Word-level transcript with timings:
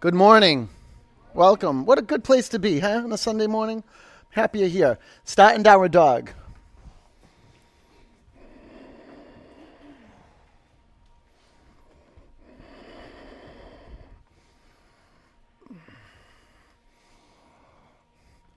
Good 0.00 0.14
morning. 0.14 0.70
Welcome. 1.34 1.84
What 1.84 1.98
a 1.98 2.02
good 2.02 2.24
place 2.24 2.48
to 2.48 2.58
be, 2.58 2.78
huh? 2.78 3.02
On 3.04 3.12
a 3.12 3.18
Sunday 3.18 3.46
morning. 3.46 3.84
Happy 4.30 4.60
you're 4.60 4.68
here. 4.68 4.98
Starting 5.24 5.62
downward 5.62 5.92
dog. 5.92 6.30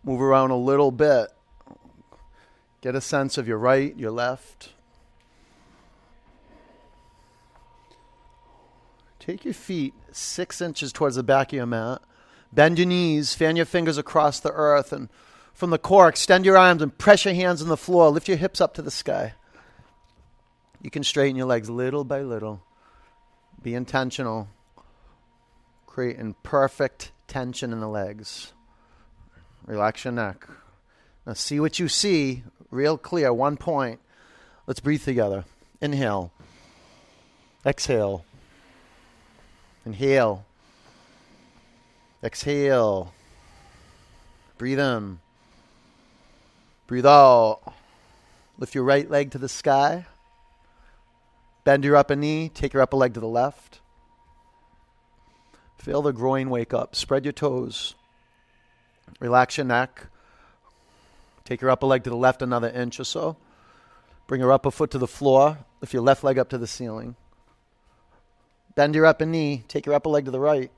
Move 0.06 0.22
around 0.22 0.52
a 0.52 0.56
little 0.56 0.92
bit. 0.92 1.28
Get 2.80 2.96
a 2.96 3.02
sense 3.02 3.38
of 3.38 3.50
your 3.50 3.58
right, 3.58 3.94
your 3.98 4.12
left. 4.12 4.70
Take 9.26 9.46
your 9.46 9.54
feet 9.54 9.94
six 10.12 10.60
inches 10.60 10.92
towards 10.92 11.16
the 11.16 11.24
back 11.24 11.54
of 11.54 11.56
your 11.56 11.66
mat. 11.66 12.02
Bend 12.52 12.78
your 12.78 12.88
knees, 12.88 13.34
fan 13.34 13.56
your 13.56 13.66
fingers 13.66 13.98
across 13.98 14.42
the 14.42 14.52
earth, 14.52 14.92
and 14.92 15.08
from 15.54 15.70
the 15.70 15.78
core, 15.78 16.10
extend 16.10 16.46
your 16.46 16.58
arms 16.58 16.82
and 16.82 16.98
press 16.98 17.24
your 17.24 17.34
hands 17.34 17.62
on 17.62 17.70
the 17.70 17.78
floor. 17.78 18.10
Lift 18.10 18.28
your 18.28 18.36
hips 18.36 18.60
up 18.60 18.74
to 18.74 18.82
the 18.82 18.92
sky. 18.92 19.36
You 20.82 20.90
can 20.90 21.06
straighten 21.06 21.38
your 21.38 21.46
legs 21.46 21.70
little 21.70 22.04
by 22.04 22.22
little. 22.22 22.64
Be 23.62 23.76
intentional. 23.76 24.50
Creating 25.86 26.36
perfect 26.44 27.14
tension 27.26 27.72
in 27.72 27.80
the 27.80 27.88
legs. 27.88 28.52
Relax 29.66 30.04
your 30.04 30.12
neck. 30.12 30.50
Now, 31.26 31.32
see 31.32 31.62
what 31.62 31.80
you 31.80 31.88
see 31.88 32.44
real 32.72 32.98
clear. 32.98 33.32
One 33.32 33.56
point. 33.56 34.02
Let's 34.68 34.82
breathe 34.82 35.06
together. 35.06 35.46
Inhale. 35.80 36.34
Exhale. 37.66 38.26
Inhale. 39.86 40.46
Exhale. 42.24 43.14
Breathe 44.58 44.80
in. 44.80 45.20
Breathe 46.88 47.06
out. 47.06 47.62
Lift 48.58 48.76
your 48.76 48.84
right 48.84 49.10
leg 49.10 49.32
to 49.32 49.38
the 49.38 49.50
sky. 49.50 50.06
Bend 51.64 51.84
your 51.84 51.96
upper 51.96 52.16
knee. 52.16 52.50
Take 52.50 52.74
your 52.74 52.82
upper 52.82 52.98
leg 52.98 53.14
to 53.16 53.20
the 53.20 53.28
left. 53.28 53.80
Feel 55.80 56.02
the 56.02 56.14
groin 56.14 56.50
wake 56.50 56.74
up. 56.74 56.96
Spread 56.96 57.26
your 57.26 57.34
toes. 57.34 57.96
Relax 59.20 59.58
your 59.58 59.66
neck. 59.66 60.08
Take 61.44 61.62
your 61.62 61.72
upper 61.72 61.88
leg 61.88 62.06
to 62.06 62.10
the 62.10 62.16
left 62.16 62.42
another 62.42 62.70
inch 62.70 63.00
or 63.00 63.04
so. 63.04 63.36
Bring 64.28 64.40
your 64.40 64.52
upper 64.54 64.72
foot 64.72 64.92
to 64.92 64.98
the 64.98 65.08
floor. 65.08 65.58
Lift 65.82 65.94
your 65.94 66.04
left 66.04 66.24
leg 66.24 66.40
up 66.40 66.50
to 66.50 66.58
the 66.58 66.68
ceiling. 66.68 67.18
Bend 68.76 68.96
your 68.96 69.06
upper 69.06 69.26
knee. 69.26 69.64
Take 69.68 69.86
your 69.86 69.96
upper 69.96 70.10
leg 70.10 70.26
to 70.26 70.32
the 70.32 70.40
right. 70.40 70.72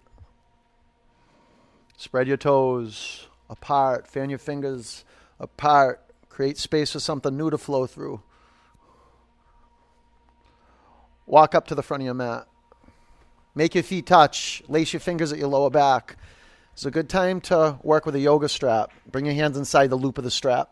Spread 1.98 2.28
your 2.28 2.38
toes 2.38 3.28
apart. 3.50 4.08
Fan 4.08 4.30
your 4.30 4.40
fingers 4.40 5.06
apart. 5.40 6.02
Create 6.30 6.58
space 6.58 6.92
for 6.92 7.00
something 7.00 7.38
new 7.38 7.50
to 7.50 7.58
flow 7.58 7.88
through. 7.88 8.22
Walk 11.26 11.56
up 11.56 11.68
to 11.68 11.76
the 11.76 11.84
front 11.84 12.02
of 12.02 12.06
your 12.06 12.14
mat. 12.14 12.48
Make 13.56 13.74
your 13.74 13.84
feet 13.84 14.06
touch. 14.06 14.62
Lace 14.68 14.92
your 14.92 15.00
fingers 15.00 15.32
at 15.32 15.40
your 15.40 15.48
lower 15.48 15.70
back. 15.70 16.18
It's 16.74 16.86
a 16.86 16.92
good 16.92 17.08
time 17.08 17.40
to 17.42 17.80
work 17.84 18.06
with 18.06 18.16
a 18.16 18.20
yoga 18.20 18.50
strap. 18.50 18.92
Bring 19.10 19.26
your 19.26 19.34
hands 19.34 19.58
inside 19.58 19.90
the 19.90 19.96
loop 19.96 20.18
of 20.18 20.26
the 20.26 20.32
strap. 20.32 20.70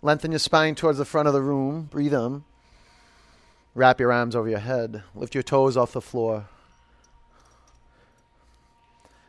Lengthen 0.00 0.32
your 0.32 0.38
spine 0.38 0.74
towards 0.74 0.96
the 0.96 1.04
front 1.04 1.28
of 1.28 1.34
the 1.34 1.42
room. 1.42 1.82
Breathe 1.90 2.14
in. 2.14 2.44
Wrap 3.76 4.00
your 4.00 4.10
arms 4.10 4.34
over 4.34 4.48
your 4.48 4.58
head. 4.58 5.02
Lift 5.14 5.34
your 5.34 5.42
toes 5.42 5.76
off 5.76 5.92
the 5.92 6.00
floor. 6.00 6.48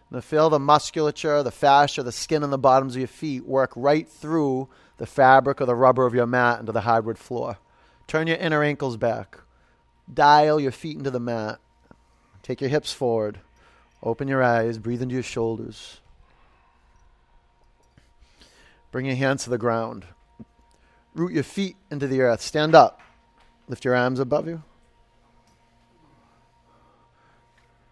Now 0.09 0.22
feel 0.22 0.50
the 0.50 0.58
musculature, 0.58 1.44
the 1.44 1.52
fascia, 1.52 2.02
the 2.02 2.14
skin 2.14 2.45
on 2.45 2.50
the 2.50 2.58
bottoms 2.58 2.95
of 2.95 2.99
your 2.99 3.10
feet 3.10 3.45
work 3.45 3.73
right 3.76 4.08
through 4.08 4.70
the 4.99 5.05
fabric 5.05 5.60
or 5.60 5.66
the 5.66 5.76
rubber 5.76 6.05
of 6.05 6.16
your 6.16 6.26
mat 6.26 6.61
into 6.61 6.71
the 6.71 6.80
hardwood 6.80 7.17
floor. 7.17 7.58
Turn 8.08 8.27
your 8.27 8.38
inner 8.38 8.64
ankles 8.64 8.95
back. 8.95 9.38
Dial 10.11 10.61
your 10.61 10.71
feet 10.71 10.98
into 10.98 11.11
the 11.11 11.20
mat. 11.20 11.60
Take 12.42 12.61
your 12.61 12.70
hips 12.70 12.94
forward. 12.94 13.42
Open 14.02 14.30
your 14.30 14.42
eyes. 14.42 14.77
Breathe 14.77 15.02
into 15.02 15.16
your 15.16 15.23
shoulders. 15.23 16.00
Bring 18.94 19.08
your 19.08 19.16
hands 19.16 19.44
to 19.44 19.50
the 19.50 19.58
ground. 19.58 20.05
Root 21.14 21.33
your 21.33 21.44
feet 21.44 21.76
into 21.92 22.08
the 22.08 22.21
earth. 22.21 22.42
Stand 22.42 22.76
up. 22.76 23.02
Lift 23.67 23.83
your 23.83 23.95
arms 23.95 24.20
above 24.20 24.48
you. 24.48 24.64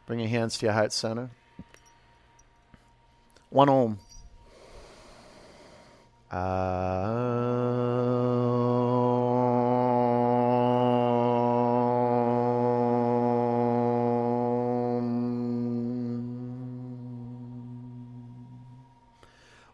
Bring 0.06 0.19
your 0.19 0.30
hands 0.30 0.58
to 0.59 0.66
your 0.68 0.74
heart 0.74 0.94
center. 0.94 1.31
One 3.50 3.69
Om. 3.69 3.97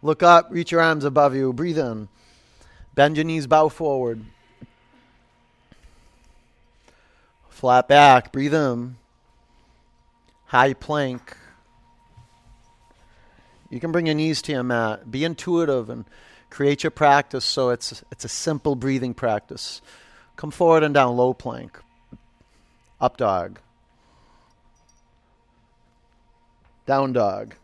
Look 0.04 0.24
up, 0.24 0.48
reach 0.50 0.72
your 0.72 0.82
arms 0.82 1.06
above 1.06 1.36
you, 1.36 1.54
breathe 1.54 1.78
in. 1.78 2.10
Bend 2.96 3.18
your 3.18 3.24
knees, 3.24 3.46
bow 3.48 3.70
forward. 3.70 4.26
Flat 7.52 7.88
back, 7.88 8.32
breathe 8.32 8.56
in. 8.56 8.96
High 10.46 10.74
plank. 10.74 11.38
You 13.70 13.80
can 13.80 13.92
bring 13.92 14.08
your 14.08 14.16
knees 14.16 14.42
to 14.44 14.54
your 14.54 14.64
mat. 14.64 15.12
Be 15.12 15.24
intuitive 15.24 15.90
and 15.90 16.06
create 16.50 16.84
your 16.84 16.92
practice 16.92 17.46
so 17.46 17.70
it's 17.70 18.04
it's 18.12 18.26
a 18.26 18.30
simple 18.30 18.76
breathing 18.76 19.14
practice. 19.14 19.82
Come 20.38 20.50
forward 20.50 20.82
and 20.82 20.94
down 20.94 21.16
low 21.16 21.34
plank. 21.34 21.78
Up 23.00 23.18
dog. 23.18 23.60
Down 26.86 27.14
dog. 27.14 27.56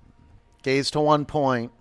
Gaze 0.64 0.92
to 0.92 1.00
one 1.00 1.26
point. 1.26 1.72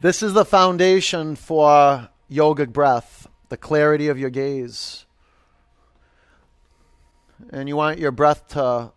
This 0.00 0.22
is 0.22 0.34
the 0.34 0.44
foundation 0.44 1.36
for 1.36 2.08
yogic 2.30 2.72
breath, 2.72 3.28
the 3.48 3.56
clarity 3.56 4.08
of 4.08 4.18
your 4.18 4.30
gaze. 4.30 5.06
And 7.50 7.68
you 7.68 7.76
want 7.76 7.98
your 7.98 8.12
breath 8.12 8.48
to 8.48 8.92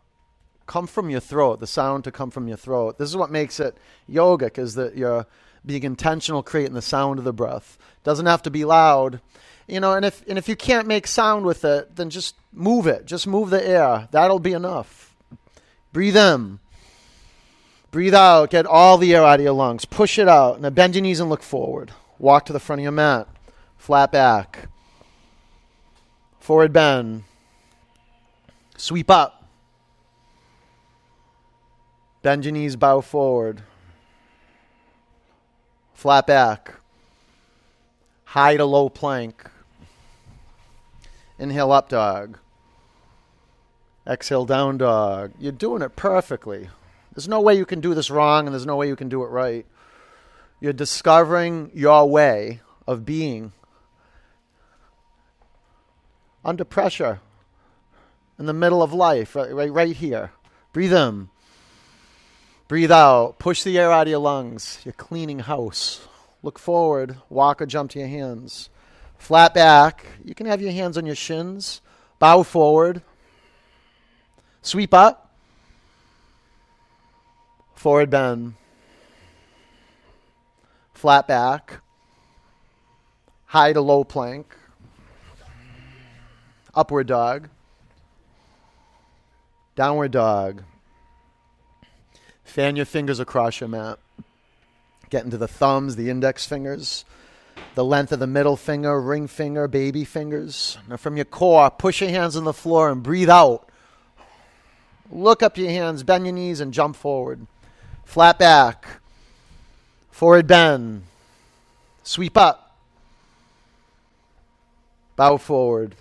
come 0.66 0.88
from 0.88 1.10
your 1.10 1.20
throat, 1.20 1.60
the 1.60 1.68
sound 1.68 2.04
to 2.06 2.12
come 2.12 2.32
from 2.32 2.48
your 2.48 2.58
throat. 2.58 2.98
This 2.98 3.10
is 3.10 3.18
what 3.18 3.32
makes 3.32 3.60
it 3.60 3.78
yogic, 4.10 4.58
is 4.58 4.76
that 4.76 4.96
you're 4.96 5.26
being 5.66 5.84
intentional, 5.84 6.44
creating 6.44 6.74
the 6.74 6.82
sound 6.82 7.20
of 7.20 7.26
the 7.26 7.34
breath. 7.34 7.78
Doesn't 8.04 8.26
have 8.26 8.44
to 8.44 8.52
be 8.52 8.66
loud. 8.66 9.20
You 9.68 9.80
know, 9.80 9.94
and 9.94 10.06
if 10.06 10.24
and 10.28 10.38
if 10.38 10.48
you 10.48 10.56
can't 10.56 10.88
make 10.88 11.08
sound 11.08 11.46
with 11.46 11.66
it, 11.66 11.96
then 11.96 12.10
just 12.10 12.36
move 12.54 12.86
it. 12.86 13.06
Just 13.06 13.26
move 13.26 13.50
the 13.50 13.68
air. 13.68 14.08
That'll 14.12 14.40
be 14.40 14.54
enough. 14.54 15.16
Breathe 15.92 16.18
in. 16.18 16.60
Breathe 17.90 18.14
out. 18.14 18.52
Get 18.52 18.66
all 18.66 18.98
the 18.98 19.16
air 19.16 19.24
out 19.24 19.40
of 19.40 19.44
your 19.44 19.54
lungs. 19.54 19.86
Push 19.86 20.20
it 20.20 20.28
out. 20.28 20.62
Now 20.62 20.70
bend 20.70 20.96
your 20.96 21.02
knees 21.02 21.20
and 21.20 21.30
look 21.30 21.42
forward. 21.42 21.92
Walk 22.20 22.46
to 22.46 22.54
the 22.54 22.60
front 22.60 22.82
of 22.82 22.84
your 22.84 22.92
mat. 22.92 23.28
Flat 23.78 24.12
back. 24.12 24.70
Forward 26.40 26.72
bend. 26.72 27.24
Sweep 28.78 29.10
up. 29.10 29.48
Bend 32.22 32.44
your 32.44 32.52
knees, 32.52 32.76
bow 32.76 33.02
forward. 33.02 33.62
Flat 35.94 36.28
back. 36.28 36.76
High 38.26 38.58
to 38.58 38.66
low 38.66 38.90
plank. 38.90 39.50
Inhale 41.40 41.72
up 41.72 41.90
dog. 41.90 42.40
Exhale 44.08 44.46
down 44.46 44.78
dog. 44.78 45.32
You're 45.40 45.52
doing 45.52 45.82
it 45.82 45.96
perfectly. 45.96 46.70
There's 47.14 47.28
no 47.28 47.40
way 47.42 47.56
you 47.56 47.66
can 47.66 47.80
do 47.80 47.94
this 47.94 48.10
wrong, 48.10 48.46
and 48.46 48.54
there's 48.54 48.66
no 48.66 48.76
way 48.76 48.88
you 48.88 48.96
can 48.96 49.08
do 49.08 49.24
it 49.24 49.28
right. 49.28 49.66
You're 50.60 50.74
discovering 50.74 51.72
your 51.74 52.10
way 52.10 52.62
of 52.88 53.06
being 53.06 53.54
under 56.44 56.64
pressure 56.64 57.20
in 58.38 58.46
the 58.46 58.54
middle 58.54 58.84
of 58.84 58.94
life, 58.94 59.36
right, 59.36 59.54
right, 59.54 59.72
right 59.72 59.96
here. 59.96 60.32
Breathe 60.74 60.94
in. 60.94 61.30
Breathe 62.68 62.92
out. 62.92 63.40
Push 63.40 63.64
the 63.64 63.78
air 63.78 63.92
out 63.92 64.08
of 64.08 64.12
your 64.12 64.20
lungs. 64.20 64.80
You're 64.84 64.94
cleaning 64.94 65.40
house. 65.40 66.06
Look 66.44 66.60
forward. 66.60 67.18
Walk 67.30 67.62
or 67.62 67.66
jump 67.66 67.92
to 67.92 68.00
your 68.00 68.08
hands. 68.08 68.70
Flat 69.18 69.54
back. 69.54 70.06
You 70.24 70.36
can 70.36 70.48
have 70.48 70.62
your 70.62 70.72
hands 70.72 70.98
on 70.98 71.06
your 71.06 71.16
shins. 71.16 71.82
Bow 72.20 72.44
forward. 72.44 73.02
Sweep 74.62 74.94
up. 74.94 75.32
Forward 77.76 78.10
bend. 78.10 78.56
Flat 80.94 81.28
back. 81.28 81.82
High 83.46 83.74
to 83.74 83.82
low 83.82 84.04
plank. 84.04 84.56
Upward 86.74 87.08
dog. 87.08 87.50
Downward 89.76 90.12
dog. 90.12 90.64
Fan 92.46 92.76
your 92.78 92.86
fingers 92.86 93.20
across 93.20 93.60
your 93.60 93.68
mat. 93.68 94.00
Get 95.10 95.26
into 95.26 95.38
the 95.38 95.48
thumbs, 95.48 95.96
the 95.96 96.10
index 96.10 96.46
fingers, 96.46 97.04
the 97.76 97.84
length 97.84 98.12
of 98.12 98.20
the 98.20 98.28
middle 98.28 98.56
finger, 98.56 99.00
ring 99.02 99.28
finger, 99.28 99.68
baby 99.68 100.06
fingers. 100.06 100.78
Now, 100.88 100.98
from 100.98 101.18
your 101.18 101.26
core, 101.26 101.70
push 101.70 102.02
your 102.02 102.10
hands 102.10 102.36
on 102.36 102.46
the 102.46 102.54
floor 102.54 102.90
and 102.90 103.04
breathe 103.04 103.30
out. 103.30 103.68
Look 105.12 105.44
up 105.44 105.58
your 105.58 105.70
hands, 105.70 106.04
bend 106.04 106.26
your 106.26 106.34
knees, 106.34 106.62
and 106.62 106.74
jump 106.74 106.96
forward. 106.96 107.46
Flat 108.06 108.40
back, 108.40 108.86
forward 110.12 110.48
bend, 110.48 111.04
sweep 112.04 112.38
up, 112.38 112.78
bow 115.16 115.38
forward, 115.38 115.96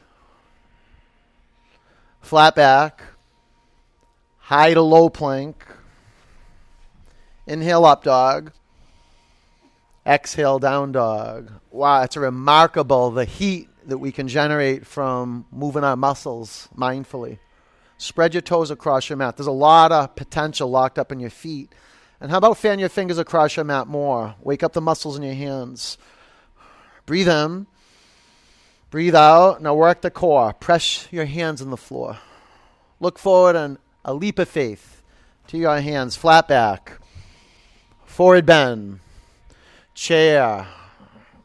flat 2.20 2.54
back, 2.54 3.02
high 4.44 4.74
to 4.74 4.82
low 4.82 5.08
plank. 5.08 5.64
Inhale 7.46 7.86
up 7.86 8.04
dog. 8.04 8.52
Exhale 10.06 10.58
down 10.58 10.92
dog. 10.92 11.50
Wow, 11.70 12.02
it's 12.02 12.16
remarkable 12.16 13.10
the 13.10 13.24
heat 13.24 13.68
that 13.86 13.98
we 13.98 14.12
can 14.12 14.28
generate 14.28 14.86
from 14.86 15.46
moving 15.50 15.82
our 15.82 15.96
muscles 15.96 16.68
mindfully. 16.76 17.38
Spread 17.96 18.34
your 18.34 18.42
toes 18.42 18.70
across 18.70 19.08
your 19.08 19.16
mat. 19.16 19.36
There's 19.36 19.46
a 19.46 19.52
lot 19.52 19.92
of 19.92 20.14
potential 20.14 20.68
locked 20.68 20.98
up 20.98 21.10
in 21.10 21.20
your 21.20 21.30
feet. 21.30 21.72
And 22.20 22.30
how 22.30 22.36
about 22.38 22.58
fan 22.58 22.78
your 22.78 22.90
fingers 22.90 23.18
across 23.18 23.56
your 23.56 23.64
mat 23.64 23.86
more? 23.86 24.34
Wake 24.42 24.62
up 24.62 24.74
the 24.74 24.80
muscles 24.82 25.16
in 25.16 25.22
your 25.22 25.34
hands. 25.34 25.96
Breathe 27.06 27.28
in. 27.28 27.66
Breathe 28.90 29.14
out. 29.14 29.62
Now 29.62 29.74
work 29.74 30.02
the 30.02 30.10
core. 30.10 30.52
Press 30.52 31.08
your 31.10 31.24
hands 31.24 31.62
on 31.62 31.70
the 31.70 31.78
floor. 31.78 32.18
Look 33.00 33.18
forward 33.18 33.56
and 33.56 33.78
a 34.04 34.14
leap 34.14 34.38
of 34.38 34.48
faith 34.48 35.02
to 35.48 35.58
your 35.58 35.80
hands. 35.80 36.16
Flat 36.16 36.48
back. 36.48 36.98
Forward 38.04 38.46
bend. 38.46 39.00
Chair. 39.94 40.66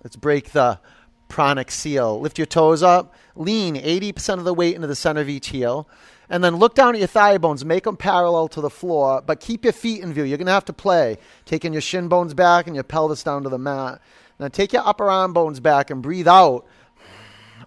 Let's 0.03 0.15
break 0.15 0.51
the 0.51 0.79
pranic 1.27 1.71
seal. 1.71 2.19
Lift 2.19 2.37
your 2.37 2.45
toes 2.45 2.83
up. 2.83 3.13
Lean 3.35 3.75
80% 3.75 4.39
of 4.39 4.43
the 4.43 4.53
weight 4.53 4.75
into 4.75 4.87
the 4.87 4.95
center 4.95 5.21
of 5.21 5.29
each 5.29 5.49
heel. 5.49 5.87
And 6.29 6.43
then 6.43 6.57
look 6.57 6.75
down 6.75 6.93
at 6.93 6.99
your 6.99 7.07
thigh 7.07 7.37
bones. 7.37 7.65
Make 7.65 7.85
them 7.85 7.97
parallel 7.97 8.47
to 8.49 8.61
the 8.61 8.69
floor, 8.69 9.23
but 9.25 9.39
keep 9.39 9.63
your 9.63 9.73
feet 9.73 10.01
in 10.01 10.13
view. 10.13 10.23
You're 10.23 10.37
going 10.37 10.45
to 10.45 10.51
have 10.51 10.65
to 10.65 10.73
play. 10.73 11.17
Taking 11.45 11.73
your 11.73 11.81
shin 11.81 12.07
bones 12.07 12.33
back 12.33 12.67
and 12.67 12.75
your 12.75 12.83
pelvis 12.83 13.23
down 13.23 13.43
to 13.43 13.49
the 13.49 13.57
mat. 13.57 13.99
Now 14.39 14.47
take 14.47 14.71
your 14.71 14.85
upper 14.85 15.09
arm 15.09 15.33
bones 15.33 15.59
back 15.59 15.89
and 15.89 16.03
breathe 16.03 16.27
out. 16.27 16.65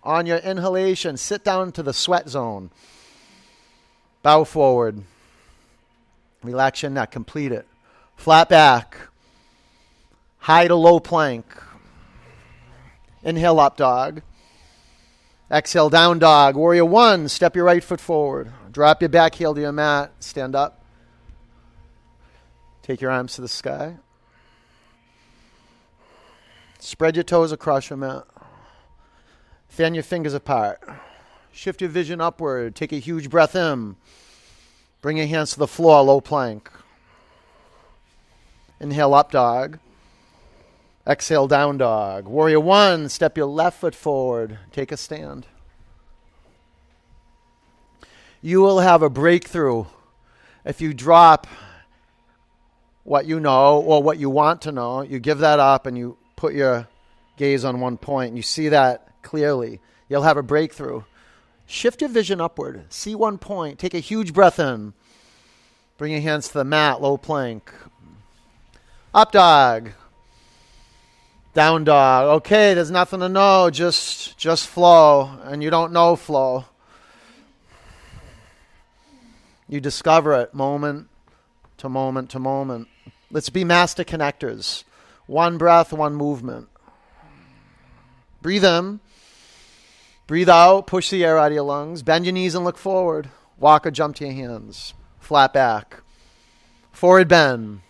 On 0.05 0.27
your 0.27 0.39
inhalation, 0.39 1.17
sit 1.17 1.45
down 1.45 1.73
to 1.73 1.83
the 1.83 1.93
sweat 1.93 2.29
zone. 2.29 2.71
Bow 4.23 4.45
forward. 4.45 5.03
Relax 6.43 6.83
your 6.83 6.91
neck. 6.91 7.11
Complete 7.11 7.53
it. 7.53 7.67
Flat 8.17 8.49
back. 8.49 8.97
High 10.39 10.69
to 10.69 10.75
low 10.75 11.01
plank. 11.01 11.47
Inhale 13.23 13.61
up 13.61 13.77
dog. 13.77 14.23
Exhale 15.51 15.91
down 15.91 16.19
dog. 16.19 16.57
Warrior 16.57 16.85
one. 16.85 17.29
Step 17.29 17.55
your 17.55 17.65
right 17.65 17.83
foot 17.83 18.01
forward. 18.01 18.53
Drop 18.71 19.03
your 19.03 19.09
back 19.09 19.35
heel 19.35 19.55
to 19.55 19.61
your 19.61 19.73
mat. 19.73 20.13
Stand 20.21 20.55
up. 20.55 20.83
Take 22.83 23.01
your 23.01 23.11
arms 23.11 23.35
to 23.35 23.41
the 23.41 23.49
sky. 23.49 23.97
Spread 26.81 27.15
your 27.17 27.23
toes 27.23 27.53
across 27.53 27.91
your 27.91 27.97
mat. 27.97 28.25
Fan 29.69 29.95
your 29.95 30.03
fingers 30.03 30.35
apart. 30.35 30.81
Shift 31.53 31.83
your 31.83 31.91
vision 31.91 32.21
upward. 32.21 32.75
Take 32.75 32.93
a 32.93 32.97
huge 32.97 33.29
breath 33.29 33.55
in. 33.55 33.97
Bring 35.03 35.19
your 35.19 35.27
hands 35.27 35.53
to 35.53 35.59
the 35.59 35.67
floor, 35.67 36.03
low 36.03 36.21
plank. 36.21 36.71
Inhale 38.81 39.15
up 39.15 39.31
dog. 39.31 39.79
Exhale 41.07 41.47
down 41.49 41.79
dog. 41.79 42.27
Warrior 42.27 42.61
one, 42.61 43.09
step 43.09 43.37
your 43.37 43.47
left 43.47 43.81
foot 43.81 43.95
forward. 43.95 44.59
Take 44.73 44.93
a 44.93 44.97
stand. 44.97 45.47
You 48.41 48.61
will 48.61 48.81
have 48.81 49.03
a 49.03 49.11
breakthrough 49.11 49.85
if 50.65 50.81
you 50.81 50.95
drop 50.95 51.47
what 53.05 53.27
you 53.27 53.41
know 53.41 53.81
or 53.81 54.03
what 54.03 54.19
you 54.19 54.31
want 54.31 54.63
to 54.63 54.73
know. 54.73 55.03
You 55.03 55.19
give 55.19 55.39
that 55.39 55.61
up 55.61 55.87
and 55.87 55.99
you 55.99 56.17
put 56.37 56.55
your 56.55 56.89
gaze 57.37 57.65
on 57.65 57.81
one 57.81 57.99
point 57.99 58.29
and 58.29 58.37
you 58.37 58.43
see 58.43 58.69
that 58.71 59.23
clearly. 59.23 59.81
You'll 60.09 60.23
have 60.23 60.37
a 60.37 60.43
breakthrough. 60.43 61.03
Shift 61.73 62.03
your 62.03 62.11
vision 62.11 62.39
upward. 62.39 62.85
See 62.93 63.15
one 63.15 63.39
point. 63.39 63.79
Take 63.79 63.95
a 63.95 63.99
huge 63.99 64.35
breath 64.35 64.59
in. 64.59 64.93
Bring 65.97 66.13
your 66.13 66.21
hands 66.21 66.49
to 66.49 66.55
the 66.59 66.65
mat, 66.65 67.01
low 67.01 67.17
plank. 67.17 67.73
Up 69.15 69.33
dog. 69.33 69.93
Down 71.55 71.85
dog. 71.85 72.27
Okay, 72.41 72.75
there's 72.75 72.91
nothing 72.91 73.21
to 73.21 73.29
know. 73.31 73.71
Just 73.71 74.37
just 74.37 74.67
flow. 74.67 75.31
And 75.45 75.63
you 75.63 75.71
don't 75.71 75.95
know 75.95 76.15
flow. 76.15 76.67
You 79.67 79.81
discover 79.81 80.35
it 80.35 80.53
moment 80.53 81.09
to 81.79 81.89
moment 81.89 82.29
to 82.31 82.39
moment. 82.39 82.89
Let's 83.31 83.49
be 83.49 83.65
master 83.65 84.05
connectors. 84.05 84.85
One 85.25 85.57
breath, 85.57 85.91
one 85.91 86.17
movement. 86.17 86.69
Breathe 88.43 88.67
in. 88.67 89.01
Breathe 90.33 90.49
out. 90.49 90.87
Push 90.87 91.11
the 91.11 91.27
air 91.27 91.37
out 91.37 91.49
of 91.49 91.53
your 91.53 91.65
lungs. 91.65 92.03
Bend 92.03 92.25
your 92.25 92.33
knees 92.33 92.55
and 92.55 92.65
look 92.65 92.79
forward. 92.79 93.29
Walk 93.59 93.87
or 93.87 93.91
jump 93.91 94.17
to 94.17 94.25
your 94.25 94.33
hands. 94.33 94.95
Flat 95.21 95.53
back. 95.53 96.01
Forward 96.91 97.29
bend. 97.29 97.83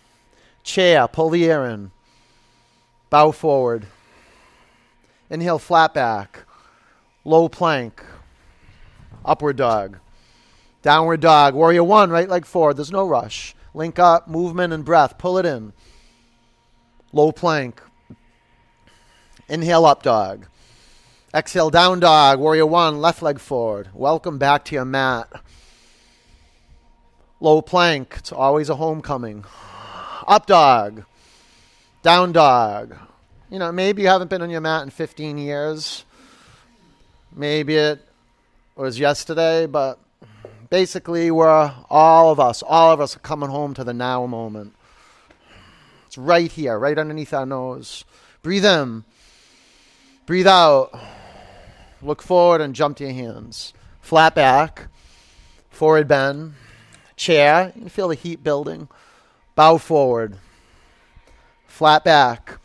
Chair. 0.61 1.07
Pull 1.07 1.29
the 1.29 1.49
air 1.49 1.65
in. 1.65 1.91
Bow 3.09 3.31
forward. 3.31 3.85
Inhale, 5.29 5.57
flat 5.57 5.93
back. 5.93 6.39
Low 7.23 7.47
plank. 7.47 8.03
Upward 9.23 9.55
dog. 9.55 9.99
Downward 10.81 11.21
dog. 11.21 11.55
Warrior 11.55 11.85
one, 11.85 12.09
right 12.09 12.27
leg 12.27 12.45
forward. 12.45 12.75
There's 12.75 12.91
no 12.91 13.07
rush. 13.07 13.55
Link 13.73 13.99
up, 13.99 14.27
movement 14.27 14.73
and 14.73 14.83
breath. 14.83 15.17
Pull 15.17 15.37
it 15.37 15.45
in. 15.45 15.71
Low 17.13 17.31
plank. 17.31 17.81
Inhale, 19.47 19.85
up 19.85 20.03
dog. 20.03 20.47
Exhale, 21.35 21.71
down 21.71 21.99
dog. 21.99 22.39
Warrior 22.39 22.67
one, 22.67 23.01
left 23.01 23.23
leg 23.23 23.39
forward. 23.39 23.89
Welcome 23.91 24.37
back 24.37 24.65
to 24.65 24.75
your 24.75 24.85
mat. 24.85 25.27
Low 27.39 27.59
plank. 27.63 28.13
It's 28.19 28.31
always 28.31 28.69
a 28.69 28.75
homecoming. 28.75 29.43
Up 30.27 30.45
dog. 30.45 31.05
Down 32.03 32.33
dog. 32.33 32.95
You 33.49 33.57
know, 33.57 33.71
maybe 33.71 34.03
you 34.03 34.09
haven't 34.09 34.29
been 34.29 34.43
on 34.43 34.51
your 34.51 34.61
mat 34.61 34.83
in 34.83 34.91
15 34.91 35.39
years. 35.39 36.05
Maybe 37.35 37.77
it 37.77 38.05
was 38.75 38.99
yesterday, 38.99 39.65
but 39.65 39.97
basically, 40.69 41.31
we're 41.31 41.73
all 41.89 42.29
of 42.29 42.39
us, 42.39 42.61
all 42.61 42.91
of 42.91 43.01
us 43.01 43.15
are 43.15 43.19
coming 43.19 43.49
home 43.49 43.73
to 43.73 43.83
the 43.83 43.93
now 43.93 44.27
moment. 44.27 44.75
It's 46.05 46.17
right 46.19 46.51
here, 46.51 46.77
right 46.77 46.99
underneath 46.99 47.33
our 47.33 47.47
nose. 47.47 48.05
Breathe 48.43 48.65
in. 48.65 49.03
Breathe 50.27 50.45
out. 50.45 50.93
Look 52.03 52.21
forward 52.21 52.59
and 52.59 52.75
jump 52.75 52.97
to 52.97 53.05
your 53.05 53.13
hands. 53.13 53.73
Flat 54.01 54.35
back. 54.35 54.87
Forward 55.69 56.07
bend. 56.07 56.55
Chair. 57.15 57.71
You 57.75 57.81
can 57.81 57.89
feel 57.89 58.09
the 58.09 58.15
heat 58.15 58.43
building. 58.43 58.89
Bow 59.55 59.77
forward. 59.77 60.37
Flat 61.65 62.03
back. 62.03 62.59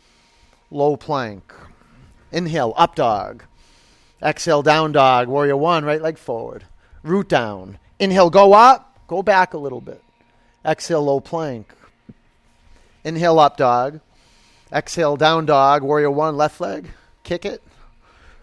Low 0.69 0.97
plank. 0.97 1.53
Inhale, 2.31 2.73
up 2.75 2.95
dog. 2.95 3.43
Exhale, 4.21 4.61
down 4.61 4.91
dog. 4.91 5.29
Warrior 5.29 5.57
one, 5.57 5.85
right 5.85 6.01
leg 6.01 6.17
forward. 6.17 6.65
Root 7.01 7.29
down. 7.29 7.79
Inhale, 7.97 8.29
go 8.29 8.53
up. 8.53 8.99
Go 9.07 9.23
back 9.23 9.53
a 9.53 9.57
little 9.57 9.81
bit. 9.81 10.03
Exhale, 10.65 11.03
low 11.03 11.19
plank. 11.19 11.73
Inhale, 13.03 13.39
up 13.39 13.55
dog. 13.55 14.01
Exhale, 14.71 15.15
down 15.15 15.45
dog. 15.45 15.81
Warrior 15.81 16.11
one, 16.11 16.35
left 16.35 16.59
leg. 16.59 16.91
Kick 17.23 17.45
it. 17.45 17.63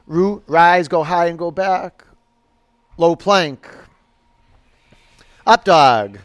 Root, 0.06 0.44
rise, 0.46 0.88
go 0.88 1.02
high 1.02 1.26
and 1.26 1.38
go 1.38 1.50
back. 1.50 2.04
Low 2.96 3.16
plank. 3.16 3.68
Up 5.46 5.64
dog. 5.64 6.18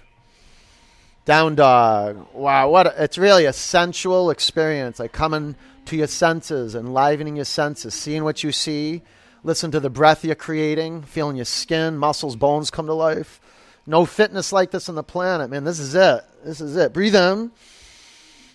Down 1.25 1.55
dog. 1.55 2.27
Wow, 2.33 2.69
what 2.69 2.87
a, 2.87 3.03
it's 3.03 3.17
really 3.17 3.45
a 3.45 3.53
sensual 3.53 4.29
experience. 4.29 4.99
Like 4.99 5.11
coming 5.11 5.55
to 5.85 5.95
your 5.95 6.07
senses, 6.07 6.75
enlivening 6.75 7.35
your 7.35 7.45
senses, 7.45 7.93
seeing 7.93 8.23
what 8.23 8.43
you 8.43 8.51
see, 8.51 9.01
listen 9.43 9.71
to 9.71 9.79
the 9.79 9.89
breath 9.89 10.23
you're 10.23 10.35
creating, 10.35 11.03
feeling 11.03 11.35
your 11.35 11.45
skin, 11.45 11.97
muscles, 11.97 12.35
bones 12.35 12.71
come 12.71 12.85
to 12.87 12.93
life. 12.93 13.39
No 13.85 14.05
fitness 14.05 14.51
like 14.51 14.71
this 14.71 14.89
on 14.89 14.95
the 14.95 15.03
planet, 15.03 15.49
man. 15.49 15.63
This 15.63 15.79
is 15.79 15.95
it. 15.95 16.23
This 16.43 16.61
is 16.61 16.75
it. 16.75 16.93
Breathe 16.93 17.15
in. 17.15 17.51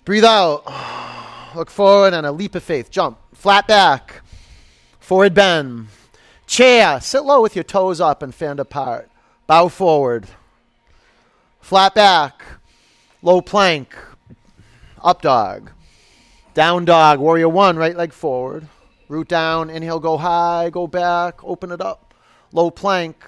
Breathe 0.04 0.24
out. 0.24 0.64
Look 1.56 1.70
forward 1.70 2.14
and 2.14 2.26
a 2.26 2.32
leap 2.32 2.54
of 2.54 2.62
faith. 2.62 2.90
Jump. 2.90 3.18
Flat 3.34 3.66
back. 3.66 4.22
Forward 5.06 5.34
bend. 5.34 5.86
Chair. 6.48 7.00
Sit 7.00 7.22
low 7.22 7.40
with 7.40 7.54
your 7.54 7.62
toes 7.62 8.00
up 8.00 8.24
and 8.24 8.34
fan 8.34 8.58
apart. 8.58 9.08
Bow 9.46 9.68
forward. 9.68 10.26
Flat 11.60 11.94
back 11.94 12.42
Low 13.22 13.40
plank. 13.40 13.96
Up 15.04 15.22
dog. 15.22 15.70
Down 16.54 16.84
dog. 16.84 17.20
Warrior 17.20 17.48
one, 17.48 17.76
right 17.76 17.96
leg 17.96 18.12
forward. 18.12 18.66
Root 19.06 19.28
down. 19.28 19.70
Inhale, 19.70 20.00
go 20.00 20.16
high. 20.16 20.70
Go 20.70 20.88
back. 20.88 21.44
Open 21.44 21.70
it 21.70 21.80
up. 21.80 22.12
Low 22.50 22.72
plank. 22.72 23.24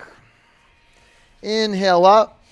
Inhale 1.42 2.04
up. 2.04 2.42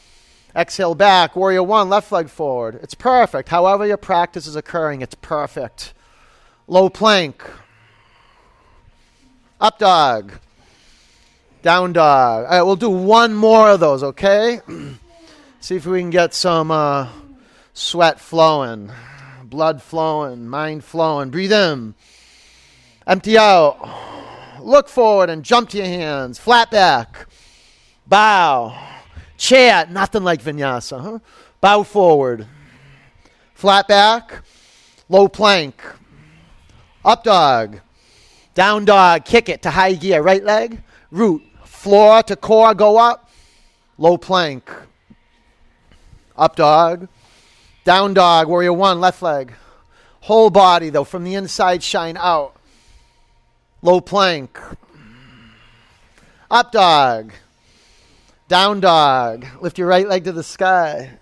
Exhale 0.54 0.94
back. 0.94 1.34
Warrior 1.34 1.64
one, 1.64 1.88
left 1.88 2.12
leg 2.12 2.28
forward. 2.28 2.78
It's 2.80 2.94
perfect. 2.94 3.48
However, 3.48 3.84
your 3.84 3.96
practice 3.96 4.46
is 4.46 4.54
occurring, 4.54 5.02
it's 5.02 5.16
perfect. 5.16 5.94
Low 6.68 6.88
plank. 6.88 7.42
Up 9.60 9.78
dog. 9.78 10.32
Down 11.62 11.92
dog. 11.94 12.44
All 12.44 12.50
right, 12.50 12.62
we'll 12.62 12.76
do 12.76 12.90
one 12.90 13.34
more 13.34 13.70
of 13.70 13.80
those, 13.80 14.02
okay? 14.02 14.60
See 15.60 15.76
if 15.76 15.86
we 15.86 16.00
can 16.00 16.10
get 16.10 16.34
some 16.34 16.70
uh, 16.70 17.08
sweat 17.72 18.20
flowing, 18.20 18.92
blood 19.44 19.82
flowing, 19.82 20.46
mind 20.46 20.84
flowing. 20.84 21.30
Breathe 21.30 21.52
in. 21.52 21.94
Empty 23.06 23.38
out. 23.38 23.78
Look 24.60 24.88
forward 24.88 25.30
and 25.30 25.42
jump 25.42 25.70
to 25.70 25.78
your 25.78 25.86
hands. 25.86 26.38
Flat 26.38 26.70
back. 26.70 27.26
Bow. 28.06 28.78
Chair. 29.38 29.86
Nothing 29.88 30.22
like 30.22 30.42
vinyasa, 30.42 31.00
huh? 31.00 31.18
Bow 31.60 31.82
forward. 31.82 32.46
Flat 33.54 33.88
back. 33.88 34.42
Low 35.08 35.28
plank. 35.28 35.82
Up 37.04 37.24
dog. 37.24 37.80
Down 38.56 38.86
dog. 38.86 39.26
Kick 39.26 39.50
it 39.50 39.62
to 39.62 39.70
high 39.70 39.92
gear. 39.92 40.22
Right 40.22 40.42
leg. 40.42 40.82
Root. 41.10 41.42
Floor 41.64 42.22
to 42.22 42.34
core. 42.36 42.74
Go 42.74 42.96
up. 42.96 43.30
Low 43.98 44.16
plank. 44.16 44.72
Up 46.36 46.56
dog. 46.56 47.06
Down 47.84 48.14
dog. 48.14 48.48
Warrior 48.48 48.72
one. 48.72 48.98
Left 48.98 49.20
leg. 49.20 49.52
Whole 50.20 50.48
body, 50.48 50.88
though, 50.88 51.04
from 51.04 51.22
the 51.22 51.34
inside, 51.34 51.82
shine 51.82 52.16
out. 52.16 52.56
Low 53.82 54.00
plank. 54.00 54.58
Up 56.50 56.72
dog. 56.72 57.32
Down 58.48 58.80
dog. 58.80 59.44
Lift 59.60 59.76
your 59.76 59.86
right 59.86 60.08
leg 60.08 60.24
to 60.24 60.32
the 60.32 60.42
sky. 60.42 61.18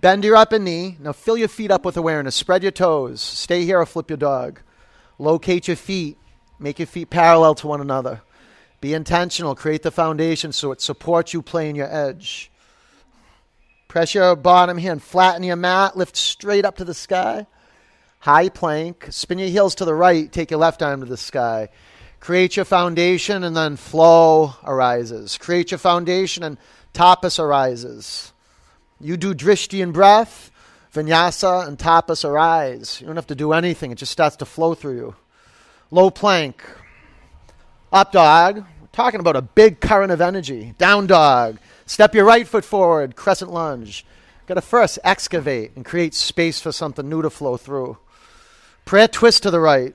Bend 0.00 0.22
your 0.22 0.36
upper 0.36 0.60
knee. 0.60 0.96
Now 1.00 1.12
fill 1.12 1.36
your 1.36 1.48
feet 1.48 1.72
up 1.72 1.84
with 1.84 1.96
awareness. 1.96 2.36
Spread 2.36 2.62
your 2.62 2.72
toes. 2.72 3.20
Stay 3.20 3.64
here 3.64 3.80
or 3.80 3.86
flip 3.86 4.08
your 4.08 4.16
dog. 4.16 4.60
Locate 5.18 5.68
your 5.68 5.76
feet. 5.76 6.18
Make 6.58 6.78
your 6.78 6.86
feet 6.86 7.10
parallel 7.10 7.54
to 7.56 7.66
one 7.66 7.80
another. 7.80 8.22
Be 8.80 8.94
intentional. 8.94 9.54
Create 9.54 9.82
the 9.82 9.90
foundation 9.90 10.52
so 10.52 10.72
it 10.72 10.80
supports 10.80 11.32
you 11.32 11.42
playing 11.42 11.76
your 11.76 11.92
edge. 11.92 12.50
Press 13.88 14.14
your 14.14 14.36
bottom 14.36 14.78
hand. 14.78 15.02
Flatten 15.02 15.42
your 15.42 15.56
mat. 15.56 15.96
Lift 15.96 16.16
straight 16.16 16.64
up 16.64 16.76
to 16.76 16.84
the 16.84 16.94
sky. 16.94 17.46
High 18.20 18.48
plank. 18.48 19.06
Spin 19.10 19.38
your 19.38 19.48
heels 19.48 19.74
to 19.76 19.84
the 19.84 19.94
right. 19.94 20.30
Take 20.30 20.50
your 20.50 20.60
left 20.60 20.82
arm 20.82 21.00
to 21.00 21.06
the 21.06 21.16
sky. 21.16 21.68
Create 22.20 22.56
your 22.56 22.64
foundation 22.64 23.44
and 23.44 23.54
then 23.54 23.76
flow 23.76 24.54
arises. 24.64 25.36
Create 25.36 25.70
your 25.70 25.78
foundation 25.78 26.42
and 26.42 26.56
tapas 26.94 27.38
arises. 27.38 28.32
You 28.98 29.18
do 29.18 29.34
drishti 29.34 29.82
and 29.82 29.92
breath, 29.92 30.50
vinyasa 30.94 31.66
and 31.66 31.78
tapas 31.78 32.24
arise. 32.24 33.00
You 33.00 33.06
don't 33.06 33.16
have 33.16 33.26
to 33.26 33.34
do 33.34 33.52
anything, 33.52 33.90
it 33.90 33.98
just 33.98 34.12
starts 34.12 34.36
to 34.36 34.46
flow 34.46 34.74
through 34.74 34.96
you. 34.96 35.14
Low 35.90 36.10
plank. 36.10 36.64
Up 37.92 38.12
dog. 38.12 38.56
We're 38.56 38.88
talking 38.92 39.20
about 39.20 39.36
a 39.36 39.42
big 39.42 39.80
current 39.80 40.10
of 40.10 40.20
energy. 40.20 40.74
Down 40.78 41.06
dog. 41.06 41.58
Step 41.86 42.14
your 42.14 42.24
right 42.24 42.48
foot 42.48 42.64
forward, 42.64 43.14
crescent 43.14 43.52
lunge. 43.52 44.06
Got 44.46 44.54
to 44.54 44.60
first 44.60 44.98
excavate 45.04 45.72
and 45.76 45.84
create 45.84 46.14
space 46.14 46.60
for 46.60 46.72
something 46.72 47.08
new 47.08 47.22
to 47.22 47.30
flow 47.30 47.56
through. 47.56 47.98
Prayer 48.84 49.08
twist 49.08 49.42
to 49.44 49.50
the 49.50 49.60
right. 49.60 49.94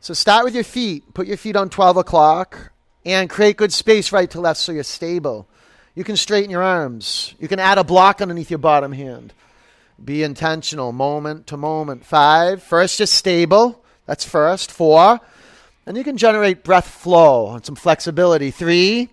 So 0.00 0.14
start 0.14 0.44
with 0.44 0.54
your 0.54 0.64
feet. 0.64 1.14
Put 1.14 1.26
your 1.26 1.36
feet 1.36 1.56
on 1.56 1.68
12 1.68 1.96
o'clock 1.96 2.72
and 3.04 3.28
create 3.28 3.56
good 3.56 3.72
space 3.72 4.12
right 4.12 4.30
to 4.30 4.40
left 4.40 4.60
so 4.60 4.72
you're 4.72 4.84
stable. 4.84 5.48
You 5.94 6.04
can 6.04 6.16
straighten 6.16 6.50
your 6.50 6.62
arms. 6.62 7.34
You 7.40 7.48
can 7.48 7.58
add 7.58 7.78
a 7.78 7.84
block 7.84 8.20
underneath 8.20 8.50
your 8.50 8.58
bottom 8.58 8.92
hand. 8.92 9.32
Be 10.02 10.22
intentional, 10.22 10.92
moment 10.92 11.46
to 11.48 11.56
moment. 11.56 12.04
Five. 12.04 12.62
First, 12.62 12.98
just 12.98 13.14
stable. 13.14 13.82
That's 14.06 14.24
first. 14.24 14.70
Four. 14.70 15.20
And 15.86 15.96
you 15.96 16.04
can 16.04 16.16
generate 16.16 16.64
breath 16.64 16.88
flow 16.88 17.54
and 17.54 17.64
some 17.64 17.74
flexibility. 17.74 18.50
Three. 18.50 19.08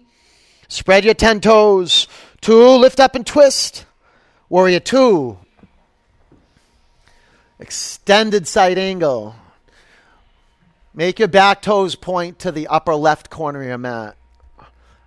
Spread 0.67 1.05
your 1.05 1.13
10 1.13 1.41
toes. 1.41 2.07
Two. 2.41 2.69
Lift 2.77 2.99
up 2.99 3.15
and 3.15 3.25
twist. 3.25 3.85
Warrior 4.49 4.79
two. 4.79 5.37
Extended 7.59 8.47
side 8.47 8.77
angle. 8.77 9.35
Make 10.93 11.19
your 11.19 11.27
back 11.27 11.61
toes 11.61 11.95
point 11.95 12.39
to 12.39 12.51
the 12.51 12.67
upper 12.67 12.95
left 12.95 13.29
corner 13.29 13.61
of 13.61 13.67
your 13.67 13.77
mat. 13.77 14.15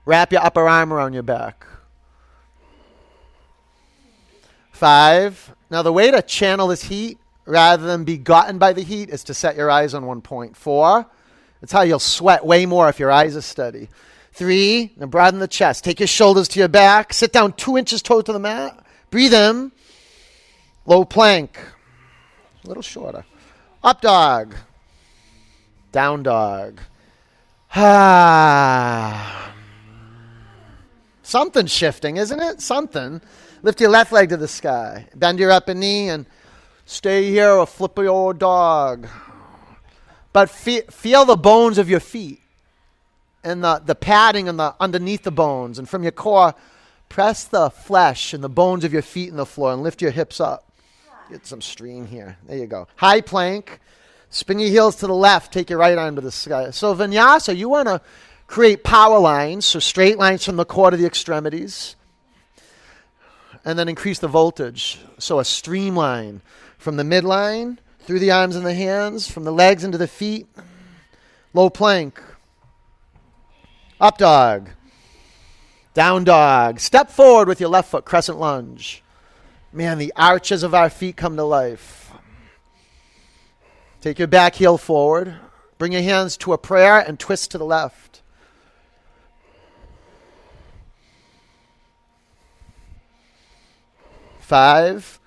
Wrap 0.04 0.32
your 0.32 0.42
upper 0.42 0.68
arm 0.68 0.92
around 0.92 1.12
your 1.14 1.22
back. 1.22 1.66
Five. 4.72 5.54
Now, 5.70 5.82
the 5.82 5.92
way 5.92 6.10
to 6.10 6.22
channel 6.22 6.68
this 6.68 6.82
heat 6.82 7.18
rather 7.44 7.86
than 7.86 8.04
be 8.04 8.16
gotten 8.16 8.58
by 8.58 8.72
the 8.72 8.82
heat 8.82 9.10
is 9.10 9.24
to 9.24 9.34
set 9.34 9.56
your 9.56 9.70
eyes 9.70 9.94
on 9.94 10.06
one 10.06 10.22
point. 10.22 10.56
Four. 10.56 11.06
That's 11.60 11.72
how 11.72 11.82
you'll 11.82 11.98
sweat 11.98 12.46
way 12.46 12.66
more 12.66 12.88
if 12.88 12.98
your 12.98 13.10
eyes 13.10 13.36
are 13.36 13.42
steady. 13.42 13.88
Three. 14.32 14.92
Now, 14.96 15.06
broaden 15.06 15.40
the 15.40 15.48
chest. 15.48 15.84
Take 15.84 16.00
your 16.00 16.06
shoulders 16.06 16.48
to 16.48 16.58
your 16.58 16.68
back. 16.68 17.12
Sit 17.12 17.32
down 17.32 17.52
two 17.54 17.76
inches 17.76 18.02
toe 18.02 18.22
to 18.22 18.32
the 18.32 18.38
mat. 18.38 18.78
Breathe 19.10 19.34
in. 19.34 19.72
Low 20.86 21.04
plank. 21.04 21.58
A 22.64 22.68
little 22.68 22.82
shorter. 22.82 23.24
Up 23.82 24.00
dog. 24.00 24.54
Down 25.92 26.22
dog. 26.22 26.80
Ah. 27.74 29.52
Something's 31.22 31.72
shifting, 31.72 32.16
isn't 32.16 32.40
it? 32.40 32.62
Something. 32.62 33.20
Lift 33.62 33.80
your 33.80 33.90
left 33.90 34.12
leg 34.12 34.28
to 34.28 34.36
the 34.36 34.48
sky. 34.48 35.06
Bend 35.14 35.38
your 35.38 35.50
upper 35.50 35.74
knee 35.74 36.08
and 36.08 36.26
stay 36.84 37.30
here 37.30 37.50
or 37.50 37.66
flip 37.66 37.98
your 37.98 38.32
dog. 38.34 39.08
But 40.32 40.50
fe- 40.50 40.86
feel 40.90 41.24
the 41.24 41.36
bones 41.36 41.78
of 41.78 41.90
your 41.90 42.00
feet 42.00 42.40
and 43.42 43.64
the, 43.64 43.82
the 43.84 43.94
padding 43.94 44.48
and 44.48 44.58
the 44.58 44.74
underneath 44.78 45.22
the 45.22 45.30
bones. 45.30 45.78
And 45.78 45.88
from 45.88 46.02
your 46.02 46.12
core, 46.12 46.54
press 47.08 47.44
the 47.44 47.70
flesh 47.70 48.32
and 48.32 48.44
the 48.44 48.48
bones 48.48 48.84
of 48.84 48.92
your 48.92 49.02
feet 49.02 49.28
in 49.28 49.36
the 49.36 49.46
floor 49.46 49.72
and 49.72 49.82
lift 49.82 50.02
your 50.02 50.10
hips 50.12 50.40
up. 50.40 50.70
Get 51.30 51.46
some 51.46 51.60
stream 51.60 52.06
here. 52.06 52.38
There 52.46 52.56
you 52.56 52.66
go. 52.66 52.88
High 52.96 53.20
plank. 53.20 53.80
Spin 54.30 54.58
your 54.58 54.70
heels 54.70 54.96
to 54.96 55.06
the 55.06 55.14
left. 55.14 55.52
Take 55.52 55.70
your 55.70 55.78
right 55.78 55.96
arm 55.96 56.14
to 56.16 56.20
the 56.20 56.30
sky. 56.30 56.70
So 56.70 56.94
vinyasa, 56.94 57.56
you 57.56 57.68
want 57.68 57.88
to 57.88 58.00
create 58.46 58.84
power 58.84 59.18
lines, 59.18 59.66
so 59.66 59.78
straight 59.78 60.18
lines 60.18 60.44
from 60.44 60.56
the 60.56 60.64
core 60.64 60.90
to 60.90 60.96
the 60.96 61.06
extremities, 61.06 61.96
and 63.68 63.78
then 63.78 63.86
increase 63.86 64.18
the 64.18 64.28
voltage. 64.28 64.98
So 65.18 65.38
a 65.38 65.44
streamline 65.44 66.40
from 66.78 66.96
the 66.96 67.02
midline 67.02 67.76
through 68.00 68.18
the 68.18 68.30
arms 68.30 68.56
and 68.56 68.64
the 68.64 68.72
hands, 68.72 69.30
from 69.30 69.44
the 69.44 69.52
legs 69.52 69.84
into 69.84 69.98
the 69.98 70.08
feet. 70.08 70.46
Low 71.52 71.68
plank. 71.68 72.18
Up 74.00 74.16
dog. 74.16 74.70
Down 75.92 76.24
dog. 76.24 76.80
Step 76.80 77.10
forward 77.10 77.46
with 77.46 77.60
your 77.60 77.68
left 77.68 77.90
foot, 77.90 78.06
crescent 78.06 78.38
lunge. 78.38 79.02
Man, 79.70 79.98
the 79.98 80.14
arches 80.16 80.62
of 80.62 80.72
our 80.72 80.88
feet 80.88 81.18
come 81.18 81.36
to 81.36 81.44
life. 81.44 82.10
Take 84.00 84.18
your 84.18 84.28
back 84.28 84.54
heel 84.54 84.78
forward. 84.78 85.36
Bring 85.76 85.92
your 85.92 86.00
hands 86.00 86.38
to 86.38 86.54
a 86.54 86.58
prayer 86.58 87.00
and 87.00 87.20
twist 87.20 87.50
to 87.50 87.58
the 87.58 87.66
left. 87.66 88.22
Five. 94.48 95.20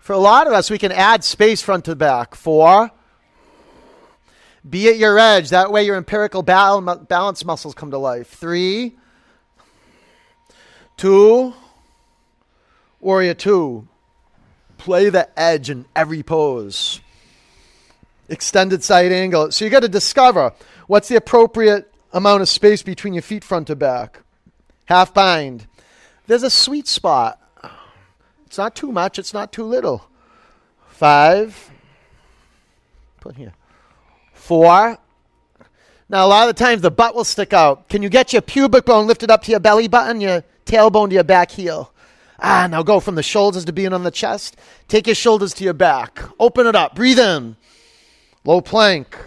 For 0.00 0.14
a 0.14 0.18
lot 0.18 0.48
of 0.48 0.52
us, 0.52 0.68
we 0.68 0.78
can 0.78 0.90
add 0.90 1.22
space 1.22 1.62
front 1.62 1.84
to 1.84 1.94
back. 1.94 2.34
Four. 2.34 2.90
Be 4.68 4.88
at 4.88 4.96
your 4.96 5.16
edge. 5.16 5.50
That 5.50 5.70
way, 5.70 5.84
your 5.84 5.94
empirical 5.94 6.42
balance 6.42 7.44
muscles 7.44 7.72
come 7.72 7.92
to 7.92 7.98
life. 7.98 8.26
Three. 8.26 8.96
Two. 10.96 11.54
Warrior 12.98 13.34
two. 13.34 13.86
Play 14.76 15.08
the 15.08 15.28
edge 15.38 15.70
in 15.70 15.84
every 15.94 16.24
pose. 16.24 17.00
Extended 18.28 18.82
side 18.82 19.12
angle. 19.12 19.52
So 19.52 19.64
you 19.64 19.70
got 19.70 19.82
to 19.82 19.88
discover 19.88 20.52
what's 20.88 21.06
the 21.06 21.14
appropriate 21.14 21.94
amount 22.12 22.42
of 22.42 22.48
space 22.48 22.82
between 22.82 23.14
your 23.14 23.22
feet 23.22 23.44
front 23.44 23.68
to 23.68 23.76
back. 23.76 24.22
Half 24.86 25.14
bind. 25.14 25.68
There's 26.26 26.42
a 26.42 26.50
sweet 26.50 26.88
spot. 26.88 27.40
It's 28.54 28.58
not 28.58 28.76
too 28.76 28.92
much, 28.92 29.18
it's 29.18 29.34
not 29.34 29.50
too 29.50 29.64
little. 29.64 30.08
Five. 30.86 31.72
Put 33.18 33.34
here. 33.34 33.52
Four. 34.32 34.96
Now, 36.08 36.24
a 36.24 36.28
lot 36.28 36.48
of 36.48 36.54
the 36.54 36.64
times 36.64 36.80
the 36.80 36.92
butt 36.92 37.16
will 37.16 37.24
stick 37.24 37.52
out. 37.52 37.88
Can 37.88 38.00
you 38.00 38.08
get 38.08 38.32
your 38.32 38.42
pubic 38.42 38.84
bone 38.84 39.08
lifted 39.08 39.28
up 39.28 39.42
to 39.42 39.50
your 39.50 39.58
belly 39.58 39.88
button, 39.88 40.20
your 40.20 40.44
tailbone 40.66 41.08
to 41.08 41.14
your 41.14 41.24
back 41.24 41.50
heel? 41.50 41.92
Ah, 42.38 42.68
now 42.70 42.84
go 42.84 43.00
from 43.00 43.16
the 43.16 43.24
shoulders 43.24 43.64
to 43.64 43.72
being 43.72 43.92
on 43.92 44.04
the 44.04 44.12
chest. 44.12 44.56
Take 44.86 45.08
your 45.08 45.16
shoulders 45.16 45.52
to 45.54 45.64
your 45.64 45.74
back. 45.74 46.22
Open 46.38 46.68
it 46.68 46.76
up. 46.76 46.94
Breathe 46.94 47.18
in. 47.18 47.56
Low 48.44 48.60
plank. 48.60 49.18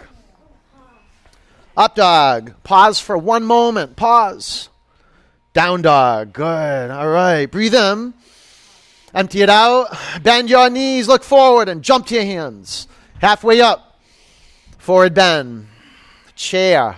Up 1.76 1.94
dog. 1.94 2.54
Pause 2.64 3.00
for 3.00 3.18
one 3.18 3.44
moment. 3.44 3.94
Pause. 3.94 4.70
Down 5.52 5.82
dog. 5.82 6.32
Good. 6.32 6.90
All 6.90 7.10
right. 7.10 7.44
Breathe 7.44 7.74
in. 7.74 8.14
Empty 9.14 9.42
it 9.42 9.50
out. 9.50 9.96
Bend 10.22 10.50
your 10.50 10.68
knees. 10.68 11.08
Look 11.08 11.24
forward 11.24 11.68
and 11.68 11.82
jump 11.82 12.06
to 12.06 12.14
your 12.14 12.24
hands. 12.24 12.88
Halfway 13.20 13.60
up. 13.60 13.98
Forward 14.78 15.14
bend. 15.14 15.68
Chair. 16.34 16.96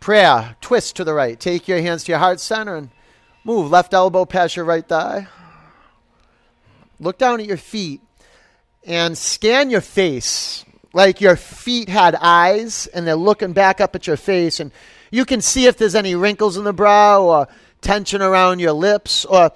Prayer. 0.00 0.56
Twist 0.60 0.96
to 0.96 1.04
the 1.04 1.14
right. 1.14 1.38
Take 1.38 1.68
your 1.68 1.80
hands 1.80 2.04
to 2.04 2.12
your 2.12 2.18
heart 2.18 2.40
center 2.40 2.76
and 2.76 2.90
move 3.44 3.70
left 3.70 3.92
elbow 3.92 4.24
past 4.24 4.56
your 4.56 4.64
right 4.64 4.86
thigh. 4.86 5.28
Look 7.00 7.18
down 7.18 7.40
at 7.40 7.46
your 7.46 7.56
feet 7.56 8.00
and 8.84 9.16
scan 9.16 9.70
your 9.70 9.80
face 9.80 10.64
like 10.92 11.20
your 11.20 11.36
feet 11.36 11.88
had 11.88 12.16
eyes 12.20 12.86
and 12.88 13.06
they're 13.06 13.14
looking 13.14 13.52
back 13.52 13.80
up 13.80 13.94
at 13.94 14.06
your 14.06 14.16
face 14.16 14.58
and 14.58 14.72
you 15.10 15.24
can 15.24 15.40
see 15.40 15.66
if 15.66 15.76
there's 15.76 15.94
any 15.94 16.14
wrinkles 16.14 16.56
in 16.56 16.64
the 16.64 16.72
brow 16.72 17.22
or 17.22 17.48
tension 17.80 18.22
around 18.22 18.58
your 18.58 18.72
lips 18.72 19.24
or 19.24 19.52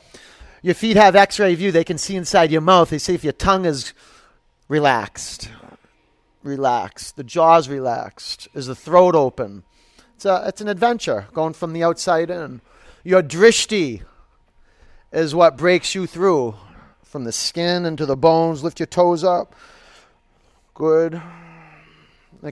your 0.62 0.74
feet 0.74 0.96
have 0.96 1.14
x-ray 1.14 1.54
view 1.54 1.70
they 1.72 1.84
can 1.84 1.98
see 1.98 2.16
inside 2.16 2.50
your 2.50 2.60
mouth 2.60 2.90
they 2.90 2.98
see 2.98 3.14
if 3.14 3.24
your 3.24 3.32
tongue 3.32 3.64
is 3.64 3.92
relaxed 4.68 5.50
relaxed 6.42 7.16
the 7.16 7.24
jaw's 7.24 7.68
relaxed 7.68 8.48
is 8.54 8.66
the 8.66 8.74
throat 8.74 9.14
open 9.14 9.64
it's, 10.14 10.24
a, 10.24 10.44
it's 10.46 10.60
an 10.60 10.68
adventure 10.68 11.26
going 11.32 11.52
from 11.52 11.72
the 11.72 11.82
outside 11.82 12.30
in 12.30 12.60
your 13.04 13.22
drishti 13.22 14.02
is 15.12 15.34
what 15.34 15.56
breaks 15.56 15.94
you 15.94 16.06
through 16.06 16.54
from 17.12 17.24
the 17.24 17.32
skin 17.32 17.84
into 17.84 18.06
the 18.06 18.16
bones. 18.16 18.64
Lift 18.64 18.80
your 18.80 18.86
toes 18.86 19.22
up. 19.22 19.54
Good. 20.72 21.20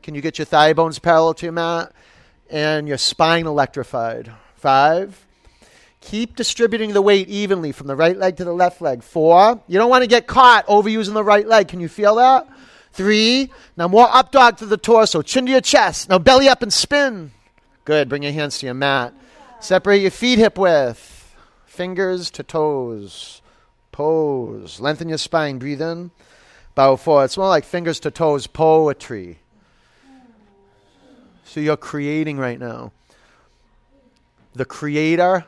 Can 0.03 0.15
you 0.15 0.21
get 0.21 0.39
your 0.39 0.45
thigh 0.45 0.75
bones 0.75 0.99
parallel 0.99 1.35
to 1.35 1.47
your 1.47 1.53
mat 1.53 1.93
and 2.51 2.87
your 2.87 2.99
spine 2.99 3.47
electrified? 3.47 4.31
Five. 4.57 5.27
Keep 6.01 6.35
distributing 6.35 6.93
the 6.93 7.03
weight 7.03 7.29
evenly 7.29 7.73
from 7.73 7.87
the 7.87 7.95
right 7.95 8.17
leg 8.17 8.37
to 8.37 8.45
the 8.45 8.53
left 8.53 8.81
leg. 8.81 9.03
Four. 9.03 9.61
You 9.67 9.79
don't 9.79 9.91
want 9.91 10.03
to 10.03 10.09
get 10.09 10.27
caught 10.27 10.67
overusing 10.67 11.15
the 11.15 11.25
right 11.25 11.47
leg. 11.47 11.69
Can 11.69 11.81
you 11.81 11.89
feel 11.89 12.17
that? 12.17 12.49
Three. 12.93 13.51
Now 13.77 13.87
more 13.87 14.09
up 14.11 14.33
dog 14.33 14.57
to 14.59 14.67
the 14.67 14.79
torso. 14.79 15.23
Chin 15.23 15.47
to 15.47 15.53
your 15.53 15.61
chest. 15.61 16.09
Now 16.09 16.19
belly 16.19 16.49
up 16.49 16.63
and 16.63 16.73
spin. 16.73 17.33
Good. 17.85 18.09
Bring 18.09 18.23
your 18.23 18.33
hands 18.33 18.59
to 18.59 18.67
your 18.67 18.75
mat. 18.75 19.13
Separate 19.61 19.99
your 19.99 20.11
feet 20.11 20.39
hip 20.39 20.59
width. 20.59 21.37
Fingers 21.67 22.31
to 22.33 22.43
toes. 22.43 23.43
Pose. 23.93 24.81
Lengthen 24.81 25.09
your 25.09 25.19
spine. 25.19 25.59
Breathe 25.59 25.83
in. 25.83 26.11
Bow 26.75 26.97
forward. 26.97 27.25
It's 27.25 27.37
more 27.37 27.49
like 27.49 27.65
fingers 27.65 28.01
to 28.01 28.11
toes 28.11 28.47
poetry. 28.47 29.39
So 31.45 31.61
you're 31.61 31.77
creating 31.77 32.39
right 32.39 32.59
now. 32.59 32.93
The 34.55 34.65
creator 34.65 35.45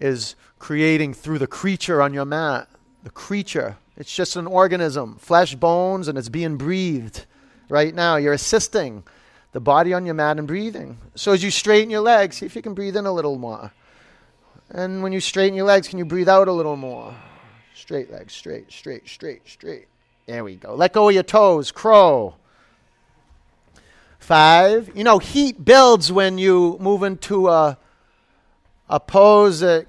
is 0.00 0.34
creating 0.58 1.14
through 1.14 1.38
the 1.38 1.46
creature 1.46 2.00
on 2.02 2.14
your 2.14 2.24
mat. 2.24 2.68
The 3.04 3.10
creature. 3.10 3.76
It's 3.96 4.14
just 4.14 4.36
an 4.36 4.46
organism, 4.46 5.16
flesh, 5.16 5.54
bones, 5.54 6.08
and 6.08 6.16
it's 6.16 6.28
being 6.28 6.56
breathed 6.56 7.26
right 7.68 7.94
now. 7.94 8.16
You're 8.16 8.32
assisting 8.32 9.02
the 9.52 9.60
body 9.60 9.92
on 9.92 10.04
your 10.06 10.14
mat 10.14 10.38
and 10.38 10.46
breathing. 10.46 10.98
So 11.14 11.32
as 11.32 11.42
you 11.42 11.50
straighten 11.50 11.90
your 11.90 12.00
legs, 12.00 12.36
see 12.36 12.46
if 12.46 12.54
you 12.54 12.62
can 12.62 12.74
breathe 12.74 12.96
in 12.96 13.06
a 13.06 13.12
little 13.12 13.38
more. 13.38 13.72
And 14.70 15.02
when 15.02 15.12
you 15.12 15.20
straighten 15.20 15.56
your 15.56 15.66
legs, 15.66 15.88
can 15.88 15.98
you 15.98 16.04
breathe 16.04 16.28
out 16.28 16.48
a 16.48 16.52
little 16.52 16.76
more? 16.76 17.14
Straight 17.74 18.10
legs, 18.12 18.34
straight, 18.34 18.70
straight, 18.70 19.08
straight, 19.08 19.48
straight. 19.48 19.86
There 20.26 20.44
we 20.44 20.56
go. 20.56 20.74
Let 20.74 20.92
go 20.92 21.08
of 21.08 21.14
your 21.14 21.22
toes. 21.22 21.72
Crow. 21.72 22.34
Five. 24.18 24.90
You 24.94 25.04
know, 25.04 25.18
heat 25.18 25.64
builds 25.64 26.12
when 26.12 26.36
you 26.36 26.76
move 26.80 27.02
into 27.02 27.48
a, 27.48 27.78
a 28.88 29.00
pose 29.00 29.60
that's 29.60 29.86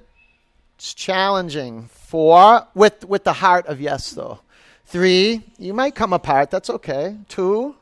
challenging. 0.93 1.89
Four. 1.91 2.67
With, 2.73 3.05
with 3.05 3.23
the 3.23 3.33
heart 3.33 3.67
of 3.67 3.79
yes, 3.79 4.11
though. 4.11 4.39
Three. 4.85 5.43
You 5.57 5.73
might 5.73 5.95
come 5.95 6.13
apart. 6.13 6.51
That's 6.51 6.69
okay. 6.69 7.17
Two. 7.27 7.75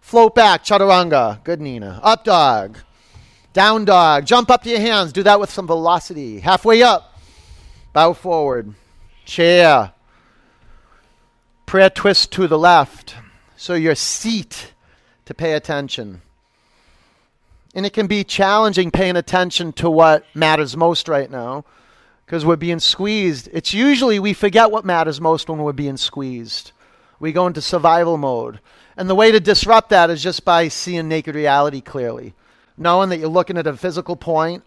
Float 0.00 0.34
back. 0.34 0.64
Chaturanga. 0.64 1.42
Good, 1.44 1.60
Nina. 1.60 2.00
Up 2.02 2.24
dog. 2.24 2.78
Down 3.52 3.84
dog. 3.84 4.26
Jump 4.26 4.50
up 4.50 4.62
to 4.62 4.70
your 4.70 4.80
hands. 4.80 5.12
Do 5.12 5.22
that 5.22 5.38
with 5.38 5.50
some 5.50 5.66
velocity. 5.66 6.40
Halfway 6.40 6.82
up. 6.82 7.18
Bow 7.92 8.12
forward 8.12 8.74
chair. 9.24 9.92
Prayer 11.66 11.90
twist 11.90 12.32
to 12.32 12.46
the 12.46 12.58
left. 12.58 13.14
So 13.56 13.74
your 13.74 13.94
seat 13.94 14.72
to 15.24 15.34
pay 15.34 15.52
attention. 15.52 16.22
And 17.74 17.86
it 17.86 17.92
can 17.92 18.06
be 18.06 18.24
challenging 18.24 18.90
paying 18.90 19.16
attention 19.16 19.72
to 19.74 19.90
what 19.90 20.24
matters 20.34 20.76
most 20.76 21.08
right 21.08 21.30
now 21.30 21.64
because 22.26 22.44
we're 22.44 22.56
being 22.56 22.80
squeezed. 22.80 23.48
It's 23.52 23.74
usually 23.74 24.18
we 24.18 24.32
forget 24.32 24.70
what 24.70 24.84
matters 24.84 25.20
most 25.20 25.48
when 25.48 25.58
we're 25.58 25.72
being 25.72 25.96
squeezed. 25.96 26.72
We 27.18 27.32
go 27.32 27.46
into 27.46 27.60
survival 27.60 28.16
mode. 28.16 28.60
And 28.96 29.08
the 29.08 29.14
way 29.14 29.30
to 29.32 29.40
disrupt 29.40 29.90
that 29.90 30.10
is 30.10 30.22
just 30.22 30.44
by 30.44 30.68
seeing 30.68 31.08
naked 31.08 31.34
reality 31.34 31.80
clearly, 31.80 32.34
knowing 32.76 33.08
that 33.08 33.18
you're 33.18 33.28
looking 33.28 33.56
at 33.56 33.66
a 33.66 33.76
physical 33.76 34.16
point 34.16 34.64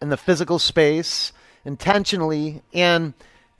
in 0.00 0.08
the 0.08 0.16
physical 0.16 0.58
space 0.58 1.32
intentionally 1.64 2.62
and 2.72 3.12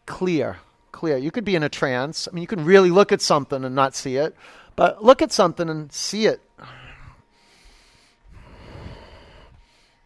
clear. 0.06 0.58
Clear. 0.92 1.18
You 1.18 1.30
could 1.30 1.44
be 1.44 1.56
in 1.56 1.62
a 1.62 1.68
trance. 1.68 2.26
I 2.26 2.34
mean, 2.34 2.42
you 2.42 2.48
can 2.48 2.64
really 2.64 2.90
look 2.90 3.12
at 3.12 3.20
something 3.20 3.64
and 3.64 3.74
not 3.74 3.94
see 3.94 4.16
it, 4.16 4.34
but 4.76 5.04
look 5.04 5.20
at 5.20 5.32
something 5.32 5.68
and 5.68 5.92
see 5.92 6.26
it. 6.26 6.40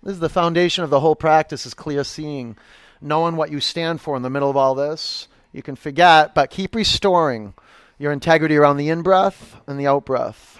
This 0.02 0.14
is 0.14 0.20
the 0.20 0.28
foundation 0.28 0.82
of 0.82 0.90
the 0.90 1.00
whole 1.00 1.14
practice 1.14 1.66
is 1.66 1.74
clear 1.74 2.04
seeing, 2.04 2.56
knowing 3.02 3.36
what 3.36 3.50
you 3.50 3.60
stand 3.60 4.00
for 4.00 4.16
in 4.16 4.22
the 4.22 4.30
middle 4.30 4.48
of 4.48 4.56
all 4.56 4.74
this. 4.74 5.28
You 5.52 5.62
can 5.62 5.76
forget, 5.76 6.34
but 6.34 6.50
keep 6.50 6.74
restoring 6.74 7.52
your 7.98 8.12
integrity 8.12 8.56
around 8.56 8.78
the 8.78 8.88
in 8.88 9.02
breath 9.02 9.60
and 9.66 9.78
the 9.78 9.86
out 9.86 10.06
breath. 10.06 10.58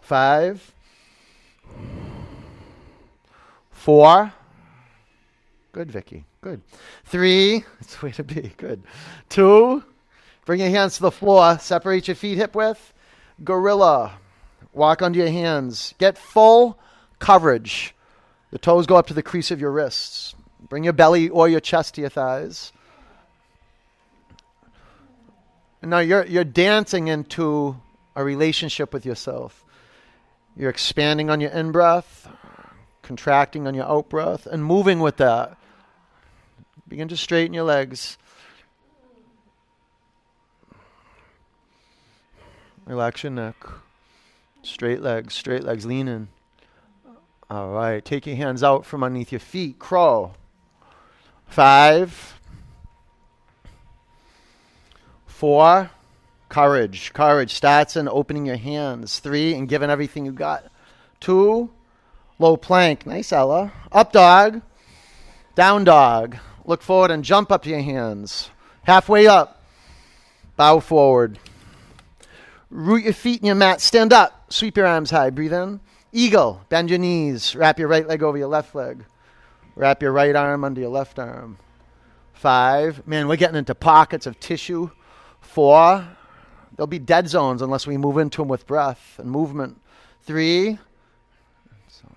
Five, 0.00 0.72
four. 3.70 4.32
Good, 5.72 5.90
Vicky. 5.90 6.24
Good. 6.40 6.62
Three, 7.04 7.64
It's 7.80 7.96
the 7.96 8.06
way 8.06 8.12
to 8.12 8.22
be. 8.22 8.52
Good. 8.56 8.82
Two, 9.28 9.82
bring 10.46 10.60
your 10.60 10.70
hands 10.70 10.96
to 10.96 11.02
the 11.02 11.10
floor. 11.10 11.58
Separate 11.58 12.06
your 12.06 12.14
feet 12.14 12.38
hip 12.38 12.54
width. 12.54 12.92
Gorilla. 13.42 14.12
Walk 14.72 15.02
onto 15.02 15.18
your 15.18 15.30
hands. 15.30 15.94
Get 15.98 16.16
full 16.16 16.78
coverage. 17.18 17.94
The 18.50 18.58
toes 18.58 18.86
go 18.86 18.96
up 18.96 19.06
to 19.08 19.14
the 19.14 19.22
crease 19.22 19.50
of 19.50 19.60
your 19.60 19.70
wrists. 19.70 20.34
Bring 20.68 20.84
your 20.84 20.92
belly 20.92 21.28
or 21.28 21.48
your 21.48 21.60
chest 21.60 21.94
to 21.94 22.00
your 22.00 22.10
thighs. 22.10 22.72
And 25.82 25.90
now 25.90 26.00
you're, 26.00 26.26
you're 26.26 26.44
dancing 26.44 27.08
into 27.08 27.76
a 28.16 28.24
relationship 28.24 28.92
with 28.92 29.06
yourself. 29.06 29.64
You're 30.56 30.70
expanding 30.70 31.30
on 31.30 31.40
your 31.40 31.50
in 31.50 31.70
breath, 31.70 32.28
contracting 33.02 33.66
on 33.66 33.74
your 33.74 33.84
out 33.84 34.08
breath, 34.08 34.46
and 34.46 34.64
moving 34.64 34.98
with 34.98 35.18
that. 35.18 35.56
Begin 36.88 37.06
to 37.08 37.16
straighten 37.16 37.54
your 37.54 37.64
legs. 37.64 38.18
Relax 42.86 43.22
your 43.22 43.30
neck. 43.30 43.56
Straight 44.62 45.00
legs, 45.00 45.34
straight 45.34 45.62
legs, 45.62 45.86
lean 45.86 46.08
in. 46.08 46.28
All 47.50 47.70
right, 47.70 48.04
take 48.04 48.26
your 48.26 48.36
hands 48.36 48.62
out 48.62 48.84
from 48.84 49.02
underneath 49.02 49.32
your 49.32 49.38
feet. 49.38 49.78
Crawl. 49.78 50.36
Five. 51.46 52.40
Four. 55.26 55.90
Courage. 56.48 57.12
Courage 57.12 57.54
starts 57.54 57.96
in 57.96 58.08
opening 58.08 58.46
your 58.46 58.56
hands. 58.56 59.18
Three, 59.18 59.54
and 59.54 59.68
giving 59.68 59.90
everything 59.90 60.26
you 60.26 60.32
got. 60.32 60.64
Two. 61.20 61.70
Low 62.38 62.56
plank. 62.56 63.06
Nice, 63.06 63.32
Ella. 63.32 63.72
Up 63.90 64.12
dog. 64.12 64.62
Down 65.54 65.84
dog. 65.84 66.36
Look 66.64 66.82
forward 66.82 67.10
and 67.10 67.24
jump 67.24 67.50
up 67.50 67.62
to 67.62 67.70
your 67.70 67.80
hands. 67.80 68.50
Halfway 68.84 69.26
up, 69.26 69.64
bow 70.56 70.80
forward. 70.80 71.38
Root 72.70 73.04
your 73.04 73.12
feet 73.12 73.40
in 73.40 73.46
your 73.46 73.54
mat. 73.54 73.80
Stand 73.80 74.12
up. 74.12 74.52
Sweep 74.52 74.76
your 74.76 74.86
arms 74.86 75.10
high. 75.10 75.30
Breathe 75.30 75.52
in. 75.52 75.80
Eagle. 76.12 76.62
Bend 76.68 76.90
your 76.90 76.98
knees. 76.98 77.54
Wrap 77.54 77.78
your 77.78 77.88
right 77.88 78.06
leg 78.06 78.22
over 78.22 78.38
your 78.38 78.48
left 78.48 78.74
leg. 78.74 79.04
Wrap 79.74 80.02
your 80.02 80.12
right 80.12 80.34
arm 80.34 80.64
under 80.64 80.80
your 80.80 80.90
left 80.90 81.18
arm. 81.18 81.58
Five. 82.32 83.06
Man, 83.06 83.28
we're 83.28 83.36
getting 83.36 83.56
into 83.56 83.74
pockets 83.74 84.26
of 84.26 84.38
tissue. 84.40 84.90
Four. 85.40 86.08
There'll 86.76 86.86
be 86.86 86.98
dead 86.98 87.28
zones 87.28 87.62
unless 87.62 87.86
we 87.86 87.96
move 87.96 88.18
into 88.18 88.42
them 88.42 88.48
with 88.48 88.66
breath 88.66 89.16
and 89.18 89.30
movement. 89.30 89.80
Three. 90.22 90.78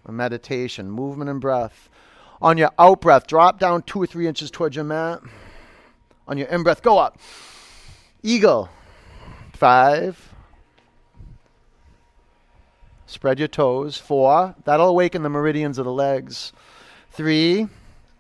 A 0.06 0.12
meditation, 0.12 0.90
movement 0.90 1.30
and 1.30 1.42
breath. 1.42 1.90
On 2.42 2.58
your 2.58 2.72
out 2.80 3.02
breath, 3.02 3.28
drop 3.28 3.60
down 3.60 3.84
two 3.84 4.02
or 4.02 4.08
three 4.08 4.28
inches 4.28 4.50
towards 4.50 4.76
your 4.76 4.86
mat. 4.86 5.22
On 6.28 6.38
your 6.38 6.48
in 6.48 6.64
breath, 6.64 6.82
go 6.82 6.98
up. 6.98 7.20
Eagle. 8.24 8.70
Five. 9.54 10.31
Spread 13.12 13.40
your 13.40 13.50
toes. 13.50 13.98
Four. 13.98 14.56
That'll 14.64 14.88
awaken 14.88 15.22
the 15.22 15.30
meridians 15.30 15.78
of 15.78 15.84
the 15.84 15.92
legs. 15.92 16.54
Three. 17.12 17.68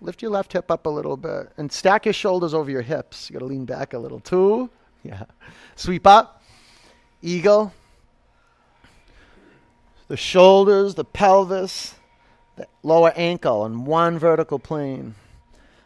Lift 0.02 0.22
your 0.22 0.32
left 0.32 0.52
hip 0.52 0.70
up 0.70 0.86
a 0.86 0.90
little 0.90 1.16
bit 1.16 1.50
and 1.58 1.72
stack 1.72 2.06
your 2.06 2.14
shoulders 2.14 2.54
over 2.54 2.70
your 2.70 2.82
hips. 2.82 3.30
You 3.30 3.36
got 3.36 3.40
to 3.40 3.46
lean 3.46 3.64
back 3.64 3.94
a 3.94 3.98
little. 3.98 4.20
Two. 4.20 4.70
Yeah. 5.02 5.24
Sweep 5.78 6.06
up. 6.06 6.44
Eagle. 7.22 7.74
The 10.10 10.18
shoulders, 10.18 10.96
the 10.96 11.06
pelvis, 11.06 11.96
the 12.58 12.68
lower 12.84 13.14
ankle 13.16 13.62
on 13.62 13.86
one 13.86 14.20
vertical 14.20 14.60
plane. 14.60 15.16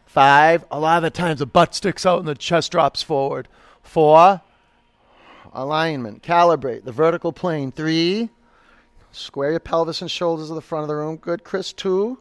Five. 0.06 0.64
A 0.72 0.80
lot 0.80 0.96
of 0.96 1.04
the 1.04 1.10
times 1.10 1.38
the 1.38 1.46
butt 1.46 1.76
sticks 1.76 2.04
out 2.04 2.18
and 2.18 2.26
the 2.26 2.34
chest 2.34 2.72
drops 2.72 3.04
forward. 3.04 3.46
Four. 3.84 4.40
Alignment. 5.52 6.24
Calibrate 6.24 6.82
the 6.82 6.90
vertical 6.90 7.32
plane. 7.32 7.70
Three. 7.70 8.30
Square 9.16 9.52
your 9.52 9.60
pelvis 9.60 10.02
and 10.02 10.10
shoulders 10.10 10.48
to 10.48 10.54
the 10.54 10.60
front 10.60 10.82
of 10.82 10.88
the 10.88 10.94
room. 10.94 11.16
Good, 11.16 11.42
Chris. 11.42 11.72
Two. 11.72 12.18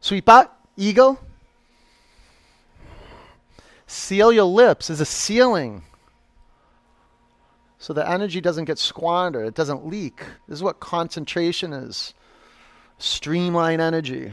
Sweep 0.00 0.30
up. 0.30 0.66
Eagle. 0.78 1.20
Seal 3.86 4.32
your 4.32 4.46
lips. 4.46 4.86
There's 4.86 5.02
a 5.02 5.04
sealing. 5.04 5.82
So 7.76 7.92
the 7.92 8.08
energy 8.08 8.40
doesn't 8.40 8.64
get 8.64 8.78
squandered. 8.78 9.46
It 9.46 9.54
doesn't 9.54 9.86
leak. 9.86 10.20
This 10.48 10.56
is 10.56 10.62
what 10.62 10.80
concentration 10.80 11.74
is. 11.74 12.14
Streamline 12.96 13.82
energy. 13.82 14.32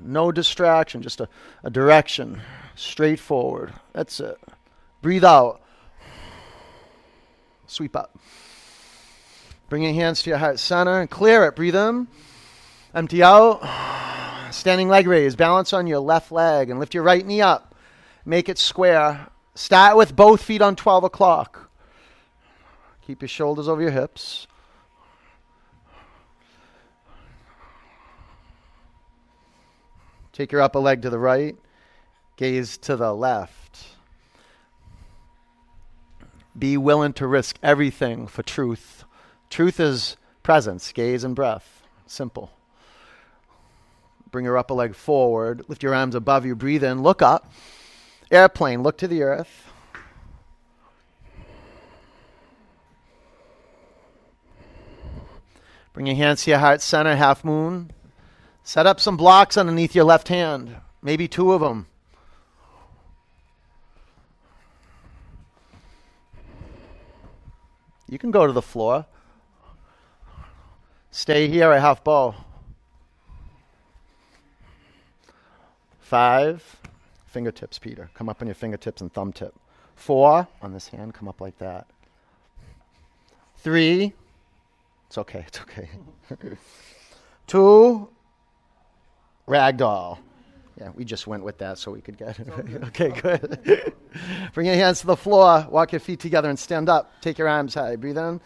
No 0.00 0.30
distraction, 0.30 1.02
just 1.02 1.20
a, 1.20 1.28
a 1.64 1.70
direction. 1.70 2.42
Straightforward. 2.76 3.72
That's 3.92 4.20
it. 4.20 4.38
Breathe 5.02 5.24
out. 5.24 5.60
Sweep 7.66 7.96
up. 7.96 8.16
Bring 9.70 9.84
your 9.84 9.94
hands 9.94 10.24
to 10.24 10.30
your 10.30 10.38
heart 10.40 10.58
center 10.58 11.00
and 11.00 11.08
clear 11.08 11.44
it. 11.44 11.54
Breathe 11.54 11.76
in. 11.76 12.08
Empty 12.92 13.22
out. 13.22 13.62
Standing 14.50 14.88
leg 14.88 15.06
raise. 15.06 15.36
Balance 15.36 15.72
on 15.72 15.86
your 15.86 16.00
left 16.00 16.32
leg 16.32 16.70
and 16.70 16.80
lift 16.80 16.92
your 16.92 17.04
right 17.04 17.24
knee 17.24 17.40
up. 17.40 17.76
Make 18.24 18.48
it 18.48 18.58
square. 18.58 19.28
Start 19.54 19.96
with 19.96 20.16
both 20.16 20.42
feet 20.42 20.60
on 20.60 20.74
12 20.74 21.04
o'clock. 21.04 21.70
Keep 23.06 23.22
your 23.22 23.28
shoulders 23.28 23.68
over 23.68 23.80
your 23.80 23.92
hips. 23.92 24.48
Take 30.32 30.50
your 30.50 30.62
upper 30.62 30.80
leg 30.80 31.02
to 31.02 31.10
the 31.10 31.18
right. 31.18 31.56
Gaze 32.34 32.76
to 32.78 32.96
the 32.96 33.14
left. 33.14 33.86
Be 36.58 36.76
willing 36.76 37.12
to 37.12 37.26
risk 37.28 37.56
everything 37.62 38.26
for 38.26 38.42
truth. 38.42 39.04
Truth 39.50 39.80
is 39.80 40.16
presence, 40.42 40.90
gaze, 40.92 41.24
and 41.24 41.34
breath. 41.34 41.82
Simple. 42.06 42.50
Bring 44.30 44.44
your 44.44 44.56
upper 44.56 44.74
leg 44.74 44.94
forward. 44.94 45.64
Lift 45.68 45.82
your 45.82 45.94
arms 45.94 46.14
above 46.14 46.46
you. 46.46 46.54
Breathe 46.54 46.84
in. 46.84 47.02
Look 47.02 47.20
up. 47.20 47.52
Airplane. 48.30 48.82
Look 48.82 48.96
to 48.98 49.08
the 49.08 49.22
earth. 49.22 49.70
Bring 55.92 56.06
your 56.06 56.16
hands 56.16 56.44
to 56.44 56.50
your 56.50 56.60
heart 56.60 56.80
center, 56.80 57.16
half 57.16 57.44
moon. 57.44 57.90
Set 58.62 58.86
up 58.86 59.00
some 59.00 59.16
blocks 59.16 59.56
underneath 59.56 59.94
your 59.94 60.04
left 60.04 60.28
hand, 60.28 60.76
maybe 61.02 61.26
two 61.26 61.52
of 61.52 61.60
them. 61.60 61.86
You 68.08 68.18
can 68.18 68.30
go 68.30 68.46
to 68.46 68.52
the 68.52 68.62
floor. 68.62 69.06
Stay 71.10 71.48
here 71.48 71.72
at 71.72 71.80
half 71.80 72.04
bow. 72.04 72.34
Five. 75.98 76.76
Fingertips, 77.26 77.78
Peter. 77.78 78.10
Come 78.14 78.28
up 78.28 78.40
on 78.42 78.48
your 78.48 78.54
fingertips 78.54 79.00
and 79.00 79.12
thumb 79.12 79.32
tip. 79.32 79.54
Four. 79.94 80.48
On 80.62 80.72
this 80.72 80.88
hand, 80.88 81.14
come 81.14 81.28
up 81.28 81.40
like 81.40 81.58
that. 81.58 81.86
Three. 83.58 84.12
It's 85.06 85.18
okay. 85.18 85.44
It's 85.46 85.60
okay. 85.60 85.88
Two. 87.46 88.08
Ragdoll. 89.46 90.18
Yeah, 90.80 90.90
we 90.94 91.04
just 91.04 91.26
went 91.26 91.44
with 91.44 91.58
that 91.58 91.76
so 91.78 91.90
we 91.90 92.00
could 92.00 92.16
get 92.16 92.38
it. 92.40 92.48
okay, 92.84 93.10
good. 93.10 93.92
Bring 94.54 94.66
your 94.66 94.76
hands 94.76 95.00
to 95.00 95.06
the 95.06 95.16
floor. 95.16 95.66
Walk 95.68 95.92
your 95.92 96.00
feet 96.00 96.20
together 96.20 96.48
and 96.48 96.58
stand 96.58 96.88
up. 96.88 97.20
Take 97.20 97.38
your 97.38 97.48
arms 97.48 97.74
high. 97.74 97.96
Breathe 97.96 98.16
in. 98.16 98.40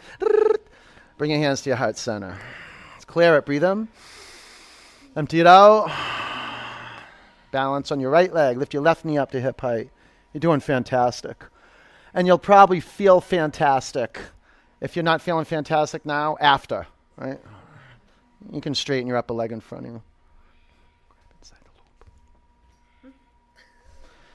Bring 1.17 1.31
your 1.31 1.39
hands 1.39 1.61
to 1.61 1.69
your 1.69 1.77
heart 1.77 1.97
center. 1.97 2.37
Let's 2.93 3.05
clear 3.05 3.37
it. 3.37 3.45
Breathe 3.45 3.63
in. 3.63 3.87
Empty 5.15 5.39
it 5.39 5.47
out. 5.47 5.89
Balance 7.51 7.91
on 7.91 8.01
your 8.01 8.09
right 8.09 8.33
leg. 8.33 8.57
Lift 8.57 8.73
your 8.73 8.83
left 8.83 9.05
knee 9.05 9.17
up 9.17 9.31
to 9.31 9.39
hip 9.39 9.61
height. 9.61 9.89
You're 10.33 10.39
doing 10.39 10.59
fantastic. 10.59 11.43
And 12.13 12.27
you'll 12.27 12.37
probably 12.37 12.81
feel 12.81 13.21
fantastic. 13.21 14.19
If 14.81 14.97
you're 14.97 15.03
not 15.03 15.21
feeling 15.21 15.45
fantastic 15.45 16.05
now, 16.05 16.35
after, 16.41 16.85
right? 17.15 17.39
You 18.51 18.59
can 18.59 18.75
straighten 18.75 19.07
your 19.07 19.17
upper 19.17 19.33
leg 19.33 19.53
in 19.53 19.61
front 19.61 19.85
of 19.85 19.91
you. 19.93 20.01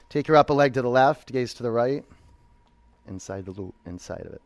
Take 0.09 0.27
your 0.27 0.35
upper 0.35 0.53
leg 0.53 0.73
to 0.73 0.81
the 0.81 0.89
left, 0.89 1.31
gaze 1.31 1.53
to 1.53 1.63
the 1.63 1.71
right. 1.71 2.03
Inside 3.07 3.45
the 3.45 3.51
loop, 3.51 3.73
inside 3.85 4.25
of 4.25 4.33
it. 4.33 4.41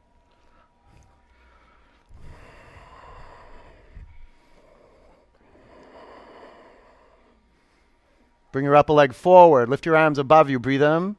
Bring 8.56 8.64
your 8.64 8.78
upper 8.78 8.94
leg 8.94 9.14
forward. 9.14 9.68
Lift 9.68 9.86
your 9.86 9.98
arms 9.98 10.18
above 10.18 10.50
you. 10.50 10.60
Breathe 10.60 10.82
in. 10.82 11.18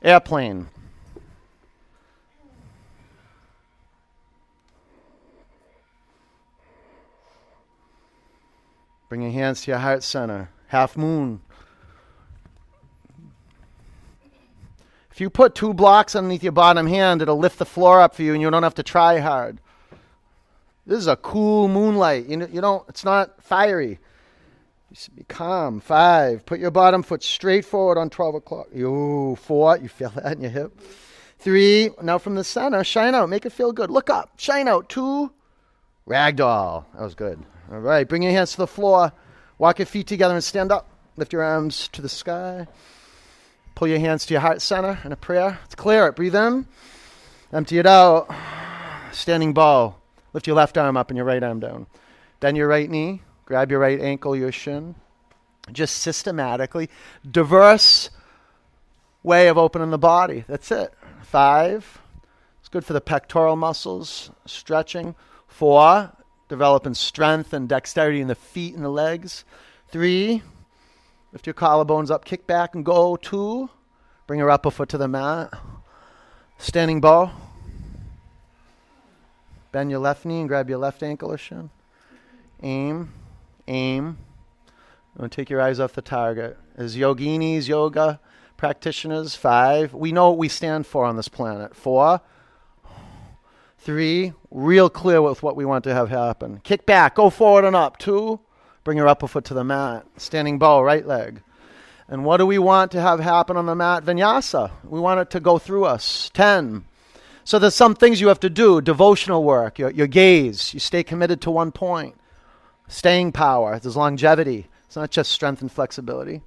Airplane. 0.00 0.68
Bring 9.08 9.22
your 9.22 9.32
hands 9.32 9.62
to 9.62 9.72
your 9.72 9.80
heart 9.80 10.04
center. 10.04 10.50
Half 10.68 10.96
moon. 10.96 11.40
If 15.10 15.20
you 15.20 15.30
put 15.30 15.56
two 15.56 15.74
blocks 15.74 16.14
underneath 16.14 16.44
your 16.44 16.52
bottom 16.52 16.86
hand, 16.86 17.22
it'll 17.22 17.38
lift 17.38 17.58
the 17.58 17.66
floor 17.66 18.00
up 18.00 18.14
for 18.14 18.22
you 18.22 18.34
and 18.34 18.40
you 18.40 18.48
don't 18.52 18.62
have 18.62 18.76
to 18.76 18.84
try 18.84 19.18
hard. 19.18 19.58
This 20.86 21.00
is 21.00 21.08
a 21.08 21.16
cool 21.16 21.66
moonlight. 21.66 22.26
You, 22.26 22.36
know, 22.36 22.46
you 22.52 22.60
don't, 22.60 22.88
it's 22.88 23.04
not 23.04 23.42
fiery. 23.42 23.98
Be 25.14 25.24
calm. 25.24 25.80
Five. 25.80 26.44
Put 26.46 26.60
your 26.60 26.70
bottom 26.70 27.02
foot 27.02 27.22
straight 27.22 27.64
forward 27.64 27.98
on 27.98 28.10
12 28.10 28.34
o'clock. 28.36 28.66
Ooh, 28.76 29.36
four. 29.36 29.78
You 29.78 29.88
feel 29.88 30.10
that 30.16 30.32
in 30.36 30.42
your 30.42 30.50
hip. 30.50 30.78
Three. 31.38 31.90
Now 32.02 32.18
from 32.18 32.34
the 32.34 32.44
center, 32.44 32.84
shine 32.84 33.14
out. 33.14 33.28
Make 33.28 33.46
it 33.46 33.52
feel 33.52 33.72
good. 33.72 33.90
Look 33.90 34.10
up. 34.10 34.32
Shine 34.36 34.68
out. 34.68 34.88
Two. 34.88 35.32
Ragdoll. 36.06 36.84
That 36.94 37.02
was 37.02 37.14
good. 37.14 37.42
All 37.70 37.80
right. 37.80 38.08
Bring 38.08 38.22
your 38.22 38.32
hands 38.32 38.52
to 38.52 38.58
the 38.58 38.66
floor. 38.66 39.12
Walk 39.58 39.78
your 39.78 39.86
feet 39.86 40.06
together 40.06 40.34
and 40.34 40.44
stand 40.44 40.72
up. 40.72 40.88
Lift 41.16 41.32
your 41.32 41.42
arms 41.42 41.88
to 41.88 42.02
the 42.02 42.08
sky. 42.08 42.66
Pull 43.74 43.88
your 43.88 43.98
hands 43.98 44.26
to 44.26 44.34
your 44.34 44.40
heart 44.40 44.60
center 44.60 44.98
in 45.04 45.12
a 45.12 45.16
prayer. 45.16 45.58
Let's 45.62 45.74
clear 45.74 46.06
it. 46.06 46.16
Breathe 46.16 46.34
in. 46.34 46.66
Empty 47.52 47.78
it 47.78 47.86
out. 47.86 48.28
Standing 49.12 49.52
bow. 49.52 49.96
Lift 50.32 50.46
your 50.46 50.56
left 50.56 50.78
arm 50.78 50.96
up 50.96 51.10
and 51.10 51.16
your 51.16 51.26
right 51.26 51.42
arm 51.42 51.60
down. 51.60 51.86
Bend 52.40 52.56
your 52.56 52.68
right 52.68 52.88
knee. 52.88 53.22
Grab 53.52 53.70
your 53.70 53.80
right 53.80 54.00
ankle, 54.00 54.34
your 54.34 54.50
shin. 54.50 54.94
Just 55.70 55.98
systematically, 55.98 56.88
diverse 57.30 58.08
way 59.22 59.48
of 59.48 59.58
opening 59.58 59.90
the 59.90 59.98
body. 59.98 60.46
That's 60.48 60.70
it. 60.70 60.94
Five. 61.20 62.00
It's 62.60 62.70
good 62.70 62.82
for 62.82 62.94
the 62.94 63.02
pectoral 63.02 63.56
muscles, 63.56 64.30
stretching. 64.46 65.14
Four. 65.48 66.12
Developing 66.48 66.94
strength 66.94 67.52
and 67.52 67.68
dexterity 67.68 68.22
in 68.22 68.28
the 68.28 68.34
feet 68.34 68.74
and 68.74 68.82
the 68.82 68.88
legs. 68.88 69.44
Three. 69.88 70.42
Lift 71.32 71.46
your 71.46 71.52
collarbones 71.52 72.10
up, 72.10 72.24
kick 72.24 72.46
back 72.46 72.74
and 72.74 72.86
go. 72.86 73.16
Two. 73.16 73.68
Bring 74.26 74.38
your 74.38 74.48
upper 74.48 74.70
foot 74.70 74.88
to 74.88 74.96
the 74.96 75.08
mat. 75.08 75.52
Standing 76.56 77.02
bow. 77.02 77.30
Bend 79.72 79.90
your 79.90 80.00
left 80.00 80.24
knee 80.24 80.40
and 80.40 80.48
grab 80.48 80.70
your 80.70 80.78
left 80.78 81.02
ankle 81.02 81.30
or 81.30 81.36
shin. 81.36 81.68
Aim 82.62 83.12
aim. 83.68 84.18
Don't 85.18 85.32
take 85.32 85.50
your 85.50 85.60
eyes 85.60 85.80
off 85.80 85.92
the 85.92 86.02
target. 86.02 86.58
As 86.76 86.96
yoginis, 86.96 87.68
yoga 87.68 88.20
practitioners, 88.62 89.34
five. 89.34 89.92
We 89.92 90.12
know 90.12 90.28
what 90.30 90.38
we 90.38 90.46
stand 90.48 90.86
for 90.86 91.04
on 91.04 91.16
this 91.16 91.26
planet. 91.26 91.74
Four. 91.74 92.20
Three. 93.78 94.34
Real 94.52 94.88
clear 94.88 95.20
with 95.20 95.42
what 95.42 95.56
we 95.56 95.64
want 95.64 95.82
to 95.82 95.92
have 95.92 96.10
happen. 96.10 96.60
Kick 96.62 96.86
back. 96.86 97.16
Go 97.16 97.28
forward 97.28 97.64
and 97.64 97.74
up. 97.74 97.98
Two. 97.98 98.38
Bring 98.84 98.96
your 98.96 99.08
upper 99.08 99.26
foot 99.26 99.44
to 99.46 99.54
the 99.54 99.64
mat. 99.64 100.06
Standing 100.16 100.60
bow, 100.60 100.80
right 100.80 101.04
leg. 101.04 101.42
And 102.06 102.24
what 102.24 102.36
do 102.36 102.46
we 102.46 102.58
want 102.58 102.92
to 102.92 103.00
have 103.00 103.18
happen 103.18 103.56
on 103.56 103.66
the 103.66 103.74
mat? 103.74 104.04
Vinyasa. 104.04 104.70
We 104.84 105.00
want 105.00 105.18
it 105.18 105.30
to 105.30 105.40
go 105.40 105.58
through 105.58 105.86
us. 105.86 106.30
10. 106.32 106.84
So 107.42 107.58
there's 107.58 107.74
some 107.74 107.96
things 107.96 108.20
you 108.20 108.28
have 108.28 108.38
to 108.40 108.50
do 108.50 108.80
devotional 108.80 109.42
work, 109.42 109.80
your, 109.80 109.90
your 109.90 110.06
gaze. 110.06 110.72
You 110.72 110.78
stay 110.78 111.02
committed 111.02 111.40
to 111.40 111.50
one 111.50 111.72
point. 111.72 112.14
Staying 112.92 113.32
power. 113.32 113.78
There's 113.78 113.96
longevity. 113.96 114.66
It's 114.84 114.96
not 114.96 115.10
just 115.10 115.32
strength 115.32 115.62
and 115.62 115.72
flexibility. 115.72 116.42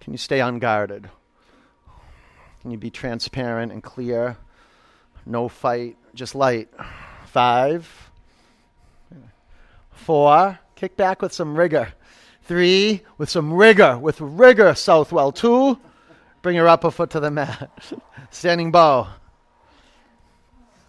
Can 0.00 0.12
you 0.12 0.18
stay 0.18 0.40
unguarded? 0.40 1.08
Can 2.60 2.72
you 2.72 2.78
be 2.78 2.90
transparent 2.90 3.70
and 3.70 3.80
clear? 3.80 4.36
No 5.24 5.46
fight, 5.46 5.96
just 6.16 6.34
light. 6.34 6.68
Five. 7.26 8.10
Four. 9.92 10.58
Kick 10.74 10.96
back 10.96 11.22
with 11.22 11.32
some 11.32 11.54
rigor. 11.54 11.92
Three. 12.42 13.02
With 13.18 13.30
some 13.30 13.52
rigor. 13.52 13.96
With 13.98 14.20
rigor, 14.20 14.74
Southwell. 14.74 15.30
Two. 15.30 15.78
Bring 16.42 16.56
your 16.56 16.66
upper 16.66 16.90
foot 16.90 17.10
to 17.10 17.20
the 17.20 17.30
mat. 17.30 17.70
Standing 18.32 18.72
bow. 18.72 19.06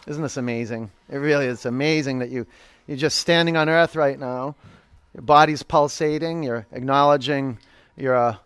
Isn't 0.08 0.24
this 0.24 0.38
amazing? 0.38 0.90
It 1.08 1.18
really 1.18 1.46
is 1.46 1.68
amazing 1.68 2.20
that 2.20 2.32
you, 2.32 2.48
you're 2.90 2.98
just 2.98 3.20
standing 3.20 3.56
on 3.56 3.70
earth 3.70 3.96
right 3.96 4.18
now. 4.18 4.56
Your 5.14 5.22
body's 5.22 5.62
pulsating. 5.62 6.42
You're 6.42 6.66
acknowledging 6.72 7.60
your 7.96 8.16
uh, 8.16 8.38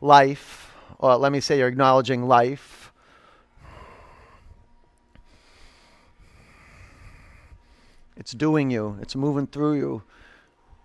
life. 0.00 0.72
Or 1.00 1.16
let 1.16 1.32
me 1.32 1.40
say, 1.40 1.58
you're 1.58 1.66
acknowledging 1.66 2.28
life. 2.28 2.92
It's 8.16 8.30
doing 8.30 8.70
you, 8.70 8.98
it's 9.02 9.16
moving 9.16 9.48
through 9.48 9.78
you. 9.78 10.02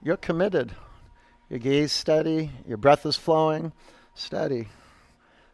You're 0.01 0.17
committed. 0.17 0.71
Your 1.51 1.59
gaze 1.59 1.91
steady, 1.91 2.49
your 2.67 2.77
breath 2.77 3.05
is 3.05 3.15
flowing, 3.15 3.73
steady. 4.15 4.69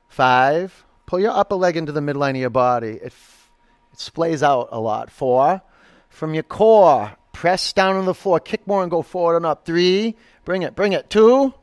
Five, 0.08 0.86
pull 1.08 1.20
your 1.20 1.32
upper 1.32 1.56
leg 1.56 1.76
into 1.76 1.92
the 1.92 2.00
midline 2.00 2.32
of 2.32 2.38
your 2.38 2.50
body. 2.50 2.92
It, 2.92 3.08
f- 3.08 3.52
it 3.92 4.00
splays 4.00 4.42
out 4.42 4.70
a 4.72 4.80
lot. 4.80 5.12
Four, 5.12 5.62
from 6.16 6.34
your 6.34 6.44
core, 6.44 7.12
press 7.34 7.74
down 7.74 7.98
on 7.98 8.06
the 8.06 8.14
floor, 8.14 8.40
kick 8.40 8.66
more 8.66 8.82
and 8.82 8.90
go 8.90 9.02
forward 9.02 9.36
and 9.36 9.46
up. 9.46 9.66
Three, 9.66 10.16
bring 10.46 10.62
it, 10.62 10.74
bring 10.74 10.94
it. 10.94 11.10
Two, 11.10 11.54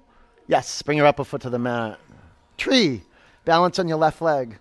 yes, 0.47 0.83
bring 0.83 0.99
your 0.99 1.07
upper 1.07 1.25
foot 1.25 1.41
to 1.43 1.51
the 1.51 1.59
mat. 1.59 1.99
Three, 2.59 3.01
balance 3.47 3.79
on 3.79 3.89
your 3.89 3.97
left 3.97 4.21
leg. 4.21 4.59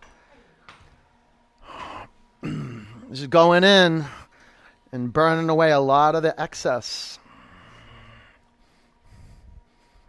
this 2.42 3.20
is 3.20 3.28
going 3.28 3.66
in 3.66 4.06
and 4.94 5.12
burning 5.12 5.50
away 5.50 5.72
a 5.72 5.80
lot 5.80 6.16
of 6.16 6.24
the 6.24 6.40
excess. 6.42 7.20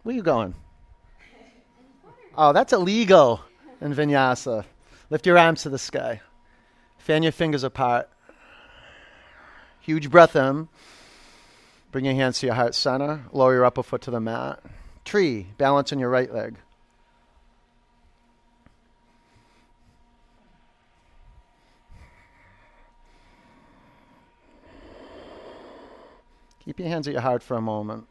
Where 0.03 0.15
you 0.15 0.23
going? 0.23 0.55
Oh, 2.37 2.53
that's 2.53 2.71
illegal 2.71 3.41
in 3.81 3.93
vinyasa. 3.93 4.63
Lift 5.09 5.25
your 5.25 5.37
arms 5.37 5.63
to 5.63 5.69
the 5.69 5.77
sky. 5.77 6.21
Fan 6.99 7.21
your 7.21 7.33
fingers 7.33 7.65
apart. 7.65 8.09
Huge 9.83 10.09
breath 10.09 10.33
in. 10.37 10.69
Bring 11.91 12.05
your 12.05 12.13
hands 12.13 12.39
to 12.39 12.45
your 12.45 12.55
heart 12.55 12.73
center. 12.73 13.25
Lower 13.33 13.53
your 13.53 13.65
upper 13.65 13.83
foot 13.83 14.01
to 14.03 14.11
the 14.11 14.21
mat. 14.21 14.63
Tree. 15.03 15.47
Balance 15.57 15.91
on 15.91 15.99
your 15.99 16.09
right 16.09 16.33
leg. 16.33 16.55
Keep 26.63 26.79
your 26.79 26.87
hands 26.87 27.09
at 27.09 27.13
your 27.13 27.21
heart 27.21 27.43
for 27.43 27.57
a 27.57 27.61
moment. 27.61 28.07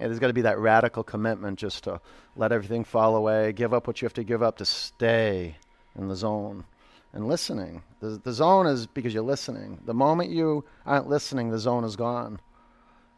Yeah, 0.00 0.08
there's 0.08 0.18
got 0.18 0.26
to 0.26 0.32
be 0.32 0.42
that 0.42 0.58
radical 0.58 1.04
commitment 1.04 1.60
just 1.60 1.84
to 1.84 2.00
let 2.34 2.50
everything 2.50 2.82
fall 2.82 3.14
away, 3.14 3.52
give 3.52 3.72
up 3.72 3.86
what 3.86 4.02
you 4.02 4.06
have 4.06 4.14
to 4.14 4.24
give 4.24 4.42
up 4.42 4.56
to 4.56 4.64
stay 4.64 5.58
in 5.96 6.08
the 6.08 6.16
zone 6.16 6.64
and 7.14 7.28
listening. 7.28 7.82
The, 8.00 8.20
the 8.22 8.32
zone 8.32 8.66
is 8.66 8.86
because 8.86 9.14
you're 9.14 9.22
listening. 9.22 9.78
The 9.86 9.94
moment 9.94 10.30
you 10.30 10.64
aren't 10.84 11.08
listening, 11.08 11.50
the 11.50 11.58
zone 11.58 11.84
is 11.84 11.96
gone. 11.96 12.40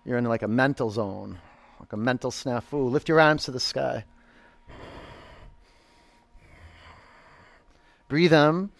You're 0.04 0.18
in 0.18 0.24
like 0.26 0.42
a 0.42 0.48
mental 0.48 0.90
zone, 0.90 1.38
like 1.80 1.92
a 1.92 1.96
mental 1.96 2.30
snafu. 2.30 2.90
Lift 2.90 3.08
your 3.08 3.20
arms 3.20 3.44
to 3.46 3.50
the 3.50 3.58
sky. 3.58 4.04
Breathe 8.08 8.34
in. 8.34 8.70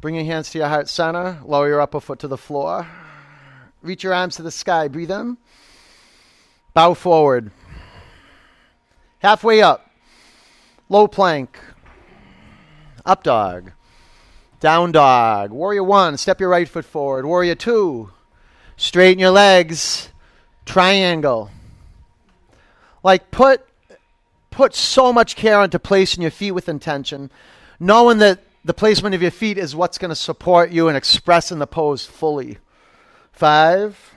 Bring 0.00 0.14
your 0.14 0.24
hands 0.24 0.50
to 0.50 0.58
your 0.58 0.68
heart 0.68 0.88
center. 0.88 1.38
Lower 1.44 1.68
your 1.68 1.80
upper 1.80 2.00
foot 2.00 2.20
to 2.20 2.28
the 2.28 2.38
floor. 2.38 2.86
Reach 3.82 4.04
your 4.04 4.14
arms 4.14 4.36
to 4.36 4.42
the 4.42 4.50
sky. 4.50 4.88
Breathe 4.88 5.10
in. 5.10 5.36
Bow 6.72 6.94
forward. 6.94 7.50
Halfway 9.18 9.62
up. 9.62 9.90
Low 10.88 11.08
plank. 11.08 11.58
Up 13.04 13.22
dog. 13.22 13.72
Down 14.60 14.92
dog. 14.92 15.50
Warrior 15.50 15.84
one. 15.84 16.16
Step 16.16 16.40
your 16.40 16.48
right 16.48 16.68
foot 16.68 16.84
forward. 16.84 17.26
Warrior 17.26 17.54
two. 17.54 18.10
Straighten 18.76 19.18
your 19.18 19.30
legs. 19.30 20.10
Triangle. 20.64 21.50
Like 23.02 23.30
put 23.30 23.66
put 24.50 24.74
so 24.74 25.12
much 25.12 25.36
care 25.36 25.62
into 25.62 25.78
placing 25.78 26.22
your 26.22 26.30
feet 26.30 26.52
with 26.52 26.68
intention, 26.68 27.30
knowing 27.78 28.18
that 28.18 28.40
the 28.64 28.74
placement 28.74 29.14
of 29.14 29.22
your 29.22 29.30
feet 29.30 29.58
is 29.58 29.76
what's 29.76 29.98
going 29.98 30.08
to 30.08 30.16
support 30.16 30.70
you 30.70 30.88
and 30.88 30.96
express 30.96 31.52
in 31.52 31.58
the 31.58 31.66
pose 31.66 32.04
fully. 32.06 32.58
Five, 33.32 34.12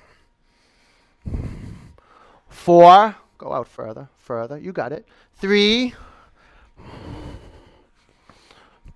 four, 2.47 3.15
go 3.38 3.54
out 3.54 3.67
further, 3.67 4.08
further. 4.17 4.58
You 4.58 4.71
got 4.71 4.93
it. 4.93 5.06
Three, 5.36 5.93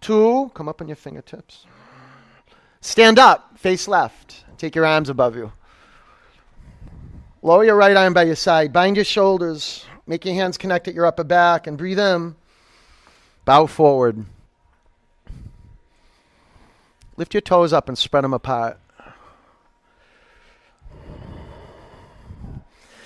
two, 0.03 0.51
come 0.53 0.69
up 0.69 0.81
on 0.81 0.87
your 0.87 0.95
fingertips. 0.95 1.65
Stand 2.81 3.17
up, 3.17 3.57
face 3.57 3.87
left. 3.87 4.43
Take 4.57 4.75
your 4.75 4.85
arms 4.85 5.09
above 5.09 5.35
you. 5.35 5.51
Lower 7.41 7.63
your 7.63 7.75
right 7.75 7.95
arm 7.95 8.13
by 8.13 8.23
your 8.23 8.35
side. 8.35 8.71
Bind 8.71 8.95
your 8.95 9.05
shoulders. 9.05 9.85
Make 10.05 10.25
your 10.25 10.35
hands 10.35 10.57
connect 10.57 10.87
at 10.87 10.93
your 10.93 11.05
upper 11.05 11.23
back 11.23 11.65
and 11.65 11.77
breathe 11.77 11.99
in. 11.99 12.35
Bow 13.45 13.65
forward. 13.65 14.25
Lift 17.17 17.33
your 17.33 17.41
toes 17.41 17.73
up 17.73 17.87
and 17.87 17.97
spread 17.97 18.23
them 18.23 18.33
apart. 18.33 18.79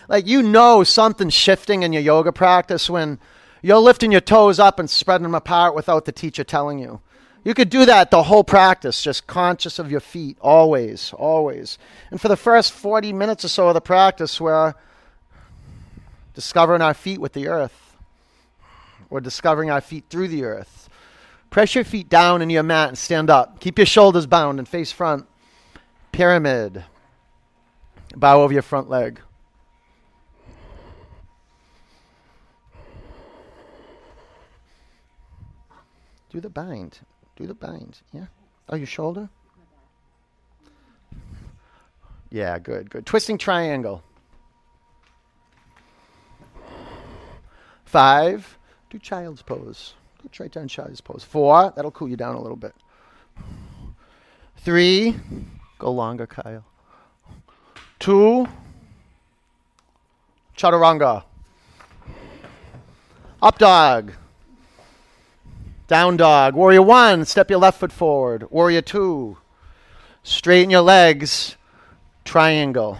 Like 0.07 0.25
you 0.25 0.41
know 0.41 0.83
something's 0.83 1.33
shifting 1.33 1.83
in 1.83 1.91
your 1.91 2.01
yoga 2.01 2.31
practice 2.31 2.89
when 2.89 3.19
you're 3.61 3.77
lifting 3.79 4.11
your 4.11 4.21
toes 4.21 4.59
up 4.59 4.79
and 4.79 4.89
spreading 4.89 5.23
them 5.23 5.35
apart 5.35 5.75
without 5.75 6.05
the 6.05 6.11
teacher 6.11 6.43
telling 6.43 6.79
you. 6.79 7.01
You 7.43 7.53
could 7.53 7.69
do 7.69 7.85
that 7.85 8.11
the 8.11 8.23
whole 8.23 8.43
practice, 8.43 9.01
just 9.01 9.25
conscious 9.25 9.79
of 9.79 9.89
your 9.89 10.01
feet, 10.01 10.37
always, 10.41 11.13
always. 11.13 11.77
And 12.11 12.19
for 12.19 12.27
the 12.27 12.35
first 12.35 12.73
40 12.73 13.13
minutes 13.13 13.45
or 13.45 13.47
so 13.47 13.69
of 13.69 13.73
the 13.73 13.81
practice, 13.81 14.41
we're 14.41 14.73
discovering 16.33 16.81
our 16.81 16.93
feet 16.93 17.21
with 17.21 17.33
the 17.33 17.47
earth. 17.47 17.95
We're 19.09 19.21
discovering 19.21 19.71
our 19.71 19.81
feet 19.81 20.05
through 20.09 20.27
the 20.27 20.43
earth. 20.43 20.89
Press 21.49 21.73
your 21.73 21.85
feet 21.85 22.09
down 22.09 22.41
into 22.41 22.53
your 22.53 22.63
mat 22.63 22.89
and 22.89 22.97
stand 22.97 23.29
up. 23.29 23.61
Keep 23.61 23.79
your 23.79 23.85
shoulders 23.85 24.25
bound 24.25 24.59
and 24.59 24.67
face 24.67 24.91
front. 24.91 25.25
Pyramid. 26.11 26.83
Bow 28.15 28.41
over 28.41 28.51
your 28.51 28.61
front 28.61 28.89
leg. 28.89 29.21
Do 36.37 36.41
the 36.41 36.49
bind. 36.51 36.99
Do 37.35 37.47
the 37.47 37.55
bind. 37.55 37.99
Yeah. 38.13 38.27
Oh, 38.69 38.75
your 38.75 38.85
shoulder? 38.85 39.27
Yeah, 42.29 42.59
good, 42.59 42.91
good. 42.91 43.07
Twisting 43.07 43.39
triangle. 43.39 44.03
Five. 47.85 48.59
Do 48.91 48.99
child's 48.99 49.41
pose. 49.41 49.95
Go 50.21 50.29
try 50.31 50.47
down 50.47 50.67
child's 50.67 51.01
pose. 51.01 51.23
Four. 51.23 51.73
That'll 51.75 51.89
cool 51.89 52.07
you 52.07 52.17
down 52.17 52.35
a 52.35 52.39
little 52.39 52.55
bit. 52.55 52.75
Three. 54.57 55.15
Go 55.79 55.89
longer, 55.89 56.27
Kyle. 56.27 56.63
Two. 57.97 58.47
Chaturanga. 60.55 61.23
Up 63.41 63.57
dog. 63.57 64.13
Down 65.87 66.17
dog. 66.17 66.53
Warrior 66.53 66.81
one, 66.81 67.25
step 67.25 67.49
your 67.49 67.59
left 67.59 67.79
foot 67.79 67.91
forward. 67.91 68.49
Warrior 68.51 68.81
two, 68.81 69.37
straighten 70.23 70.69
your 70.69 70.81
legs. 70.81 71.55
Triangle. 72.25 72.97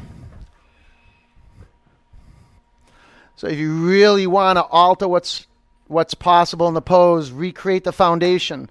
So 3.36 3.48
if 3.48 3.60
you 3.60 3.88
really 3.88 4.26
want 4.26 4.58
to 4.58 4.64
alter 4.64 5.08
what's 5.08 5.46
what's 5.88 6.14
possible 6.14 6.68
in 6.68 6.74
the 6.74 6.82
pose, 6.82 7.32
recreate 7.32 7.84
the 7.84 7.92
foundation. 7.92 8.70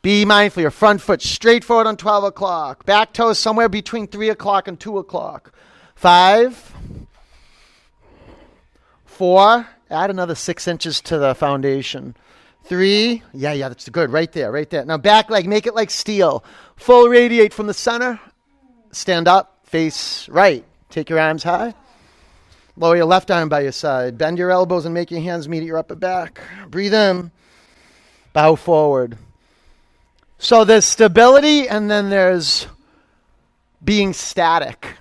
Be 0.00 0.24
mindful. 0.24 0.62
Your 0.62 0.70
front 0.70 1.00
foot 1.00 1.20
straight 1.20 1.62
forward 1.64 1.86
on 1.86 1.96
12 1.96 2.24
o'clock. 2.24 2.86
Back 2.86 3.12
toes 3.12 3.38
somewhere 3.38 3.68
between 3.68 4.06
3 4.06 4.30
o'clock 4.30 4.66
and 4.66 4.78
2 4.78 4.98
o'clock. 4.98 5.52
Five. 5.94 6.72
Four. 9.04 9.68
Add 9.90 10.10
another 10.10 10.34
six 10.34 10.68
inches 10.68 11.00
to 11.02 11.18
the 11.18 11.34
foundation. 11.34 12.14
Three. 12.68 13.22
Yeah, 13.32 13.54
yeah, 13.54 13.68
that's 13.68 13.88
good. 13.88 14.10
Right 14.10 14.30
there, 14.30 14.52
right 14.52 14.68
there. 14.68 14.84
Now 14.84 14.98
back 14.98 15.30
leg, 15.30 15.48
make 15.48 15.66
it 15.66 15.74
like 15.74 15.90
steel. 15.90 16.44
Full 16.76 17.08
radiate 17.08 17.54
from 17.54 17.66
the 17.66 17.72
center. 17.72 18.20
Stand 18.92 19.26
up, 19.26 19.60
face 19.64 20.28
right. 20.28 20.66
Take 20.90 21.08
your 21.08 21.18
arms 21.18 21.42
high. 21.42 21.72
Lower 22.76 22.96
your 22.96 23.06
left 23.06 23.30
arm 23.30 23.48
by 23.48 23.60
your 23.60 23.72
side. 23.72 24.18
Bend 24.18 24.36
your 24.36 24.50
elbows 24.50 24.84
and 24.84 24.92
make 24.92 25.10
your 25.10 25.22
hands 25.22 25.48
meet 25.48 25.60
at 25.60 25.64
your 25.64 25.78
upper 25.78 25.94
back. 25.94 26.42
Breathe 26.68 26.92
in. 26.92 27.30
Bow 28.34 28.54
forward. 28.54 29.16
So 30.38 30.64
there's 30.64 30.84
stability 30.84 31.68
and 31.68 31.90
then 31.90 32.10
there's 32.10 32.66
being 33.82 34.12
static. 34.12 34.94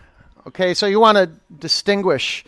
Okay, 0.48 0.74
so 0.74 0.86
you 0.86 1.02
want 1.02 1.18
to 1.18 1.30
distinguish 1.60 2.46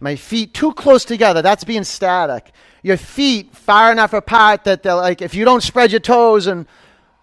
my 0.00 0.16
feet 0.16 0.52
too 0.52 0.72
close 0.72 1.04
together. 1.04 1.42
That's 1.42 1.62
being 1.62 1.84
static. 1.84 2.50
Your 2.82 2.96
feet 2.96 3.54
far 3.54 3.90
enough 3.92 4.12
apart 4.12 4.64
that 4.64 4.82
they're 4.82 4.94
like, 4.94 5.20
if 5.22 5.34
you 5.34 5.44
don't 5.44 5.62
spread 5.62 5.90
your 5.90 6.00
toes 6.00 6.46
and 6.46 6.66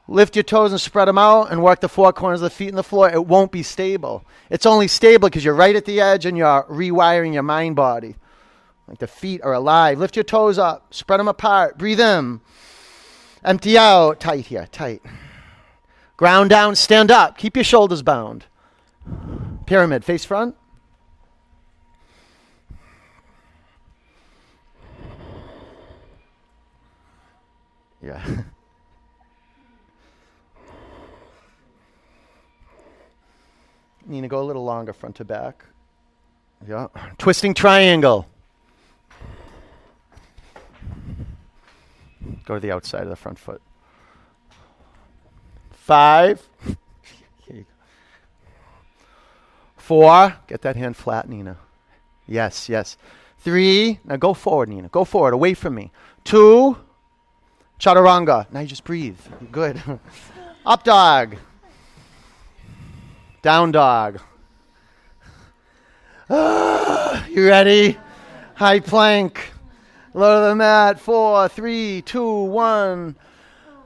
lift 0.08 0.36
your 0.36 0.44
toes 0.44 0.72
and 0.72 0.80
spread 0.80 1.08
them 1.08 1.18
out 1.18 1.52
and 1.52 1.64
work 1.64 1.82
the 1.82 1.90
four 1.90 2.14
corners 2.14 2.42
of 2.42 2.46
the 2.52 2.56
feet 2.56 2.70
in 2.70 2.76
the 2.76 2.84
floor, 2.84 3.10
it 3.10 3.26
won't 3.26 3.52
be 3.52 3.64
stable. 3.64 4.26
It's 4.50 4.66
only 4.66 4.88
stable 4.88 5.30
because 5.30 5.44
you're 5.44 5.56
right 5.56 5.76
at 5.76 5.86
the 5.86 6.02
edge 6.02 6.26
and 6.26 6.38
you're 6.38 6.64
rewiring 6.64 7.34
your 7.34 7.44
mind 7.44 7.76
body. 7.76 8.16
Like 8.88 9.00
the 9.00 9.08
feet 9.08 9.42
are 9.44 9.54
alive. 9.54 9.98
Lift 9.98 10.16
your 10.16 10.24
toes 10.24 10.60
up, 10.60 10.94
spread 10.94 11.20
them 11.20 11.28
apart, 11.28 11.78
breathe 11.78 12.00
in. 12.00 12.42
Empty 13.46 13.78
out. 13.78 14.20
Tight 14.20 14.48
here, 14.48 14.68
tight. 14.72 15.04
Ground 16.18 16.50
down, 16.50 16.76
stand 16.76 17.12
up. 17.12 17.38
Keep 17.38 17.56
your 17.56 17.64
shoulders 17.64 18.02
bound. 18.02 18.46
Pyramid, 19.68 20.04
face 20.04 20.26
front. 20.26 20.56
Yeah. 28.06 28.24
Nina, 34.06 34.28
go 34.28 34.40
a 34.42 34.46
little 34.46 34.64
longer 34.64 34.94
front 34.94 35.16
to 35.16 35.26
back. 35.26 35.66
Yeah. 36.68 36.90
Twisting 37.18 37.56
triangle. 37.56 38.28
Go 42.46 42.54
to 42.54 42.60
the 42.60 42.72
outside 42.72 43.02
of 43.02 43.10
the 43.10 43.16
front 43.16 43.40
foot. 43.40 43.64
Five. 45.72 46.48
Four. 49.78 50.36
Get 50.46 50.62
that 50.62 50.76
hand 50.76 50.96
flat, 50.96 51.28
Nina. 51.28 51.58
Yes, 52.28 52.70
yes. 52.70 52.98
Three. 53.40 54.00
Now 54.06 54.18
go 54.18 54.36
forward, 54.36 54.70
Nina. 54.70 54.90
Go 54.90 55.06
forward, 55.06 55.34
away 55.34 55.56
from 55.56 55.74
me. 55.74 55.92
Two. 56.24 56.78
Chaturanga. 57.80 58.52
Now 58.52 58.62
you 58.62 58.68
just 58.68 58.84
breathe. 58.84 59.20
Good. 59.52 59.82
Up 60.66 60.84
dog. 60.84 61.38
Down 63.42 63.72
dog. 63.72 64.20
You 67.30 67.48
ready? 67.48 67.98
High 68.56 68.80
plank. 68.80 69.52
Low 70.14 70.42
to 70.42 70.50
the 70.50 70.56
mat. 70.56 71.00
Four, 71.00 71.50
three, 71.50 72.02
two, 72.02 72.44
one. 72.44 73.18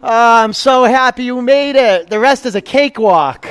Ah, 0.04 0.44
I'm 0.44 0.54
so 0.54 0.84
happy 0.84 1.24
you 1.24 1.42
made 1.42 1.76
it. 1.76 2.10
The 2.10 2.20
rest 2.20 2.46
is 2.46 2.54
a 2.56 2.62
cakewalk. 2.62 3.48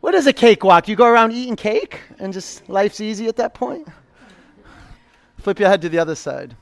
What 0.00 0.14
is 0.14 0.26
a 0.26 0.32
cakewalk? 0.32 0.86
You 0.88 0.96
go 0.96 1.06
around 1.06 1.32
eating 1.32 1.56
cake 1.56 2.00
and 2.18 2.32
just 2.32 2.68
life's 2.68 3.00
easy 3.00 3.26
at 3.28 3.36
that 3.36 3.54
point? 3.54 3.88
Flip 5.38 5.58
your 5.58 5.70
head 5.70 5.80
to 5.82 5.88
the 5.88 5.98
other 5.98 6.14
side. 6.14 6.54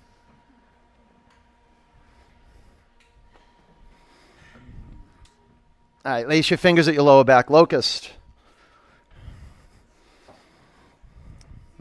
All 6.05 6.11
right, 6.11 6.27
lace 6.27 6.51
your 6.51 6.59
fingers 6.59 6.89
at 6.89 6.95
your 6.95 7.05
lower 7.05 7.23
back, 7.23 7.49
locust. 7.49 8.11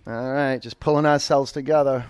All 0.05 0.31
right, 0.31 0.61
just 0.61 0.79
pulling 0.79 1.07
ourselves 1.07 1.51
together. 1.51 2.05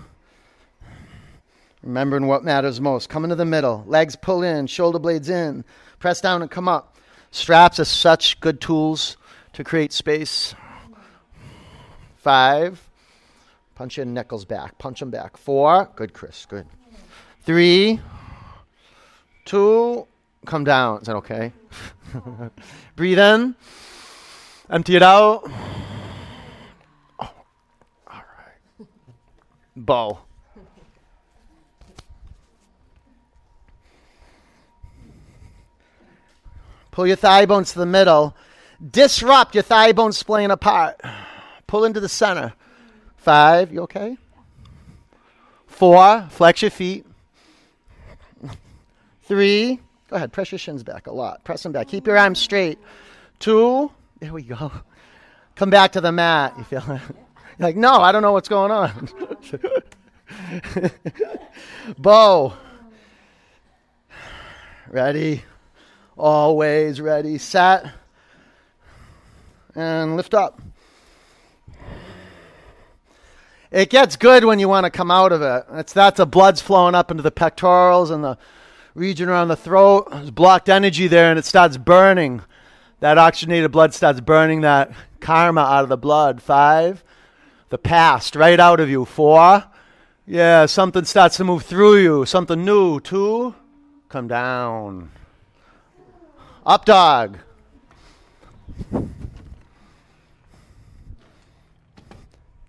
Remembering 1.84 2.28
what 2.28 2.44
matters 2.44 2.82
most. 2.82 3.08
Coming 3.10 3.30
to 3.30 3.36
the 3.36 3.46
middle. 3.46 3.84
Legs 3.88 4.16
pull 4.16 4.44
in, 4.44 4.68
shoulder 4.68 5.00
blades 5.00 5.30
in. 5.30 5.64
Press 6.00 6.20
down 6.20 6.42
and 6.42 6.52
come 6.52 6.68
up. 6.68 6.98
Straps 7.32 7.80
are 7.80 7.86
such 7.86 8.40
good 8.42 8.60
tools 8.60 9.16
to 9.54 9.64
create 9.64 9.94
space. 9.94 10.54
Five. 12.18 12.90
Punch 13.76 13.98
your 13.98 14.06
knuckles 14.06 14.44
back. 14.44 14.78
Punch 14.78 15.00
them 15.00 15.12
back. 15.12 15.38
Four. 15.38 15.90
Good, 15.96 16.14
Chris. 16.14 16.46
Good. 16.46 16.68
Three. 17.46 18.00
Two. 19.46 20.08
Come 20.46 20.64
down. 20.64 21.02
Is 21.02 21.08
that 21.08 21.16
okay? 21.18 21.54
Breathe 22.96 23.20
in. 23.20 23.56
Empty 24.70 24.96
it 24.96 25.04
out. 25.04 25.44
Oh, 27.20 27.20
all 27.20 27.34
right. 28.08 28.88
Bow. 29.76 30.20
Pull 36.92 37.08
your 37.08 37.16
thigh 37.16 37.46
bones 37.46 37.72
to 37.74 37.80
the 37.80 37.86
middle. 37.86 38.36
Disrupt 38.90 39.56
your 39.56 39.64
thigh 39.64 39.92
bones 39.92 40.18
splaying 40.18 40.52
apart. 40.52 41.00
Pull 41.68 41.86
into 41.86 42.00
the 42.00 42.10
center. 42.10 42.54
Five. 43.18 43.72
You 43.72 43.82
okay? 43.82 44.18
Four. 45.68 46.28
Flex 46.30 46.62
your 46.62 46.72
feet. 46.72 47.06
Three. 49.24 49.80
Go 50.12 50.18
ahead, 50.18 50.34
press 50.34 50.52
your 50.52 50.60
shins 50.60 50.84
back 50.84 51.08
a 51.08 51.12
lot. 51.14 51.42
Press 51.46 51.64
them 51.64 51.72
back. 51.72 51.88
Keep 51.88 52.06
your 52.06 52.18
arms 52.18 52.38
straight. 52.38 52.78
Two. 53.40 53.90
There 54.20 54.34
we 54.34 54.44
go. 54.44 54.70
Come 55.56 55.70
back 55.70 55.94
to 55.94 56.02
the 56.02 56.12
mat. 56.12 56.54
You 56.58 56.66
feel 56.66 56.84
You're 56.90 57.00
like, 57.58 57.78
no, 57.78 57.94
I 57.94 58.12
don't 58.12 58.22
know 58.22 58.34
what's 58.34 58.50
going 58.50 58.72
on. 58.72 59.08
Bow. 61.98 62.54
Ready. 64.90 65.44
Always 66.18 67.00
ready. 67.00 67.38
Set. 67.38 67.86
And 69.76 70.18
lift 70.18 70.34
up. 70.34 70.62
It 73.72 73.90
gets 73.90 74.18
good 74.18 74.44
when 74.44 74.60
you 74.60 74.68
want 74.68 74.84
to 74.84 74.90
come 74.90 75.10
out 75.10 75.32
of 75.32 75.42
it. 75.42 75.66
It's 75.72 75.94
that's 75.94 76.18
the 76.18 76.26
blood's 76.26 76.60
flowing 76.60 76.96
up 76.96 77.12
into 77.12 77.24
the 77.24 77.32
pectorals 77.32 78.12
and 78.12 78.22
the 78.22 78.38
region 78.94 79.30
around 79.30 79.48
the 79.48 79.56
throat. 79.56 80.10
There's 80.12 80.32
blocked 80.32 80.70
energy 80.70 81.08
there, 81.08 81.30
and 81.30 81.40
it 81.40 81.46
starts 81.46 81.78
burning. 81.78 82.42
That 83.00 83.18
oxygenated 83.18 83.72
blood 83.72 83.94
starts 83.94 84.22
burning 84.22 84.62
that 84.62 84.92
karma 85.20 85.62
out 85.62 85.84
of 85.84 85.90
the 85.90 85.98
blood. 85.98 86.42
Five, 86.42 87.04
the 87.70 87.78
past 87.78 88.36
right 88.36 88.60
out 88.60 88.80
of 88.80 88.90
you. 88.90 89.06
Four, 89.06 89.64
yeah, 90.28 90.66
something 90.66 91.06
starts 91.06 91.38
to 91.38 91.44
move 91.44 91.64
through 91.64 91.98
you. 91.98 92.26
Something 92.26 92.64
new. 92.64 93.00
Two, 93.00 93.56
come 94.10 94.28
down. 94.28 95.12
Up 96.66 96.86
dog. 96.86 97.40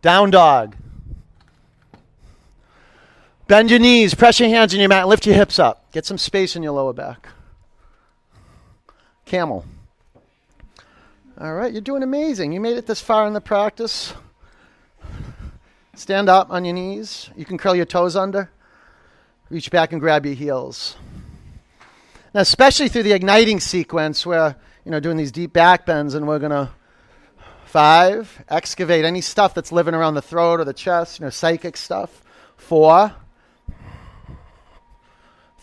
Down 0.00 0.30
dog. 0.30 0.76
Bend 3.52 3.68
your 3.68 3.80
knees, 3.80 4.14
press 4.14 4.40
your 4.40 4.48
hands 4.48 4.72
in 4.72 4.80
your 4.80 4.88
mat, 4.88 5.08
lift 5.08 5.26
your 5.26 5.34
hips 5.34 5.58
up. 5.58 5.92
Get 5.92 6.06
some 6.06 6.16
space 6.16 6.56
in 6.56 6.62
your 6.62 6.72
lower 6.72 6.94
back. 6.94 7.28
Camel. 9.26 9.66
All 11.38 11.52
right, 11.52 11.70
you're 11.70 11.82
doing 11.82 12.02
amazing. 12.02 12.52
You 12.52 12.62
made 12.62 12.78
it 12.78 12.86
this 12.86 13.02
far 13.02 13.26
in 13.26 13.34
the 13.34 13.42
practice. 13.42 14.14
Stand 15.94 16.30
up 16.30 16.50
on 16.50 16.64
your 16.64 16.72
knees. 16.72 17.28
You 17.36 17.44
can 17.44 17.58
curl 17.58 17.74
your 17.74 17.84
toes 17.84 18.16
under. 18.16 18.50
Reach 19.50 19.70
back 19.70 19.92
and 19.92 20.00
grab 20.00 20.24
your 20.24 20.34
heels. 20.34 20.96
Now, 22.32 22.40
especially 22.40 22.88
through 22.88 23.02
the 23.02 23.12
igniting 23.12 23.60
sequence 23.60 24.24
where, 24.24 24.56
you 24.86 24.90
know, 24.90 24.98
doing 24.98 25.18
these 25.18 25.30
deep 25.30 25.52
back 25.52 25.84
bends, 25.84 26.14
and 26.14 26.26
we're 26.26 26.38
going 26.38 26.52
to 26.52 26.70
five, 27.66 28.42
excavate 28.48 29.04
any 29.04 29.20
stuff 29.20 29.52
that's 29.52 29.72
living 29.72 29.92
around 29.94 30.14
the 30.14 30.22
throat 30.22 30.58
or 30.58 30.64
the 30.64 30.72
chest, 30.72 31.20
you 31.20 31.26
know, 31.26 31.30
psychic 31.30 31.76
stuff. 31.76 32.22
Four, 32.56 33.14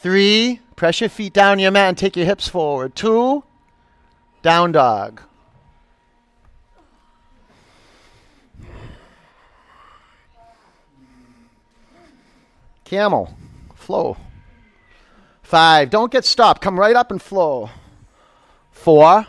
Three, 0.01 0.61
press 0.77 1.01
your 1.01 1.09
feet 1.09 1.33
down 1.33 1.59
your 1.59 1.71
mat 1.71 1.89
and 1.89 1.97
take 1.97 2.15
your 2.15 2.25
hips 2.25 2.47
forward. 2.47 2.95
Two, 2.95 3.43
down 4.41 4.71
dog. 4.71 5.21
Camel, 12.85 13.35
flow. 13.75 14.15
Five. 15.43 15.89
Don't 15.89 16.11
get 16.11 16.23
stopped. 16.23 16.61
Come 16.61 16.79
right 16.79 16.95
up 16.95 17.11
and 17.11 17.21
flow. 17.21 17.69
Four. 18.71 19.27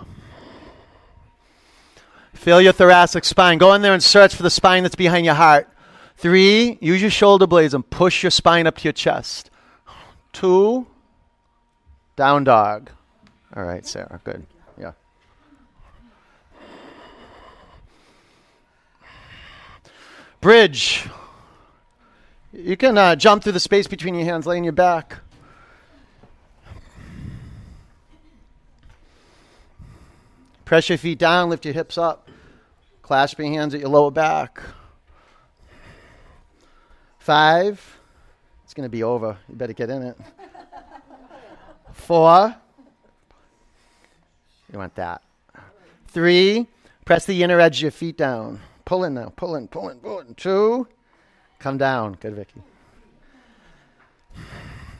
Feel 2.32 2.60
your 2.60 2.72
thoracic 2.72 3.24
spine. 3.24 3.58
Go 3.58 3.74
in 3.74 3.82
there 3.82 3.92
and 3.92 4.02
search 4.02 4.36
for 4.36 4.44
the 4.44 4.50
spine 4.50 4.84
that's 4.84 4.94
behind 4.94 5.26
your 5.26 5.34
heart. 5.34 5.68
Three. 6.16 6.78
Use 6.80 7.02
your 7.02 7.10
shoulder 7.10 7.48
blades 7.48 7.74
and 7.74 7.88
push 7.90 8.22
your 8.22 8.30
spine 8.30 8.68
up 8.68 8.76
to 8.78 8.84
your 8.84 8.92
chest. 8.92 9.49
Two. 10.32 10.86
Down 12.16 12.44
dog. 12.44 12.90
All 13.54 13.64
right, 13.64 13.86
Sarah. 13.86 14.20
Good. 14.24 14.46
Yeah. 14.78 14.92
Bridge. 20.40 21.08
You 22.52 22.76
can 22.76 22.98
uh, 22.98 23.16
jump 23.16 23.42
through 23.42 23.52
the 23.52 23.60
space 23.60 23.86
between 23.86 24.14
your 24.14 24.24
hands, 24.24 24.46
laying 24.46 24.64
your 24.64 24.72
back. 24.72 25.18
Press 30.64 30.88
your 30.88 30.98
feet 30.98 31.18
down, 31.18 31.50
lift 31.50 31.64
your 31.64 31.74
hips 31.74 31.98
up. 31.98 32.28
Clasp 33.02 33.38
your 33.40 33.48
hands 33.48 33.74
at 33.74 33.80
your 33.80 33.88
lower 33.88 34.12
back. 34.12 34.62
Five. 37.18 37.99
It's 38.70 38.74
going 38.76 38.88
to 38.88 38.88
be 38.88 39.02
over. 39.02 39.36
You 39.48 39.56
better 39.56 39.72
get 39.72 39.90
in 39.90 40.00
it. 40.02 40.16
Four. 41.92 42.54
You 44.72 44.78
want 44.78 44.94
that. 44.94 45.22
Three. 46.06 46.68
Press 47.04 47.26
the 47.26 47.42
inner 47.42 47.58
edge 47.58 47.78
of 47.78 47.82
your 47.82 47.90
feet 47.90 48.16
down. 48.16 48.60
Pull 48.84 49.02
in 49.02 49.14
now. 49.14 49.32
Pull 49.34 49.56
in, 49.56 49.66
pull 49.66 49.88
in, 49.88 49.98
pull 49.98 50.20
in. 50.20 50.36
Two. 50.36 50.86
Come 51.58 51.78
down. 51.78 52.12
Good, 52.20 52.36
Vicky. 52.36 52.62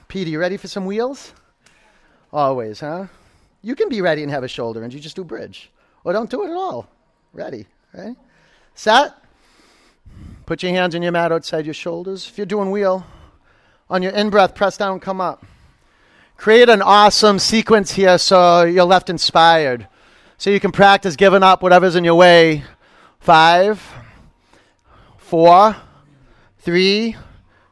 Peter, 0.09 0.31
you 0.31 0.41
ready 0.41 0.57
for 0.57 0.67
some 0.67 0.85
wheels? 0.85 1.33
Always, 2.33 2.81
huh? 2.81 3.07
You 3.63 3.77
can 3.77 3.89
be 3.89 4.01
ready 4.01 4.25
and 4.25 4.33
have 4.33 4.43
a 4.43 4.49
shoulder, 4.49 4.83
and 4.83 4.93
you 4.93 4.99
just 4.99 5.15
do 5.15 5.23
bridge. 5.23 5.71
Or 6.03 6.13
don't 6.13 6.29
do 6.29 6.43
it 6.43 6.51
at 6.51 6.57
all. 6.57 6.89
Ready, 7.33 7.67
right? 7.95 8.17
Set. 8.75 9.15
Put 10.45 10.65
your 10.65 10.73
hands 10.73 10.97
on 10.97 11.03
your 11.03 11.13
mat 11.13 11.31
outside 11.31 11.67
your 11.67 11.75
shoulders. 11.75 12.27
If 12.29 12.37
you're 12.37 12.47
doing 12.47 12.73
wheel, 12.73 13.07
on 13.91 14.03
your 14.03 14.13
in 14.13 14.31
breath, 14.31 14.55
press 14.55 14.77
down, 14.77 15.01
come 15.01 15.21
up. 15.21 15.45
Create 16.37 16.71
an 16.71 16.81
awesome 16.81 17.39
sequence 17.39 17.93
here 17.93 18.17
so 18.17 18.63
you're 18.63 18.85
left 18.85 19.11
inspired. 19.11 19.87
So 20.39 20.49
you 20.49 20.61
can 20.61 20.73
practice 20.73 21.17
giving 21.17 21.43
up 21.43 21.63
whatever's 21.63 21.97
in 21.97 22.05
your 22.05 22.15
way. 22.15 22.65
Five, 23.19 23.83
four, 25.19 25.77
three, 26.61 27.17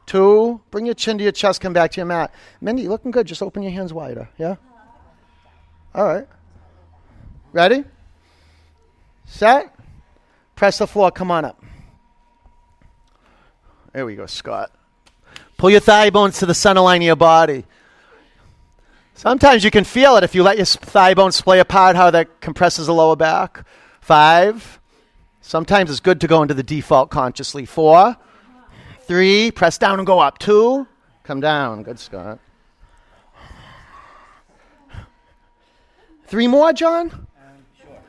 two. 0.05 0.61
Bring 0.69 0.85
your 0.85 0.93
chin 0.93 1.17
to 1.17 1.23
your 1.23 1.31
chest, 1.31 1.61
come 1.61 1.73
back 1.73 1.91
to 1.91 1.97
your 1.97 2.05
mat. 2.05 2.31
Mindy, 2.61 2.87
looking 2.87 3.09
good. 3.09 3.25
Just 3.25 3.41
open 3.41 3.63
your 3.63 3.71
hands 3.71 3.91
wider. 3.91 4.29
Yeah? 4.37 4.57
All 5.95 6.05
right. 6.05 6.27
Ready? 7.53 7.83
Set. 9.25 9.73
Press 10.55 10.77
the 10.77 10.85
floor. 10.85 11.09
Come 11.09 11.31
on 11.31 11.45
up. 11.45 11.63
There 13.93 14.05
we 14.05 14.15
go, 14.15 14.27
Scott. 14.27 14.71
Pull 15.59 15.71
your 15.71 15.81
thigh 15.81 16.09
bones 16.09 16.39
to 16.39 16.45
the 16.45 16.53
center 16.53 16.79
line 16.79 17.01
of 17.01 17.05
your 17.05 17.17
body. 17.17 17.65
Sometimes 19.13 19.65
you 19.65 19.69
can 19.69 19.83
feel 19.83 20.15
it 20.15 20.23
if 20.23 20.33
you 20.33 20.41
let 20.41 20.55
your 20.55 20.65
thigh 20.65 21.13
bones 21.13 21.35
splay 21.35 21.59
apart, 21.59 21.97
how 21.97 22.09
that 22.11 22.39
compresses 22.39 22.87
the 22.87 22.93
lower 22.93 23.17
back. 23.17 23.65
Five. 23.99 24.79
Sometimes 25.41 25.91
it's 25.91 25.99
good 25.99 26.21
to 26.21 26.27
go 26.27 26.41
into 26.41 26.53
the 26.53 26.63
default 26.63 27.09
consciously. 27.09 27.65
Four. 27.65 28.15
Three. 29.01 29.51
Press 29.51 29.77
down 29.77 29.99
and 29.99 30.07
go 30.07 30.19
up. 30.19 30.39
Two. 30.39 30.87
Come 31.23 31.41
down. 31.41 31.83
Good, 31.83 31.99
Scott. 31.99 32.39
Three 36.27 36.47
more, 36.47 36.71
John? 36.71 37.27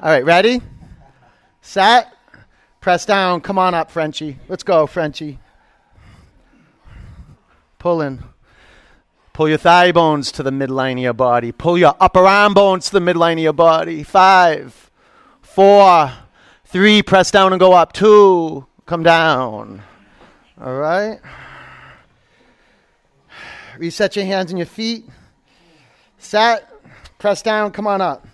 All 0.01 0.09
right, 0.09 0.25
ready? 0.25 0.63
Set. 1.63 2.13
Press 2.81 3.05
down. 3.05 3.41
Come 3.41 3.59
on 3.59 3.75
up, 3.75 3.91
Frenchie. 3.91 4.39
Let's 4.47 4.63
go, 4.63 4.87
Frenchie. 4.87 5.41
Pull 7.81 8.03
in. 8.03 8.23
Pull 9.33 9.49
your 9.49 9.57
thigh 9.57 9.91
bones 9.91 10.31
to 10.33 10.43
the 10.43 10.51
midline 10.51 10.93
of 10.93 10.99
your 10.99 11.15
body. 11.15 11.51
Pull 11.51 11.79
your 11.79 11.97
upper 11.99 12.27
arm 12.27 12.53
bones 12.53 12.91
to 12.91 12.93
the 12.93 13.01
midline 13.01 13.33
of 13.33 13.39
your 13.39 13.55
body. 13.55 14.03
Five, 14.03 14.91
four, 15.41 16.13
three. 16.67 17.03
Press 17.03 17.31
down 17.31 17.55
and 17.55 17.59
go 17.59 17.73
up. 17.73 17.95
Two. 17.95 18.67
Come 18.85 19.03
down. 19.03 19.83
All 20.61 20.75
right. 20.75 21.21
Reset 23.79 24.15
your 24.15 24.27
hands 24.27 24.51
and 24.51 24.59
your 24.59 24.67
feet. 24.67 25.07
Set. 26.19 26.71
Press 27.19 27.41
down. 27.41 27.71
Come 27.71 27.87
on 27.87 28.03
up. 28.03 28.29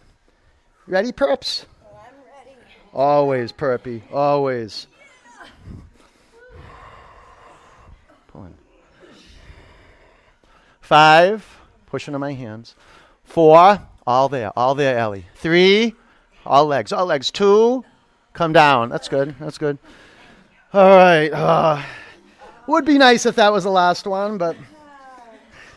Ready, 0.88 1.12
perps? 1.12 1.66
Oh, 1.84 1.96
I'm 1.96 2.14
ready. 2.16 2.56
Always, 2.92 3.52
perpy. 3.52 4.02
Always. 4.12 4.88
Pulling. 8.26 8.54
Five. 10.86 11.44
Pushing 11.86 12.12
to 12.12 12.18
my 12.20 12.32
hands. 12.32 12.76
Four. 13.24 13.80
All 14.06 14.28
there. 14.28 14.52
All 14.56 14.76
there, 14.76 14.96
Ellie. 14.96 15.26
Three. 15.34 15.96
All 16.44 16.64
legs. 16.66 16.92
All 16.92 17.06
legs. 17.06 17.32
Two. 17.32 17.84
Come 18.34 18.52
down. 18.52 18.88
That's 18.88 19.08
good. 19.08 19.34
That's 19.40 19.58
good. 19.58 19.78
All 20.72 20.88
right. 20.88 21.32
Uh, 21.32 21.82
would 22.68 22.84
be 22.84 22.98
nice 22.98 23.26
if 23.26 23.34
that 23.34 23.52
was 23.52 23.64
the 23.64 23.70
last 23.70 24.06
one, 24.06 24.38
but 24.38 24.56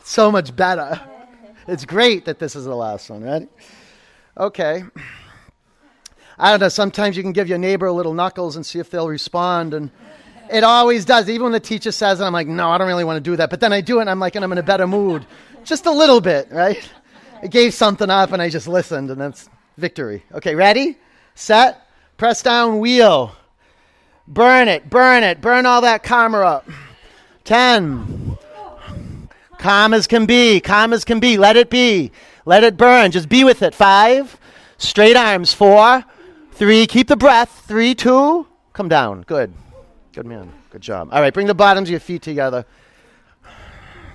so 0.03 0.32
much 0.32 0.55
better. 0.55 1.01
It's 1.68 1.86
great 1.86 2.26
that 2.26 2.38
this 2.38 2.55
is 2.55 2.66
the 2.66 2.76
last 2.76 3.10
one, 3.10 3.24
right? 3.24 3.49
Okay. 4.38 4.84
I 6.38 6.51
don't 6.51 6.60
know. 6.60 6.70
Sometimes 6.70 7.18
you 7.18 7.24
can 7.24 7.34
give 7.34 7.49
your 7.49 7.57
neighbor 7.57 7.88
a 7.88 7.93
little 7.93 8.14
knuckles 8.14 8.55
and 8.57 8.64
see 8.64 8.78
if 8.78 8.91
they'll 8.91 9.10
respond. 9.10 9.74
And 9.74 9.89
it 10.51 10.63
always 10.63 11.05
does. 11.05 11.29
Even 11.29 11.43
when 11.43 11.51
the 11.51 11.59
teacher 11.59 11.91
says 11.91 12.19
it, 12.19 12.23
I'm 12.23 12.33
like, 12.33 12.47
no, 12.47 12.69
I 12.69 12.77
don't 12.77 12.87
really 12.87 13.03
want 13.03 13.17
to 13.17 13.21
do 13.21 13.35
that. 13.37 13.49
But 13.49 13.59
then 13.59 13.73
I 13.73 13.81
do 13.81 13.99
it 13.99 14.01
and 14.01 14.09
I'm 14.09 14.19
like, 14.19 14.35
and 14.35 14.43
I'm 14.43 14.51
in 14.51 14.57
a 14.57 14.63
better 14.63 14.87
mood. 14.87 15.25
Just 15.63 15.85
a 15.85 15.91
little 15.91 16.21
bit, 16.21 16.47
right? 16.51 16.89
I 17.41 17.47
gave 17.47 17.73
something 17.73 18.09
up 18.09 18.31
and 18.31 18.41
I 18.41 18.49
just 18.49 18.67
listened, 18.67 19.11
and 19.11 19.21
that's 19.21 19.49
victory. 19.77 20.23
Okay, 20.33 20.55
ready? 20.55 20.97
Set. 21.35 21.87
Press 22.17 22.41
down 22.41 22.79
wheel. 22.79 23.35
Burn 24.27 24.67
it, 24.67 24.89
burn 24.89 25.23
it, 25.23 25.41
burn 25.41 25.65
all 25.65 25.81
that 25.81 26.03
karma 26.03 26.39
up. 26.39 26.69
Ten. 27.43 28.37
Calm 29.57 29.93
as 29.93 30.07
can 30.07 30.25
be, 30.25 30.59
calm 30.59 30.93
as 30.93 31.03
can 31.03 31.19
be. 31.19 31.37
Let 31.37 31.57
it 31.57 31.69
be. 31.69 32.11
Let 32.45 32.63
it 32.63 32.77
burn. 32.77 33.11
Just 33.11 33.29
be 33.29 33.43
with 33.43 33.61
it. 33.61 33.75
Five. 33.75 34.39
Straight 34.77 35.15
arms. 35.15 35.53
Four. 35.53 36.03
Three. 36.53 36.87
Keep 36.87 37.07
the 37.07 37.17
breath. 37.17 37.63
Three, 37.67 37.93
two. 37.93 38.47
Come 38.73 38.87
down. 38.89 39.23
Good. 39.23 39.53
Good 40.20 40.26
man. 40.26 40.51
Good 40.70 40.82
job. 40.82 41.07
All 41.13 41.22
right, 41.22 41.34
bring 41.34 41.47
the 41.47 41.53
bottoms 41.53 41.88
of 41.88 41.91
your 41.91 42.01
feet 42.01 42.22
together. 42.22 42.65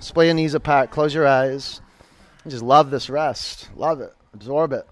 Splay 0.01 0.27
your 0.27 0.35
knees 0.35 0.53
apart. 0.53 0.91
Close 0.91 1.15
your 1.15 1.27
eyes. 1.27 1.81
Just 2.47 2.63
love 2.63 2.91
this 2.91 3.09
rest. 3.09 3.71
Love 3.75 4.03
it. 4.03 4.13
Absorb 4.35 4.75
it. 4.75 4.87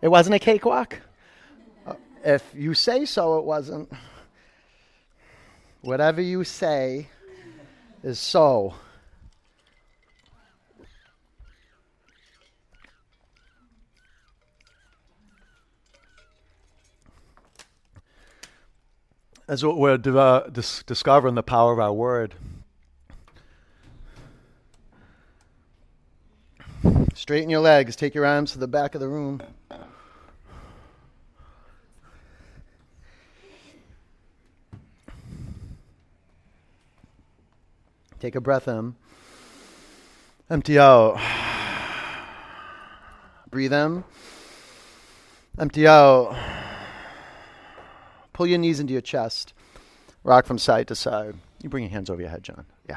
It 0.00 0.06
wasn't 0.06 0.36
a 0.36 0.38
cakewalk? 0.38 1.00
Uh, 1.84 1.94
if 2.24 2.48
you 2.54 2.74
say 2.74 3.06
so, 3.06 3.40
it 3.40 3.44
wasn't. 3.44 3.92
Whatever 5.80 6.20
you 6.20 6.44
say 6.44 7.08
is 8.04 8.20
so. 8.20 8.74
That's 19.50 19.64
what 19.64 19.78
we're 19.78 19.98
uh, 20.16 20.48
dis- 20.48 20.84
discovering 20.84 21.34
the 21.34 21.42
power 21.42 21.72
of 21.72 21.80
our 21.80 21.92
word. 21.92 22.36
Straighten 27.14 27.50
your 27.50 27.58
legs. 27.58 27.96
Take 27.96 28.14
your 28.14 28.24
arms 28.24 28.52
to 28.52 28.60
the 28.60 28.68
back 28.68 28.94
of 28.94 29.00
the 29.00 29.08
room. 29.08 29.42
Take 38.20 38.36
a 38.36 38.40
breath 38.40 38.68
in. 38.68 38.94
Empty 40.48 40.78
out. 40.78 41.20
Breathe 43.50 43.72
in. 43.72 44.04
Empty 45.58 45.88
out. 45.88 46.59
Pull 48.40 48.46
your 48.46 48.56
knees 48.56 48.80
into 48.80 48.94
your 48.94 49.02
chest. 49.02 49.52
Rock 50.24 50.46
from 50.46 50.56
side 50.56 50.88
to 50.88 50.94
side. 50.94 51.34
You 51.62 51.68
bring 51.68 51.84
your 51.84 51.90
hands 51.90 52.08
over 52.08 52.22
your 52.22 52.30
head, 52.30 52.42
John. 52.42 52.64
Yeah. 52.88 52.96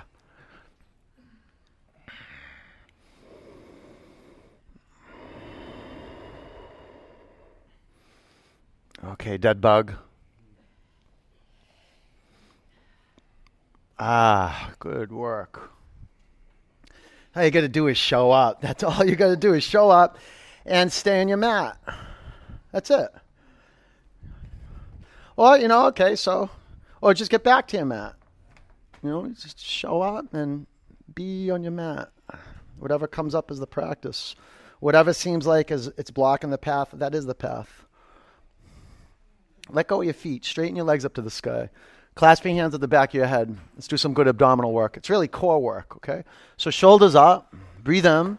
Okay, 9.04 9.36
dead 9.36 9.60
bug. 9.60 9.96
Ah, 14.00 14.72
good 14.80 15.12
work. 15.12 15.72
All 17.36 17.44
you 17.44 17.52
got 17.52 17.60
to 17.60 17.68
do 17.68 17.88
is 17.88 17.98
show 17.98 18.32
up. 18.32 18.62
That's 18.62 18.82
all 18.82 19.04
you 19.04 19.18
got 19.18 19.28
to 19.28 19.36
do 19.36 19.54
is 19.54 19.66
show 19.66 19.90
up 19.90 20.20
and 20.66 20.90
stay 20.90 21.20
on 21.20 21.28
your 21.28 21.36
mat. 21.36 21.78
That's 22.72 22.90
it. 22.90 23.10
Or, 25.36 25.58
you 25.58 25.68
know, 25.68 25.88
okay, 25.88 26.16
so, 26.16 26.50
or 27.02 27.14
just 27.14 27.32
get 27.32 27.44
back 27.44 27.68
to 27.70 27.78
your 27.78 27.86
mat. 27.86 28.16
You 29.02 29.10
know, 29.10 29.28
just 29.30 29.60
show 29.60 30.02
up 30.02 30.34
and 30.34 30.66
be 31.14 31.50
on 31.50 31.64
your 31.64 31.72
mat. 31.72 32.10
Whatever 32.78 33.08
comes 33.08 33.36
up 33.36 33.52
is 33.52 33.60
the 33.60 33.68
practice. 33.68 34.36
Whatever 34.80 35.14
seems 35.14 35.48
like 35.48 35.72
is 35.72 35.88
it's 35.98 36.12
blocking 36.12 36.50
the 36.50 36.58
path, 36.58 36.90
that 36.94 37.16
is 37.16 37.26
the 37.26 37.36
path. 37.36 37.86
Let 39.70 39.88
go 39.88 40.02
of 40.02 40.06
your 40.06 40.14
feet. 40.14 40.44
Straighten 40.46 40.76
your 40.76 40.86
legs 40.86 41.06
up 41.06 41.14
to 41.14 41.22
the 41.22 41.32
sky. 41.32 41.70
Clasp 42.16 42.46
your 42.46 42.54
hands 42.54 42.76
at 42.76 42.82
the 42.82 42.88
back 42.88 43.10
of 43.10 43.16
your 43.16 43.26
head. 43.26 43.58
Let's 43.76 43.88
do 43.88 43.98
some 43.98 44.14
good 44.14 44.28
abdominal 44.28 44.72
work. 44.72 44.98
It's 44.98 45.10
really 45.10 45.28
core 45.28 45.60
work, 45.60 45.96
okay? 45.96 46.24
So 46.58 46.70
shoulders 46.70 47.16
up. 47.16 47.56
Breathe 47.84 48.06
in. 48.06 48.38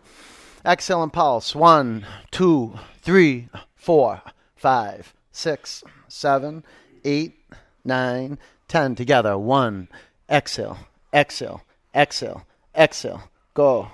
Exhale 0.64 1.02
and 1.02 1.12
pulse. 1.12 1.54
One, 1.54 2.06
two, 2.30 2.78
three, 3.00 3.48
four, 3.74 4.22
five, 4.54 5.14
six, 5.32 5.82
seven, 6.08 6.64
eight, 7.04 7.38
nine, 7.84 8.38
ten. 8.68 8.94
Together. 8.94 9.38
One. 9.38 9.88
Exhale. 10.28 10.78
Exhale. 11.12 11.62
Exhale. 11.94 12.46
Exhale. 12.74 13.30
Go. 13.54 13.88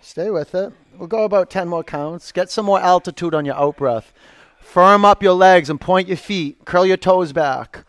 Stay 0.00 0.28
with 0.30 0.54
it. 0.54 0.72
We'll 0.98 1.08
go 1.08 1.24
about 1.24 1.48
10 1.48 1.68
more 1.68 1.84
counts. 1.84 2.32
Get 2.32 2.50
some 2.50 2.66
more 2.66 2.80
altitude 2.80 3.34
on 3.34 3.46
your 3.46 3.54
out 3.54 3.76
breath. 3.76 4.12
Firm 4.60 5.04
up 5.04 5.22
your 5.22 5.32
legs 5.32 5.70
and 5.70 5.80
point 5.80 6.08
your 6.08 6.16
feet. 6.16 6.64
Curl 6.64 6.84
your 6.84 6.96
toes 6.96 7.32
back. 7.32 7.84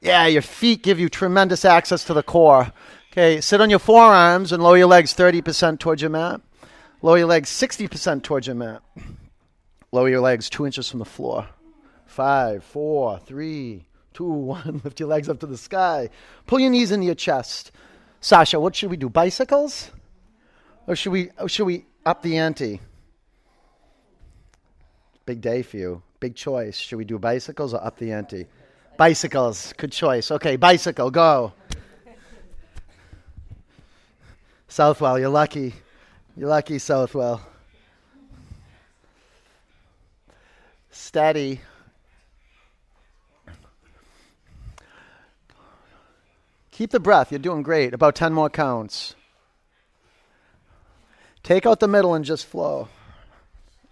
Yeah, 0.00 0.26
your 0.26 0.42
feet 0.42 0.82
give 0.82 0.98
you 0.98 1.08
tremendous 1.08 1.64
access 1.64 2.04
to 2.04 2.14
the 2.14 2.22
core. 2.22 2.72
Okay, 3.12 3.40
sit 3.40 3.60
on 3.60 3.68
your 3.68 3.78
forearms 3.78 4.52
and 4.52 4.62
lower 4.62 4.78
your 4.78 4.86
legs 4.86 5.12
30% 5.14 5.78
towards 5.78 6.00
your 6.00 6.10
mat. 6.10 6.40
Lower 7.02 7.18
your 7.18 7.26
legs 7.26 7.48
60% 7.50 8.22
towards 8.22 8.46
your 8.46 8.56
mat. 8.56 8.82
Lower 9.92 10.08
your 10.08 10.20
legs 10.20 10.50
two 10.50 10.66
inches 10.66 10.88
from 10.88 10.98
the 10.98 11.04
floor. 11.04 11.48
Five, 12.06 12.62
four, 12.62 13.18
three, 13.18 13.86
two, 14.12 14.24
one. 14.28 14.80
Lift 14.84 15.00
your 15.00 15.08
legs 15.08 15.28
up 15.28 15.40
to 15.40 15.46
the 15.46 15.56
sky. 15.56 16.10
Pull 16.46 16.60
your 16.60 16.70
knees 16.70 16.92
into 16.92 17.06
your 17.06 17.14
chest. 17.14 17.72
Sasha, 18.20 18.60
what 18.60 18.76
should 18.76 18.90
we 18.90 18.96
do? 18.96 19.08
Bicycles? 19.08 19.90
Or 20.86 20.94
should 20.94 21.12
we 21.12 21.30
or 21.38 21.48
should 21.48 21.64
we 21.64 21.86
up 22.04 22.22
the 22.22 22.36
ante? 22.36 22.80
Big 25.24 25.40
day 25.40 25.62
for 25.62 25.76
you. 25.76 26.02
Big 26.18 26.34
choice. 26.34 26.76
Should 26.76 26.96
we 26.96 27.04
do 27.04 27.18
bicycles 27.18 27.72
or 27.72 27.82
up 27.82 27.98
the 27.98 28.12
ante? 28.12 28.46
Bicycles. 28.96 29.72
Good 29.76 29.92
choice. 29.92 30.30
Okay, 30.30 30.56
bicycle, 30.56 31.10
go. 31.10 31.52
Southwell, 34.68 35.18
you're 35.18 35.30
lucky. 35.30 35.74
You're 36.36 36.48
lucky, 36.48 36.78
Southwell. 36.78 37.40
Steady. 40.90 41.60
Keep 46.70 46.92
the 46.92 47.00
breath. 47.00 47.30
You're 47.30 47.38
doing 47.38 47.62
great. 47.62 47.92
About 47.92 48.14
10 48.14 48.32
more 48.32 48.48
counts. 48.48 49.14
Take 51.42 51.66
out 51.66 51.80
the 51.80 51.88
middle 51.88 52.14
and 52.14 52.24
just 52.24 52.46
flow. 52.46 52.88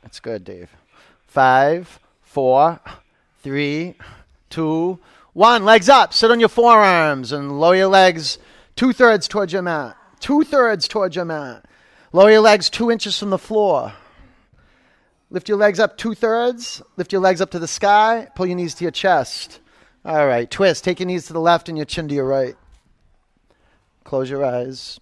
That's 0.03 0.21
good, 0.21 0.45
Dave. 0.45 0.71
Five, 1.27 1.99
four, 2.23 2.81
three, 3.43 3.95
two, 4.49 4.99
one. 5.33 5.65
Legs 5.65 5.89
up. 5.89 6.15
Sit 6.15 6.31
on 6.31 6.41
your 6.41 6.49
forearms 6.49 7.33
and 7.33 7.61
lower 7.61 7.77
your 7.77 7.89
legs 7.89 8.39
two 8.77 8.93
thirds 8.93 9.27
towards 9.27 9.53
your 9.53 9.63
mat. 9.63 9.97
Two 10.21 10.45
thirds 10.45 10.89
towards 10.89 11.17
your 11.17 11.25
mat. 11.25 11.65
Lower 12.13 12.31
your 12.31 12.41
legs 12.41 12.71
two 12.71 12.91
inches 12.91 13.19
from 13.19 13.31
the 13.31 13.39
floor. 13.39 13.93
Lift 15.31 15.49
your 15.49 15.59
legs 15.59 15.79
up 15.79 15.99
two 15.99 16.15
thirds. 16.15 16.81
Lift 16.97 17.13
your 17.13 17.21
legs 17.21 17.41
up 17.41 17.51
to 17.51 17.59
the 17.59 17.69
sky. 17.69 18.29
Pull 18.35 18.47
your 18.47 18.57
knees 18.57 18.75
to 18.77 18.85
your 18.85 18.91
chest. 18.91 19.61
All 20.05 20.27
right. 20.27 20.51
Twist. 20.51 20.85
Take 20.85 21.01
your 21.01 21.07
knees 21.07 21.27
to 21.27 21.35
the 21.35 21.41
left 21.41 21.69
and 21.69 21.77
your 21.77 21.85
chin 21.85 22.09
to 22.09 22.15
your 22.15 22.27
right. 22.27 22.57
Close 24.05 24.31
your 24.31 24.45
eyes. 24.45 24.99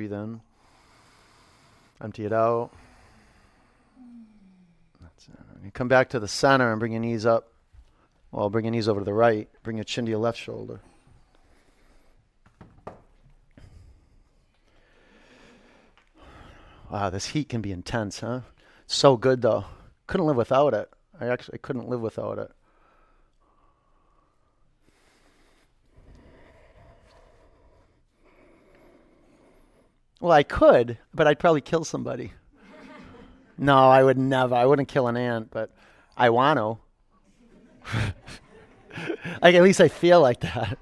Breathe 0.00 0.14
in. 0.14 0.40
Empty 2.02 2.24
it 2.24 2.32
out. 2.32 2.70
That's 4.98 5.28
it. 5.28 5.74
Come 5.74 5.88
back 5.88 6.08
to 6.08 6.18
the 6.18 6.26
center 6.26 6.70
and 6.70 6.80
bring 6.80 6.92
your 6.92 7.02
knees 7.02 7.26
up. 7.26 7.52
Well, 8.32 8.48
bring 8.48 8.64
your 8.64 8.72
knees 8.72 8.88
over 8.88 9.00
to 9.00 9.04
the 9.04 9.12
right. 9.12 9.50
Bring 9.62 9.76
your 9.76 9.84
chin 9.84 10.06
to 10.06 10.10
your 10.10 10.18
left 10.18 10.38
shoulder. 10.38 10.80
Wow, 16.90 17.10
this 17.10 17.26
heat 17.26 17.50
can 17.50 17.60
be 17.60 17.70
intense, 17.70 18.20
huh? 18.20 18.40
So 18.86 19.18
good 19.18 19.42
though. 19.42 19.66
Couldn't 20.06 20.26
live 20.26 20.36
without 20.36 20.72
it. 20.72 20.88
I 21.20 21.26
actually 21.26 21.58
couldn't 21.58 21.90
live 21.90 22.00
without 22.00 22.38
it. 22.38 22.50
Well, 30.20 30.32
I 30.32 30.42
could, 30.42 30.98
but 31.14 31.26
I'd 31.26 31.38
probably 31.38 31.62
kill 31.62 31.84
somebody. 31.84 32.32
no, 33.56 33.76
I 33.88 34.04
would 34.04 34.18
never. 34.18 34.54
I 34.54 34.66
wouldn't 34.66 34.88
kill 34.88 35.08
an 35.08 35.16
ant, 35.16 35.50
but 35.50 35.70
I 36.16 36.28
want 36.28 36.58
to. 36.58 36.78
like 39.42 39.54
at 39.54 39.62
least 39.62 39.80
I 39.80 39.88
feel 39.88 40.20
like 40.20 40.40
that. 40.40 40.78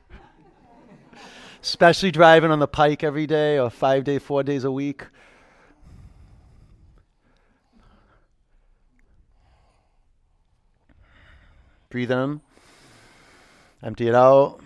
Especially 1.63 2.11
driving 2.11 2.51
on 2.51 2.59
the 2.59 2.67
pike 2.67 3.05
every 3.05 3.27
day 3.27 3.59
or 3.59 3.71
five 3.71 4.03
day, 4.03 4.19
four 4.19 4.43
days 4.43 4.65
a 4.65 4.73
week. 4.73 5.05
Breathe 11.91 12.11
in. 12.11 12.41
Empty 13.83 14.09
it 14.09 14.15
out. 14.15 14.61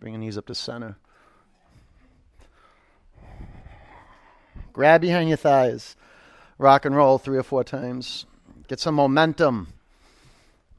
Bring 0.00 0.14
your 0.14 0.20
knees 0.20 0.36
up 0.36 0.46
to 0.46 0.54
center. 0.54 0.98
Grab 4.74 5.00
behind 5.00 5.28
your 5.28 5.38
thighs. 5.38 5.96
Rock 6.58 6.84
and 6.84 6.94
roll 6.94 7.16
three 7.16 7.38
or 7.38 7.44
four 7.44 7.64
times. 7.64 8.26
Get 8.68 8.80
some 8.80 8.96
momentum. 8.96 9.68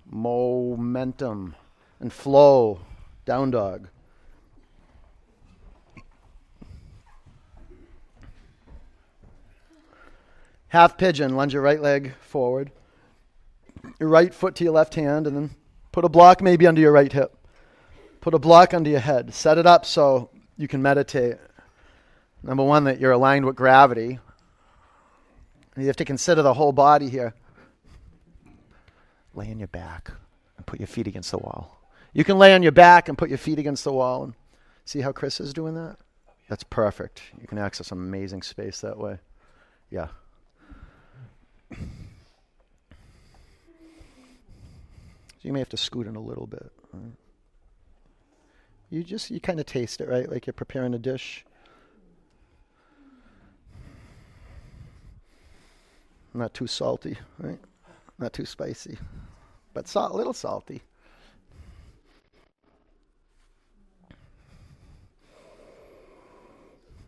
Momentum. 0.05 1.55
And 1.99 2.11
flow. 2.13 2.81
Down 3.25 3.51
dog. 3.51 3.87
Half 10.67 10.97
pigeon. 10.97 11.37
Lunge 11.37 11.53
your 11.53 11.61
right 11.61 11.81
leg 11.81 12.15
forward. 12.19 12.71
Your 13.97 14.09
right 14.09 14.33
foot 14.33 14.55
to 14.55 14.65
your 14.65 14.73
left 14.73 14.95
hand, 14.95 15.25
and 15.25 15.37
then 15.37 15.49
put 15.93 16.03
a 16.03 16.09
block 16.09 16.41
maybe 16.41 16.67
under 16.67 16.81
your 16.81 16.91
right 16.91 17.13
hip. 17.13 17.33
Put 18.19 18.33
a 18.33 18.39
block 18.39 18.73
under 18.73 18.89
your 18.89 18.99
head. 18.99 19.33
Set 19.33 19.57
it 19.57 19.65
up 19.65 19.85
so 19.85 20.31
you 20.57 20.67
can 20.67 20.81
meditate. 20.81 21.37
Number 22.45 22.63
one, 22.63 22.83
that 22.83 22.99
you're 22.99 23.11
aligned 23.11 23.45
with 23.45 23.55
gravity. 23.55 24.19
You 25.75 25.87
have 25.87 25.95
to 25.95 26.05
consider 26.05 26.43
the 26.43 26.53
whole 26.53 26.71
body 26.71 27.09
here. 27.09 27.33
Lay 29.33 29.49
on 29.49 29.57
your 29.57 29.67
back 29.67 30.11
and 30.55 30.65
put 30.65 30.79
your 30.79 30.87
feet 30.87 31.07
against 31.07 31.31
the 31.31 31.39
wall. 31.39 31.81
You 32.13 32.23
can 32.23 32.37
lay 32.37 32.53
on 32.53 32.61
your 32.61 32.71
back 32.71 33.09
and 33.09 33.17
put 33.17 33.29
your 33.29 33.39
feet 33.39 33.57
against 33.57 33.83
the 33.83 33.91
wall 33.91 34.23
and 34.23 34.35
see 34.85 35.01
how 35.01 35.11
Chris 35.11 35.41
is 35.41 35.53
doing 35.53 35.73
that? 35.73 35.97
That's 36.47 36.63
perfect. 36.63 37.23
You 37.41 37.47
can 37.47 37.57
access 37.57 37.87
some 37.87 37.97
amazing 37.97 38.43
space 38.43 38.79
that 38.81 38.99
way. 38.99 39.17
Yeah. 39.89 40.09
So 41.71 41.79
you 45.41 45.51
may 45.51 45.59
have 45.59 45.69
to 45.69 45.77
scoot 45.77 46.05
in 46.05 46.15
a 46.15 46.21
little 46.21 46.45
bit. 46.45 46.71
Right? 46.93 47.11
You 48.91 49.03
just 49.03 49.31
you 49.31 49.39
kind 49.39 49.59
of 49.59 49.65
taste 49.65 49.99
it, 49.99 50.07
right? 50.07 50.29
Like 50.29 50.45
you're 50.45 50.53
preparing 50.53 50.93
a 50.93 50.99
dish. 50.99 51.43
Not 56.35 56.53
too 56.53 56.67
salty, 56.67 57.17
right? 57.39 57.59
Not 58.19 58.33
too 58.33 58.45
spicy, 58.45 58.97
but 59.73 59.87
salt, 59.87 60.11
a 60.11 60.17
little 60.17 60.33
salty. 60.33 60.81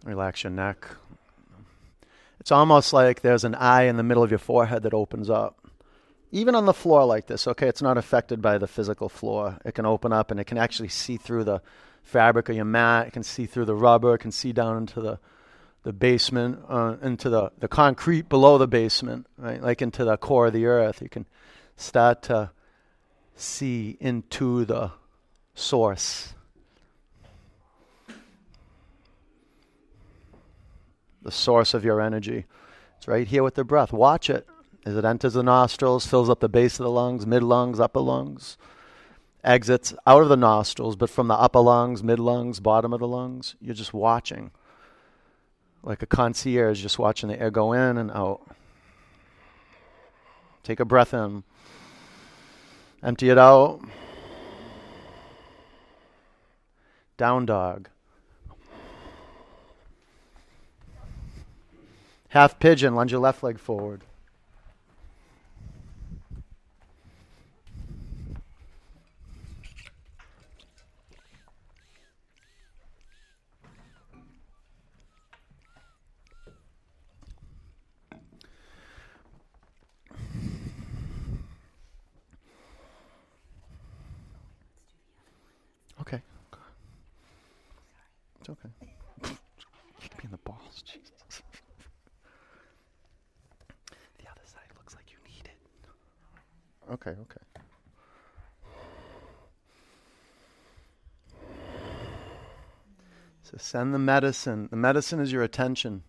Relax 0.05 0.45
your 0.45 0.51
neck. 0.51 0.87
It's 2.39 2.53
almost 2.53 2.93
like 2.93 3.19
there's 3.19 3.43
an 3.43 3.55
eye 3.55 3.83
in 3.83 3.97
the 3.97 4.03
middle 4.03 4.23
of 4.23 4.31
your 4.31 4.37
forehead 4.37 4.83
that 4.83 4.93
opens 4.93 5.29
up. 5.29 5.59
Even 6.31 6.55
on 6.55 6.65
the 6.65 6.73
floor 6.73 7.03
like 7.03 7.27
this, 7.27 7.49
okay, 7.49 7.67
it's 7.67 7.81
not 7.81 7.97
affected 7.97 8.41
by 8.41 8.57
the 8.57 8.67
physical 8.67 9.09
floor. 9.09 9.57
It 9.65 9.75
can 9.75 9.85
open 9.85 10.13
up 10.13 10.31
and 10.31 10.39
it 10.39 10.45
can 10.45 10.57
actually 10.57 10.87
see 10.87 11.17
through 11.17 11.43
the 11.43 11.61
fabric 12.01 12.47
of 12.47 12.55
your 12.55 12.63
mat, 12.63 13.07
it 13.07 13.13
can 13.13 13.23
see 13.23 13.45
through 13.45 13.65
the 13.65 13.75
rubber, 13.75 14.15
it 14.15 14.19
can 14.19 14.31
see 14.31 14.53
down 14.53 14.77
into 14.77 15.01
the 15.01 15.19
the 15.87 15.93
basement, 15.93 16.59
uh, 16.67 16.97
into 17.01 17.29
the, 17.29 17.49
the 17.59 17.67
concrete 17.69 18.27
below 18.27 18.57
the 18.57 18.67
basement, 18.67 19.25
right? 19.37 19.61
Like 19.61 19.81
into 19.81 20.03
the 20.03 20.17
core 20.17 20.47
of 20.47 20.53
the 20.53 20.65
earth. 20.65 21.01
You 21.01 21.07
can 21.07 21.25
start 21.77 22.21
to 22.23 22.51
see 23.37 23.95
into 24.01 24.65
the 24.65 24.91
source. 25.55 26.33
The 31.21 31.31
source 31.31 31.73
of 31.73 31.85
your 31.85 32.01
energy. 32.01 32.43
It's 32.97 33.07
right 33.07 33.25
here 33.25 33.41
with 33.41 33.55
the 33.55 33.63
breath. 33.63 33.93
Watch 33.93 34.29
it 34.29 34.45
as 34.85 34.97
it 34.97 35.05
enters 35.05 35.35
the 35.35 35.41
nostrils, 35.43 36.05
fills 36.05 36.29
up 36.29 36.41
the 36.41 36.49
base 36.49 36.81
of 36.81 36.83
the 36.83 36.91
lungs, 36.91 37.25
mid 37.25 37.43
lungs, 37.43 37.79
upper 37.79 38.01
lungs, 38.01 38.57
exits 39.41 39.93
out 40.05 40.21
of 40.21 40.27
the 40.27 40.35
nostrils, 40.35 40.97
but 40.97 41.09
from 41.09 41.29
the 41.29 41.35
upper 41.35 41.61
lungs, 41.61 42.03
mid 42.03 42.19
lungs, 42.19 42.59
bottom 42.59 42.91
of 42.91 42.99
the 42.99 43.07
lungs. 43.07 43.55
You're 43.61 43.73
just 43.73 43.93
watching. 43.93 44.51
Like 45.83 46.01
a 46.01 46.05
concierge, 46.05 46.81
just 46.81 46.99
watching 46.99 47.29
the 47.29 47.39
air 47.39 47.49
go 47.49 47.71
in 47.73 47.97
and 47.97 48.11
out. 48.11 48.41
Take 50.63 50.79
a 50.79 50.85
breath 50.85 51.13
in. 51.13 51.43
Empty 53.01 53.29
it 53.29 53.37
out. 53.37 53.79
Down 57.15 57.45
dog. 57.45 57.89
Half 62.29 62.59
pigeon, 62.59 62.95
lunge 62.95 63.11
your 63.11 63.21
left 63.21 63.41
leg 63.41 63.57
forward. 63.57 64.03
Okay. 86.01 86.21
It's 88.47 88.57
okay. 88.63 89.35
Kick 89.99 90.17
me 90.19 90.23
in 90.25 90.31
the 90.31 90.37
balls, 90.37 90.81
Jesus. 90.81 91.41
the 94.19 94.29
other 94.29 94.41
side 94.45 94.61
looks 94.77 94.95
like 94.95 95.11
you 95.11 95.17
need 95.29 95.45
it. 95.45 95.57
Okay, 96.93 97.11
okay. 97.11 97.41
So 103.43 103.57
send 103.57 103.93
the 103.93 103.99
medicine. 103.99 104.67
The 104.69 104.77
medicine 104.77 105.19
is 105.19 105.31
your 105.31 105.43
attention. 105.43 106.03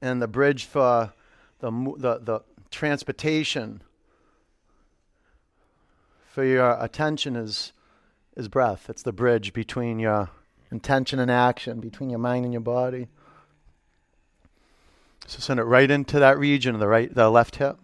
And 0.00 0.22
the 0.22 0.28
bridge 0.28 0.66
for 0.66 1.12
the, 1.58 1.70
the, 1.98 2.18
the 2.18 2.40
transportation 2.70 3.82
for 6.28 6.44
your 6.44 6.76
attention 6.80 7.34
is 7.36 7.72
is 8.34 8.48
breath. 8.48 8.88
It's 8.88 9.02
the 9.02 9.12
bridge 9.12 9.52
between 9.52 9.98
your 9.98 10.30
intention 10.72 11.20
and 11.20 11.30
action, 11.30 11.78
between 11.78 12.10
your 12.10 12.18
mind 12.18 12.44
and 12.44 12.52
your 12.52 12.62
body. 12.62 13.06
So 15.26 15.38
send 15.38 15.60
it 15.60 15.64
right 15.64 15.90
into 15.90 16.18
that 16.18 16.38
region, 16.38 16.74
of 16.74 16.80
the 16.80 16.88
right, 16.88 17.14
the 17.14 17.30
left 17.30 17.56
hip. 17.56 17.78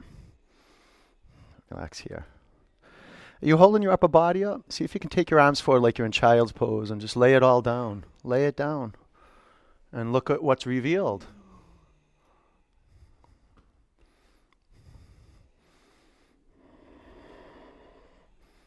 Relax 1.70 2.00
here. 2.00 2.26
Are 3.40 3.46
you 3.46 3.58
holding 3.58 3.82
your 3.82 3.92
upper 3.92 4.08
body 4.08 4.42
up? 4.42 4.72
See 4.72 4.84
if 4.84 4.94
you 4.94 5.00
can 5.00 5.10
take 5.10 5.30
your 5.30 5.38
arms 5.38 5.60
forward 5.60 5.82
like 5.82 5.98
you're 5.98 6.06
in 6.06 6.12
child's 6.12 6.50
pose 6.50 6.90
and 6.90 7.00
just 7.00 7.16
lay 7.16 7.34
it 7.34 7.42
all 7.42 7.62
down. 7.62 8.04
Lay 8.24 8.46
it 8.46 8.56
down. 8.56 8.94
And 9.92 10.12
look 10.12 10.28
at 10.28 10.42
what's 10.42 10.66
revealed. 10.66 11.26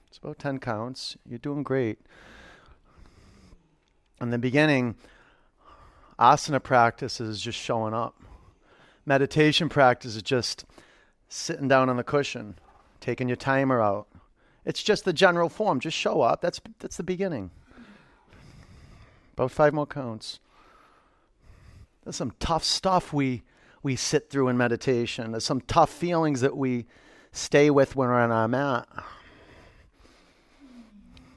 It's 0.08 0.20
about 0.20 0.40
10 0.40 0.60
counts. 0.60 1.18
You're 1.28 1.40
doing 1.40 1.64
great. 1.64 2.00
In 4.22 4.30
the 4.30 4.38
beginning, 4.38 4.96
asana 6.20 6.62
practice 6.62 7.20
is 7.20 7.42
just 7.42 7.58
showing 7.58 7.96
up. 7.96 8.16
Meditation 9.04 9.68
practice 9.68 10.16
is 10.16 10.22
just 10.22 10.64
sitting 11.28 11.68
down 11.68 11.90
on 11.90 11.98
the 11.98 12.04
cushion, 12.04 12.60
taking 13.00 13.28
your 13.28 13.36
timer 13.36 13.82
out. 13.82 14.08
It's 14.64 14.84
just 14.84 15.06
the 15.06 15.14
general 15.14 15.50
form. 15.50 15.80
Just 15.80 15.98
show 15.98 16.22
up. 16.22 16.40
That's 16.42 16.62
that's 16.78 16.98
the 16.98 17.04
beginning. 17.04 17.50
About 19.34 19.50
five 19.50 19.74
more 19.74 19.88
counts. 19.88 20.40
There's 22.04 22.16
some 22.16 22.34
tough 22.40 22.64
stuff 22.64 23.12
we 23.12 23.42
we 23.82 23.96
sit 23.96 24.30
through 24.30 24.50
in 24.50 24.58
meditation. 24.58 25.32
There's 25.32 25.46
some 25.46 25.62
tough 25.62 25.90
feelings 25.90 26.42
that 26.42 26.56
we 26.56 26.86
stay 27.32 27.72
with 27.72 27.96
when 27.96 28.10
we're 28.10 28.22
on 28.22 28.32
our 28.32 28.48
mat. 28.48 28.88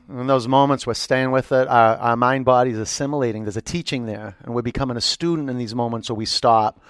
In 0.09 0.27
those 0.27 0.47
moments, 0.47 0.87
we're 0.87 0.95
staying 0.95 1.31
with 1.31 1.51
it. 1.51 1.67
Our, 1.67 1.97
our 1.97 2.17
mind 2.17 2.45
body 2.45 2.71
is 2.71 2.79
assimilating. 2.79 3.45
There's 3.45 3.57
a 3.57 3.63
teaching 3.63 4.05
there. 4.05 4.37
And 4.43 4.55
we're 4.55 4.63
becoming 4.63 4.97
a 4.97 5.01
student 5.01 5.49
in 5.49 5.57
these 5.57 5.75
moments 5.75 6.11
where 6.11 6.17
we 6.17 6.27
stop, 6.27 6.81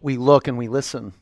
we 0.00 0.16
look, 0.16 0.46
and 0.46 0.56
we 0.56 0.68
listen. 0.68 1.12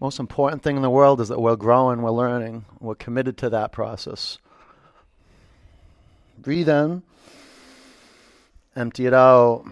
Most 0.00 0.20
important 0.20 0.62
thing 0.62 0.76
in 0.76 0.82
the 0.82 0.90
world 0.90 1.20
is 1.20 1.28
that 1.28 1.40
we're 1.40 1.56
growing, 1.56 2.02
we're 2.02 2.10
learning, 2.10 2.66
we're 2.78 2.94
committed 2.94 3.38
to 3.38 3.50
that 3.50 3.72
process. 3.72 4.38
Breathe 6.38 6.68
in, 6.68 7.02
empty 8.76 9.06
it 9.06 9.14
out. 9.14 9.64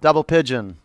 Double 0.00 0.22
pigeon. 0.22 0.78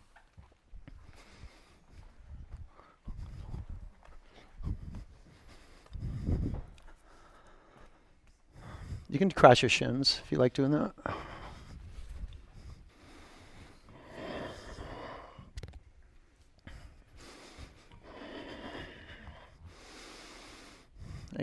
You 9.12 9.18
can 9.18 9.30
cross 9.30 9.60
your 9.60 9.68
shins 9.68 10.22
if 10.24 10.32
you 10.32 10.38
like 10.38 10.54
doing 10.54 10.70
that. 10.70 10.92
I 11.06 11.12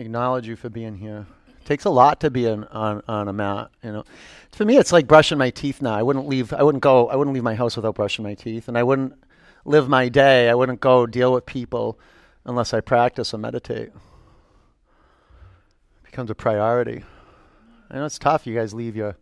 acknowledge 0.00 0.48
you 0.48 0.56
for 0.56 0.68
being 0.68 0.96
here. 0.96 1.24
It 1.46 1.64
takes 1.64 1.84
a 1.84 1.90
lot 1.90 2.18
to 2.22 2.30
be 2.30 2.48
on, 2.48 2.64
on, 2.64 3.04
on 3.06 3.28
a 3.28 3.32
mat, 3.32 3.70
you 3.84 3.92
know. 3.92 4.04
For 4.50 4.64
me 4.64 4.76
it's 4.76 4.90
like 4.90 5.06
brushing 5.06 5.38
my 5.38 5.50
teeth 5.50 5.80
now. 5.80 5.94
I 5.94 6.02
wouldn't 6.02 6.26
leave 6.26 6.52
I 6.52 6.64
wouldn't 6.64 6.82
go 6.82 7.08
I 7.08 7.14
wouldn't 7.14 7.34
leave 7.34 7.44
my 7.44 7.54
house 7.54 7.76
without 7.76 7.94
brushing 7.94 8.24
my 8.24 8.34
teeth 8.34 8.66
and 8.66 8.76
I 8.76 8.82
wouldn't 8.82 9.14
live 9.64 9.88
my 9.88 10.08
day. 10.08 10.50
I 10.50 10.56
wouldn't 10.56 10.80
go 10.80 11.06
deal 11.06 11.32
with 11.32 11.46
people 11.46 12.00
unless 12.44 12.74
I 12.74 12.80
practice 12.80 13.32
and 13.32 13.42
meditate. 13.42 13.90
It 13.90 13.92
becomes 16.02 16.30
a 16.30 16.34
priority. 16.34 17.04
I 17.90 17.96
know 17.96 18.04
it's 18.04 18.18
tough. 18.18 18.46
You 18.46 18.54
guys 18.54 18.72
leave 18.74 18.96
your 18.96 19.16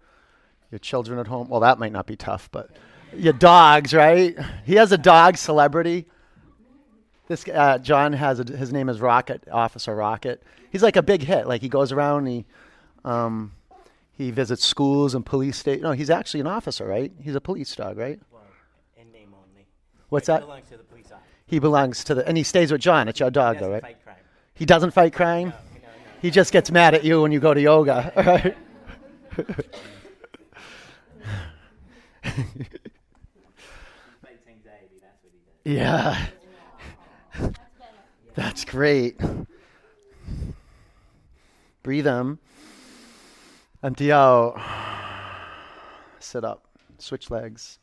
your 0.70 0.78
children 0.78 1.18
at 1.18 1.26
home. 1.26 1.48
Well, 1.48 1.60
that 1.60 1.78
might 1.78 1.92
not 1.92 2.06
be 2.06 2.16
tough, 2.16 2.50
but 2.52 2.70
your 3.16 3.32
dogs, 3.32 3.94
right? 3.94 4.36
He 4.66 4.74
has 4.74 4.92
a 4.92 4.98
dog 4.98 5.36
celebrity. 5.38 6.06
This 7.28 7.46
uh, 7.48 7.78
John 7.78 8.12
has 8.12 8.40
a, 8.40 8.44
his 8.44 8.72
name 8.72 8.88
is 8.88 9.00
Rocket 9.00 9.44
Officer 9.50 9.94
Rocket. 9.94 10.42
He's 10.70 10.82
like 10.82 10.96
a 10.96 11.02
big 11.02 11.22
hit. 11.22 11.46
Like 11.46 11.62
he 11.62 11.68
goes 11.68 11.92
around. 11.92 12.26
he 12.26 12.44
um, 13.04 13.52
he 14.12 14.30
visits 14.30 14.64
schools 14.64 15.14
and 15.14 15.24
police 15.24 15.56
state. 15.56 15.80
No, 15.80 15.92
he's 15.92 16.10
actually 16.10 16.40
an 16.40 16.46
officer, 16.48 16.84
right? 16.86 17.12
He's 17.22 17.34
a 17.36 17.40
police 17.40 17.74
dog, 17.76 17.96
right? 17.96 18.18
Well, 18.32 18.42
in 18.96 19.12
name 19.12 19.32
only. 19.32 19.66
What's 20.08 20.26
He 20.26 20.32
that? 20.32 20.40
belongs 20.40 20.68
to 20.70 20.76
the 20.76 20.82
police 20.84 21.06
office. 21.06 21.24
He 21.46 21.58
belongs 21.58 22.04
to 22.04 22.14
the 22.14 22.26
and 22.26 22.36
he 22.36 22.42
stays 22.42 22.72
with 22.72 22.80
John. 22.80 23.08
It's 23.08 23.20
your 23.20 23.30
dog, 23.30 23.58
though, 23.58 23.70
right? 23.70 23.82
fight 23.82 24.04
crime. 24.04 24.16
He 24.54 24.66
doesn't 24.66 24.90
fight 24.90 25.12
crime. 25.14 25.48
No. 25.50 25.54
He 26.20 26.30
just 26.30 26.52
gets 26.52 26.70
mad 26.70 26.94
at 26.94 27.04
you 27.04 27.22
when 27.22 27.32
you 27.32 27.40
go 27.40 27.54
to 27.54 27.60
yoga, 27.60 28.12
right? 28.16 28.56
Yeah. 35.64 36.26
That's 38.34 38.64
great. 38.64 39.20
Breathe 41.82 42.06
in. 42.06 42.38
Empty 43.82 44.10
out. 44.10 44.60
Sit 46.20 46.44
up. 46.44 46.66
Switch 46.98 47.30
legs. 47.30 47.78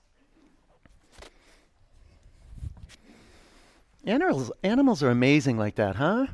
Animals, 4.05 4.51
animals 4.63 5.03
are 5.03 5.09
amazing 5.09 5.57
like 5.57 5.75
that, 5.75 5.95
huh? 5.95 6.27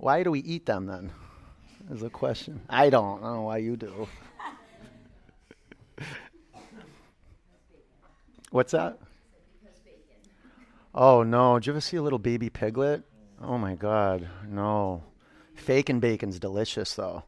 Why 0.00 0.22
do 0.22 0.30
we 0.30 0.40
eat 0.40 0.64
them 0.64 0.86
then? 0.86 1.10
Is 1.90 2.02
a 2.02 2.10
question. 2.10 2.60
I 2.68 2.88
don't. 2.88 3.18
I 3.18 3.26
don't 3.26 3.34
know 3.34 3.42
why 3.42 3.56
you 3.58 3.76
do. 3.76 4.06
What's 8.50 8.72
that? 8.72 8.98
Oh 10.94 11.22
no! 11.22 11.58
Did 11.58 11.66
you 11.66 11.72
ever 11.72 11.80
see 11.80 11.96
a 11.96 12.02
little 12.02 12.18
baby 12.18 12.48
piglet? 12.48 13.02
Oh 13.42 13.58
my 13.58 13.74
God! 13.74 14.28
No. 14.48 15.02
Fake 15.54 15.88
and 15.88 16.00
bacon's 16.00 16.38
delicious 16.38 16.94
though. 16.94 17.24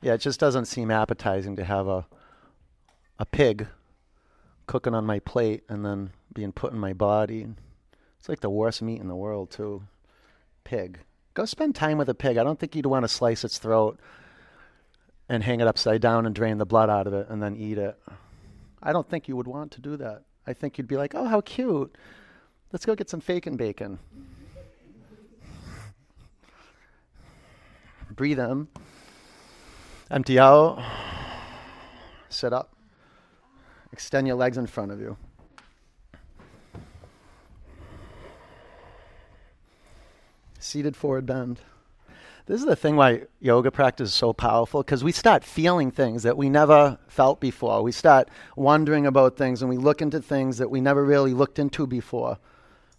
Yeah, 0.00 0.14
it 0.14 0.18
just 0.18 0.40
doesn't 0.40 0.66
seem 0.66 0.90
appetizing 0.90 1.56
to 1.56 1.64
have 1.64 1.88
a 1.88 2.06
a 3.18 3.26
pig 3.26 3.68
cooking 4.66 4.94
on 4.94 5.04
my 5.04 5.18
plate 5.18 5.62
and 5.68 5.84
then 5.84 6.10
being 6.32 6.52
put 6.52 6.72
in 6.72 6.78
my 6.78 6.92
body. 6.92 7.46
It's 8.18 8.28
like 8.28 8.40
the 8.40 8.50
worst 8.50 8.80
meat 8.80 9.00
in 9.00 9.08
the 9.08 9.14
world 9.14 9.50
too. 9.50 9.82
Pig. 10.64 10.98
Go 11.34 11.44
spend 11.44 11.74
time 11.74 11.98
with 11.98 12.08
a 12.08 12.14
pig. 12.14 12.36
I 12.36 12.44
don't 12.44 12.58
think 12.58 12.74
you'd 12.74 12.86
want 12.86 13.04
to 13.04 13.08
slice 13.08 13.44
its 13.44 13.58
throat 13.58 13.98
and 15.28 15.42
hang 15.42 15.60
it 15.60 15.66
upside 15.66 16.00
down 16.00 16.26
and 16.26 16.34
drain 16.34 16.58
the 16.58 16.66
blood 16.66 16.90
out 16.90 17.06
of 17.06 17.14
it 17.14 17.28
and 17.28 17.42
then 17.42 17.56
eat 17.56 17.78
it. 17.78 17.98
I 18.82 18.92
don't 18.92 19.08
think 19.08 19.28
you 19.28 19.36
would 19.36 19.46
want 19.46 19.72
to 19.72 19.80
do 19.80 19.96
that. 19.96 20.22
I 20.46 20.52
think 20.52 20.76
you'd 20.76 20.88
be 20.88 20.96
like, 20.96 21.14
"Oh, 21.14 21.24
how 21.24 21.40
cute. 21.40 21.96
Let's 22.72 22.84
go 22.84 22.94
get 22.94 23.08
some 23.08 23.20
fake 23.20 23.46
and 23.46 23.56
bacon." 23.56 23.98
Breathe 28.10 28.38
in. 28.38 28.68
Empty 30.10 30.38
out. 30.38 30.82
Sit 32.28 32.52
up. 32.52 32.76
Extend 33.92 34.26
your 34.26 34.36
legs 34.36 34.58
in 34.58 34.66
front 34.66 34.92
of 34.92 35.00
you. 35.00 35.16
Seated 40.64 40.96
forward 40.96 41.26
bend. 41.26 41.60
This 42.46 42.58
is 42.58 42.66
the 42.66 42.74
thing 42.74 42.96
why 42.96 43.24
yoga 43.38 43.70
practice 43.70 44.08
is 44.08 44.14
so 44.14 44.32
powerful 44.32 44.82
because 44.82 45.04
we 45.04 45.12
start 45.12 45.44
feeling 45.44 45.90
things 45.90 46.22
that 46.22 46.38
we 46.38 46.48
never 46.48 46.98
felt 47.06 47.38
before. 47.38 47.82
We 47.82 47.92
start 47.92 48.30
wondering 48.56 49.04
about 49.04 49.36
things 49.36 49.60
and 49.60 49.68
we 49.68 49.76
look 49.76 50.00
into 50.00 50.22
things 50.22 50.56
that 50.56 50.70
we 50.70 50.80
never 50.80 51.04
really 51.04 51.34
looked 51.34 51.58
into 51.58 51.86
before. 51.86 52.38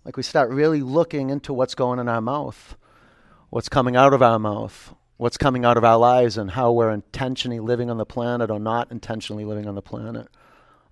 Like 0.06 0.16
we 0.16 0.22
start 0.22 0.52
really 0.52 0.82
looking 0.82 1.32
into 1.32 1.54
what's 1.54 1.74
going 1.74 1.98
in 1.98 2.08
our 2.08 2.22
mouth, 2.22 2.78
what's 3.50 3.68
coming 3.68 3.96
out 3.96 4.14
of 4.14 4.22
our 4.22 4.38
mouth, 4.38 4.94
what's 5.18 5.36
coming 5.36 5.66
out 5.66 5.76
of 5.76 5.84
our 5.84 5.98
lives, 5.98 6.38
and 6.38 6.52
how 6.52 6.72
we're 6.72 6.92
intentionally 6.92 7.60
living 7.60 7.90
on 7.90 7.98
the 7.98 8.06
planet 8.06 8.52
or 8.52 8.60
not 8.60 8.92
intentionally 8.92 9.44
living 9.44 9.68
on 9.68 9.74
the 9.74 9.82
planet. 9.82 10.28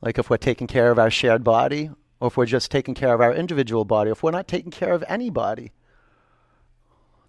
Like 0.02 0.18
if 0.18 0.28
we're 0.28 0.38
taking 0.38 0.66
care 0.66 0.90
of 0.90 0.98
our 0.98 1.12
shared 1.12 1.44
body, 1.44 1.92
or 2.20 2.30
if 2.30 2.36
we're 2.36 2.48
just 2.48 2.72
taking 2.72 2.96
care 2.96 3.14
of 3.14 3.22
our 3.22 3.32
individual 3.32 3.86
body, 3.86 4.10
if 4.10 4.24
we're 4.24 4.32
not 4.32 4.48
taking 4.48 4.72
care 4.72 4.94
of 4.94 5.04
anybody. 5.08 5.72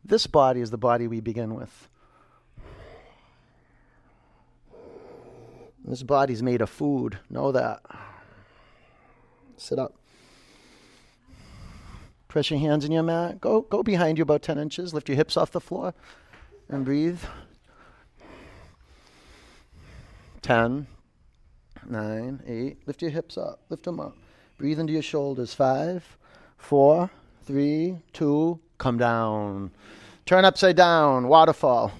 This 0.04 0.26
body 0.26 0.60
is 0.60 0.70
the 0.70 0.78
body 0.78 1.06
we 1.06 1.20
begin 1.20 1.54
with. 1.54 1.88
This 5.84 6.02
body's 6.02 6.42
made 6.42 6.60
of 6.60 6.70
food. 6.70 7.18
Know 7.30 7.52
that. 7.52 7.80
Sit 9.56 9.78
up. 9.78 9.94
Press 12.28 12.50
your 12.50 12.58
hands 12.58 12.84
in 12.84 12.92
your 12.92 13.02
mat. 13.02 13.40
Go, 13.40 13.62
go 13.62 13.82
behind 13.82 14.18
you 14.18 14.22
about 14.22 14.42
10 14.42 14.58
inches. 14.58 14.92
Lift 14.92 15.08
your 15.08 15.16
hips 15.16 15.36
off 15.36 15.52
the 15.52 15.60
floor 15.60 15.94
and 16.68 16.84
breathe. 16.84 17.20
10, 20.42 20.86
9, 21.86 22.42
8. 22.46 22.78
Lift 22.86 23.02
your 23.02 23.10
hips 23.10 23.38
up. 23.38 23.60
Lift 23.68 23.84
them 23.84 24.00
up. 24.00 24.16
Breathe 24.58 24.80
into 24.80 24.92
your 24.92 25.02
shoulders. 25.02 25.54
5, 25.54 26.18
4, 26.58 27.10
3, 27.44 27.98
2. 28.12 28.60
Come 28.78 28.98
down. 28.98 29.70
Turn 30.26 30.44
upside 30.44 30.76
down. 30.76 31.28
Waterfall. 31.28 31.92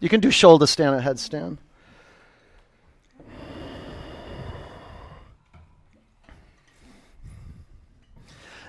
You 0.00 0.08
can 0.08 0.20
do 0.20 0.30
shoulder 0.30 0.66
stand 0.66 0.94
or 0.94 1.00
headstand. 1.00 1.58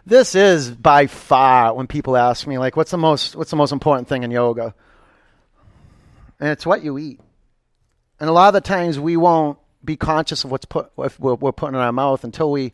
This 0.05 0.35
is 0.35 0.71
by 0.71 1.07
far 1.07 1.73
when 1.73 1.85
people 1.85 2.15
ask 2.15 2.47
me 2.47 2.57
like 2.57 2.77
what's 2.77 2.91
the 2.91 2.97
most 2.97 3.35
what's 3.35 3.49
the 3.49 3.57
most 3.57 3.73
important 3.73 4.07
thing 4.07 4.23
in 4.23 4.31
yoga? 4.31 4.73
And 6.39 6.49
it's 6.49 6.65
what 6.65 6.81
you 6.81 6.97
eat. 6.97 7.19
And 8.17 8.29
a 8.29 8.33
lot 8.33 8.47
of 8.47 8.53
the 8.53 8.61
times 8.61 8.97
we 8.97 9.17
won't 9.17 9.59
be 9.83 9.97
conscious 9.97 10.45
of 10.45 10.51
what's 10.51 10.63
put 10.63 10.91
we're, 10.95 11.35
we're 11.35 11.51
putting 11.51 11.75
in 11.75 11.81
our 11.81 11.91
mouth 11.91 12.23
until 12.23 12.49
we 12.49 12.71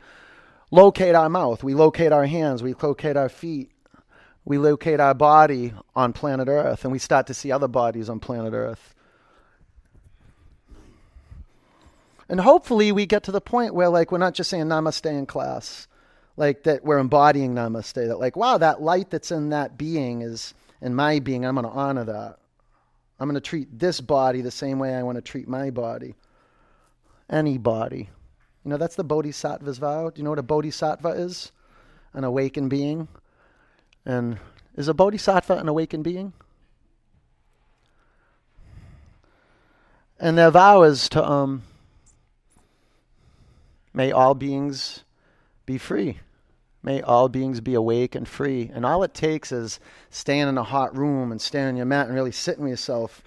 locate 0.73 1.13
our 1.13 1.29
mouth, 1.29 1.63
we 1.63 1.75
locate 1.75 2.11
our 2.11 2.25
hands, 2.25 2.63
we 2.63 2.73
locate 2.73 3.15
our 3.15 3.29
feet, 3.29 3.71
we 4.43 4.57
locate 4.57 4.99
our 4.99 5.13
body 5.13 5.71
on 5.95 6.13
planet 6.13 6.47
Earth, 6.47 6.83
and 6.83 6.91
we 6.91 6.97
start 6.97 7.27
to 7.27 7.33
see 7.33 7.51
other 7.51 7.67
bodies 7.67 8.09
on 8.09 8.19
planet 8.19 8.53
Earth. 8.53 8.95
And 12.27 12.41
hopefully, 12.41 12.91
we 12.91 13.05
get 13.05 13.23
to 13.23 13.31
the 13.31 13.39
point 13.39 13.75
where, 13.75 13.89
like, 13.89 14.11
we're 14.11 14.17
not 14.17 14.33
just 14.33 14.49
saying 14.49 14.65
namaste 14.65 15.05
in 15.05 15.27
class, 15.27 15.87
like, 16.37 16.63
that 16.63 16.83
we're 16.83 16.97
embodying 16.97 17.53
namaste, 17.53 18.07
that, 18.07 18.19
like, 18.19 18.35
wow, 18.35 18.57
that 18.57 18.81
light 18.81 19.11
that's 19.11 19.31
in 19.31 19.49
that 19.49 19.77
being 19.77 20.23
is 20.23 20.55
in 20.81 20.95
my 20.95 21.19
being. 21.19 21.45
I'm 21.45 21.53
going 21.53 21.67
to 21.67 21.71
honor 21.71 22.05
that. 22.05 22.39
I'm 23.19 23.29
going 23.29 23.35
to 23.35 23.47
treat 23.47 23.77
this 23.77 24.01
body 24.01 24.41
the 24.41 24.49
same 24.49 24.79
way 24.79 24.95
I 24.95 25.03
want 25.03 25.17
to 25.17 25.21
treat 25.21 25.47
my 25.47 25.69
body. 25.69 26.15
Any 27.29 27.59
body. 27.59 28.09
You 28.63 28.69
know, 28.69 28.77
that's 28.77 28.95
the 28.95 29.03
Bodhisattva's 29.03 29.77
vow. 29.77 30.09
Do 30.09 30.19
you 30.19 30.23
know 30.23 30.29
what 30.29 30.39
a 30.39 30.43
Bodhisattva 30.43 31.09
is? 31.09 31.51
An 32.13 32.23
awakened 32.23 32.69
being. 32.69 33.07
And 34.05 34.37
is 34.75 34.87
a 34.87 34.93
Bodhisattva 34.93 35.57
an 35.57 35.67
awakened 35.67 36.03
being? 36.03 36.33
And 40.19 40.37
their 40.37 40.51
vow 40.51 40.83
is 40.83 41.09
to 41.09 41.23
um, 41.23 41.63
may 43.93 44.11
all 44.11 44.33
beings 44.33 45.03
be 45.65 45.77
free. 45.77 46.19
May 46.81 47.01
all 47.01 47.29
beings 47.29 47.61
be 47.61 47.73
awake 47.73 48.15
and 48.15 48.27
free. 48.27 48.71
And 48.73 48.85
all 48.85 49.03
it 49.03 49.13
takes 49.13 49.51
is 49.51 49.79
staying 50.09 50.47
in 50.47 50.57
a 50.57 50.63
hot 50.63 50.95
room 50.95 51.31
and 51.31 51.41
standing 51.41 51.73
on 51.73 51.77
your 51.77 51.85
mat 51.85 52.07
and 52.07 52.15
really 52.15 52.31
sitting 52.31 52.63
with 52.63 52.71
yourself 52.71 53.23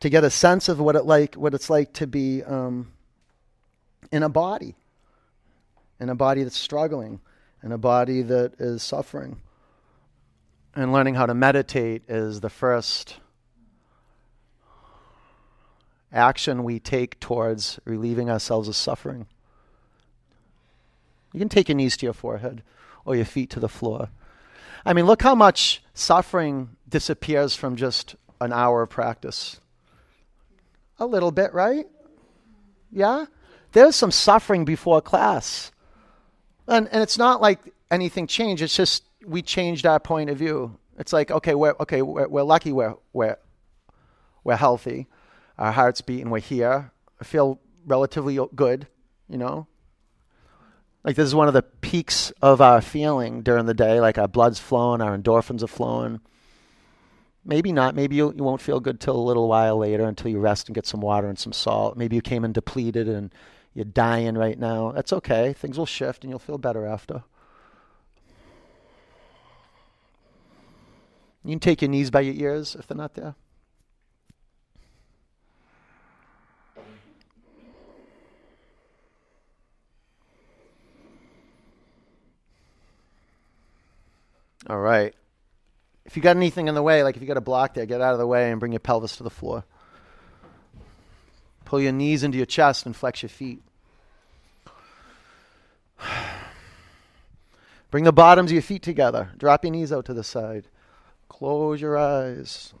to 0.00 0.08
get 0.08 0.22
a 0.22 0.30
sense 0.30 0.68
of 0.68 0.78
what 0.78 0.94
it 0.94 1.04
like 1.04 1.34
what 1.34 1.54
it's 1.54 1.70
like 1.70 1.92
to 1.94 2.06
be 2.06 2.42
um, 2.44 2.92
in 4.10 4.22
a 4.22 4.28
body, 4.28 4.74
in 6.00 6.08
a 6.08 6.14
body 6.14 6.42
that's 6.42 6.56
struggling, 6.56 7.20
in 7.62 7.72
a 7.72 7.78
body 7.78 8.22
that 8.22 8.54
is 8.58 8.82
suffering. 8.82 9.40
And 10.74 10.92
learning 10.92 11.14
how 11.14 11.26
to 11.26 11.34
meditate 11.34 12.02
is 12.08 12.40
the 12.40 12.50
first 12.50 13.16
action 16.12 16.64
we 16.64 16.78
take 16.78 17.18
towards 17.20 17.78
relieving 17.84 18.30
ourselves 18.30 18.68
of 18.68 18.76
suffering. 18.76 19.26
You 21.32 21.40
can 21.40 21.48
take 21.48 21.68
your 21.68 21.76
knees 21.76 21.96
to 21.98 22.06
your 22.06 22.14
forehead 22.14 22.62
or 23.04 23.16
your 23.16 23.24
feet 23.24 23.50
to 23.50 23.60
the 23.60 23.68
floor. 23.68 24.08
I 24.84 24.92
mean, 24.92 25.06
look 25.06 25.22
how 25.22 25.34
much 25.34 25.82
suffering 25.92 26.70
disappears 26.88 27.54
from 27.54 27.76
just 27.76 28.16
an 28.40 28.52
hour 28.52 28.82
of 28.82 28.90
practice. 28.90 29.60
A 30.98 31.06
little 31.06 31.30
bit, 31.30 31.52
right? 31.52 31.86
Yeah? 32.90 33.26
There's 33.78 33.94
some 33.94 34.10
suffering 34.10 34.64
before 34.64 35.00
class. 35.00 35.70
And, 36.66 36.88
and 36.88 37.00
it's 37.00 37.16
not 37.16 37.40
like 37.40 37.60
anything 37.92 38.26
changed, 38.26 38.60
it's 38.60 38.74
just 38.74 39.04
we 39.24 39.40
changed 39.40 39.86
our 39.86 40.00
point 40.00 40.30
of 40.30 40.36
view. 40.36 40.76
It's 40.98 41.12
like, 41.12 41.30
okay, 41.30 41.54
we're, 41.54 41.76
okay, 41.78 42.02
we're, 42.02 42.26
we're 42.26 42.42
lucky 42.42 42.72
we're, 42.72 42.96
we're, 43.12 43.36
we're 44.42 44.56
healthy. 44.56 45.06
Our 45.58 45.70
heart's 45.70 46.00
beating, 46.00 46.30
we're 46.30 46.40
here. 46.40 46.90
I 47.20 47.24
feel 47.24 47.60
relatively 47.86 48.36
good, 48.52 48.88
you 49.28 49.38
know? 49.38 49.68
Like 51.04 51.14
this 51.14 51.28
is 51.28 51.34
one 51.36 51.46
of 51.46 51.54
the 51.54 51.62
peaks 51.62 52.32
of 52.42 52.60
our 52.60 52.80
feeling 52.80 53.42
during 53.42 53.66
the 53.66 53.74
day. 53.74 54.00
Like 54.00 54.18
our 54.18 54.26
blood's 54.26 54.58
flowing, 54.58 55.00
our 55.00 55.16
endorphins 55.16 55.62
are 55.62 55.68
flowing. 55.68 56.18
Maybe 57.44 57.70
not. 57.70 57.94
Maybe 57.94 58.16
you, 58.16 58.34
you 58.36 58.42
won't 58.42 58.60
feel 58.60 58.80
good 58.80 58.98
till 58.98 59.14
a 59.14 59.22
little 59.22 59.46
while 59.46 59.78
later 59.78 60.04
until 60.04 60.32
you 60.32 60.40
rest 60.40 60.66
and 60.66 60.74
get 60.74 60.84
some 60.84 61.00
water 61.00 61.28
and 61.28 61.38
some 61.38 61.52
salt. 61.52 61.96
Maybe 61.96 62.16
you 62.16 62.22
came 62.22 62.44
in 62.44 62.52
depleted 62.52 63.08
and 63.08 63.32
you're 63.78 63.84
dying 63.84 64.36
right 64.36 64.58
now. 64.58 64.90
That's 64.90 65.12
okay. 65.12 65.52
Things 65.52 65.78
will 65.78 65.86
shift 65.86 66.24
and 66.24 66.30
you'll 66.32 66.40
feel 66.40 66.58
better 66.58 66.84
after. 66.84 67.22
You 71.44 71.52
can 71.52 71.60
take 71.60 71.80
your 71.80 71.88
knees 71.88 72.10
by 72.10 72.22
your 72.22 72.34
ears 72.34 72.74
if 72.74 72.88
they're 72.88 72.96
not 72.96 73.14
there. 73.14 73.36
All 84.68 84.80
right. 84.80 85.14
If 86.04 86.16
you 86.16 86.22
got 86.22 86.36
anything 86.36 86.66
in 86.66 86.74
the 86.74 86.82
way, 86.82 87.04
like 87.04 87.14
if 87.14 87.22
you 87.22 87.28
got 87.28 87.36
a 87.36 87.40
block 87.40 87.74
there, 87.74 87.86
get 87.86 88.00
out 88.00 88.14
of 88.14 88.18
the 88.18 88.26
way 88.26 88.50
and 88.50 88.58
bring 88.58 88.72
your 88.72 88.80
pelvis 88.80 89.18
to 89.18 89.22
the 89.22 89.30
floor. 89.30 89.64
Pull 91.64 91.80
your 91.80 91.92
knees 91.92 92.24
into 92.24 92.38
your 92.38 92.46
chest 92.46 92.84
and 92.86 92.96
flex 92.96 93.22
your 93.22 93.30
feet. 93.30 93.62
Bring 97.90 98.04
the 98.04 98.12
bottoms 98.12 98.50
of 98.50 98.54
your 98.54 98.62
feet 98.62 98.82
together. 98.82 99.30
Drop 99.38 99.64
your 99.64 99.72
knees 99.72 99.92
out 99.92 100.04
to 100.06 100.14
the 100.14 100.24
side. 100.24 100.68
Close 101.28 101.80
your 101.80 101.96
eyes. 101.96 102.74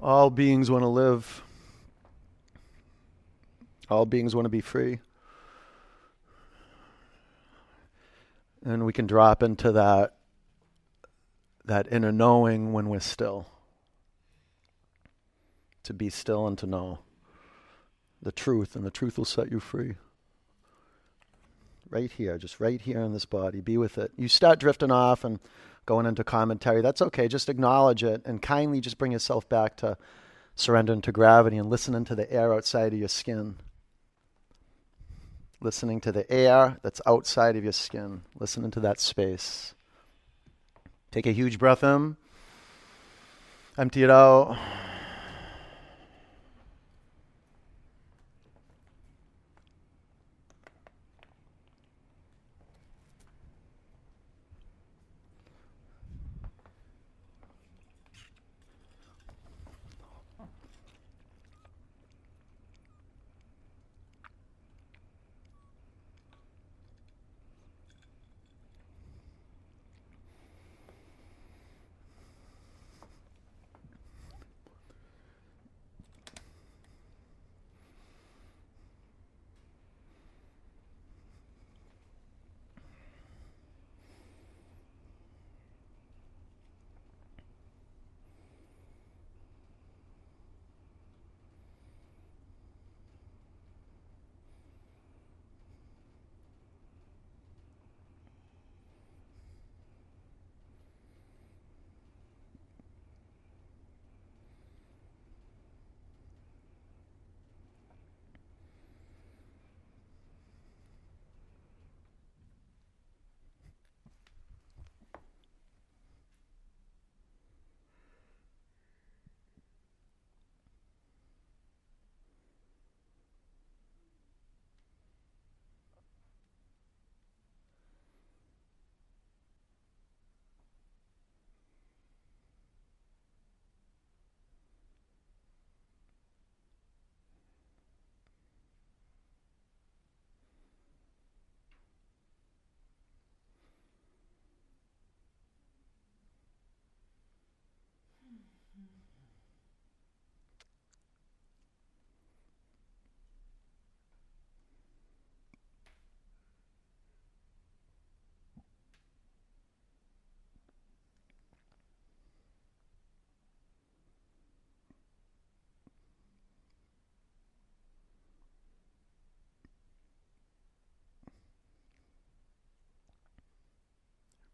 All 0.00 0.28
beings 0.28 0.70
want 0.70 0.82
to 0.82 0.88
live. 0.88 1.42
All 3.88 4.04
beings 4.04 4.34
want 4.34 4.44
to 4.44 4.50
be 4.50 4.60
free. 4.60 4.98
And 8.64 8.86
we 8.86 8.92
can 8.92 9.06
drop 9.06 9.42
into 9.42 9.72
that 9.72 10.16
that 11.64 11.90
inner 11.90 12.12
knowing 12.12 12.72
when 12.72 12.88
we're 12.88 13.00
still. 13.00 13.46
To 15.84 15.92
be 15.92 16.10
still 16.10 16.46
and 16.46 16.56
to 16.58 16.66
know 16.66 17.00
the 18.22 18.32
truth, 18.32 18.74
and 18.74 18.84
the 18.84 18.90
truth 18.90 19.18
will 19.18 19.24
set 19.26 19.50
you 19.50 19.60
free. 19.60 19.96
Right 21.90 22.10
here, 22.10 22.38
just 22.38 22.58
right 22.58 22.80
here 22.80 23.00
in 23.00 23.12
this 23.12 23.26
body, 23.26 23.60
be 23.60 23.76
with 23.76 23.98
it. 23.98 24.10
You 24.16 24.28
start 24.28 24.58
drifting 24.58 24.90
off 24.90 25.24
and 25.24 25.38
going 25.86 26.06
into 26.06 26.24
commentary, 26.24 26.80
that's 26.80 27.02
okay. 27.02 27.28
Just 27.28 27.50
acknowledge 27.50 28.02
it 28.02 28.22
and 28.24 28.40
kindly 28.40 28.80
just 28.80 28.96
bring 28.96 29.12
yourself 29.12 29.46
back 29.48 29.76
to 29.76 29.98
surrendering 30.54 31.02
to 31.02 31.12
gravity 31.12 31.58
and 31.58 31.68
listening 31.68 32.04
to 32.06 32.14
the 32.14 32.30
air 32.32 32.54
outside 32.54 32.94
of 32.94 32.98
your 32.98 33.08
skin. 33.08 33.56
Listening 35.60 36.00
to 36.02 36.12
the 36.12 36.30
air 36.30 36.78
that's 36.82 37.00
outside 37.06 37.56
of 37.56 37.62
your 37.64 37.72
skin, 37.72 38.22
listening 38.38 38.70
to 38.72 38.80
that 38.80 39.00
space. 39.00 39.74
Take 41.10 41.26
a 41.26 41.32
huge 41.32 41.58
breath 41.58 41.82
in, 41.82 42.16
empty 43.78 44.02
it 44.02 44.10
out. 44.10 44.58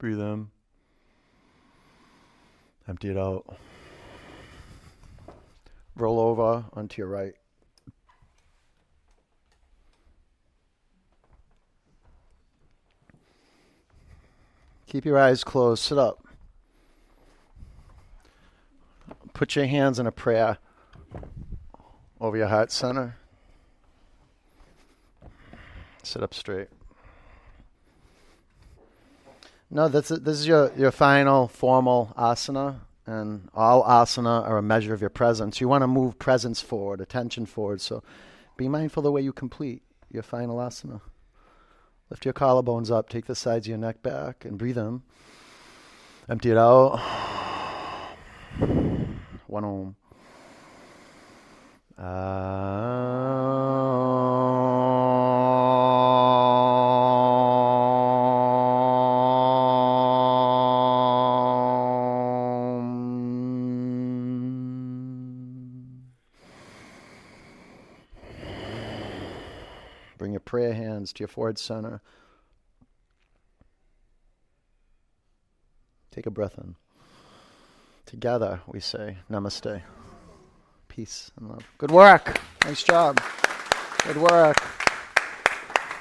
Breathe 0.00 0.18
in. 0.18 0.48
Empty 2.88 3.10
it 3.10 3.18
out. 3.18 3.44
Roll 5.94 6.18
over 6.18 6.64
onto 6.72 7.02
your 7.02 7.08
right. 7.08 7.34
Keep 14.86 15.04
your 15.04 15.18
eyes 15.18 15.44
closed. 15.44 15.82
Sit 15.82 15.98
up. 15.98 16.26
Put 19.34 19.54
your 19.54 19.66
hands 19.66 19.98
in 19.98 20.06
a 20.06 20.12
prayer 20.12 20.56
over 22.18 22.38
your 22.38 22.48
heart 22.48 22.72
center. 22.72 23.18
Sit 26.02 26.22
up 26.22 26.32
straight. 26.32 26.68
No, 29.70 29.86
that's 29.88 30.08
this 30.08 30.40
is 30.40 30.48
your, 30.48 30.72
your 30.76 30.90
final 30.90 31.46
formal 31.46 32.12
asana, 32.18 32.80
and 33.06 33.48
all 33.54 33.84
asana 33.84 34.42
are 34.48 34.58
a 34.58 34.62
measure 34.62 34.92
of 34.92 35.00
your 35.00 35.10
presence. 35.10 35.60
You 35.60 35.68
want 35.68 35.82
to 35.82 35.86
move 35.86 36.18
presence 36.18 36.60
forward, 36.60 37.00
attention 37.00 37.46
forward. 37.46 37.80
So, 37.80 38.02
be 38.56 38.66
mindful 38.68 39.04
the 39.04 39.12
way 39.12 39.20
you 39.20 39.32
complete 39.32 39.82
your 40.10 40.24
final 40.24 40.56
asana. 40.56 41.00
Lift 42.10 42.24
your 42.24 42.34
collarbones 42.34 42.90
up, 42.90 43.08
take 43.08 43.26
the 43.26 43.36
sides 43.36 43.66
of 43.66 43.68
your 43.68 43.78
neck 43.78 44.02
back, 44.02 44.44
and 44.44 44.58
breathe 44.58 44.78
in. 44.78 45.02
Empty 46.28 46.50
it 46.50 46.58
out. 46.58 46.98
One 49.46 49.64
om. 49.64 49.96
Bring 51.96 53.29
prayer 71.10 71.16
to 71.16 71.22
your 71.22 71.28
forehead 71.28 71.58
center. 71.58 72.00
Take 76.10 76.26
a 76.26 76.30
breath 76.30 76.58
in. 76.58 76.76
Together, 78.06 78.60
we 78.66 78.80
say 78.80 79.18
namaste. 79.30 79.82
Peace 80.88 81.30
and 81.36 81.48
love. 81.48 81.64
Good 81.78 81.92
work. 81.92 82.40
Nice 82.64 82.82
job. 82.82 83.20
Good 84.04 84.16
work. 84.16 84.56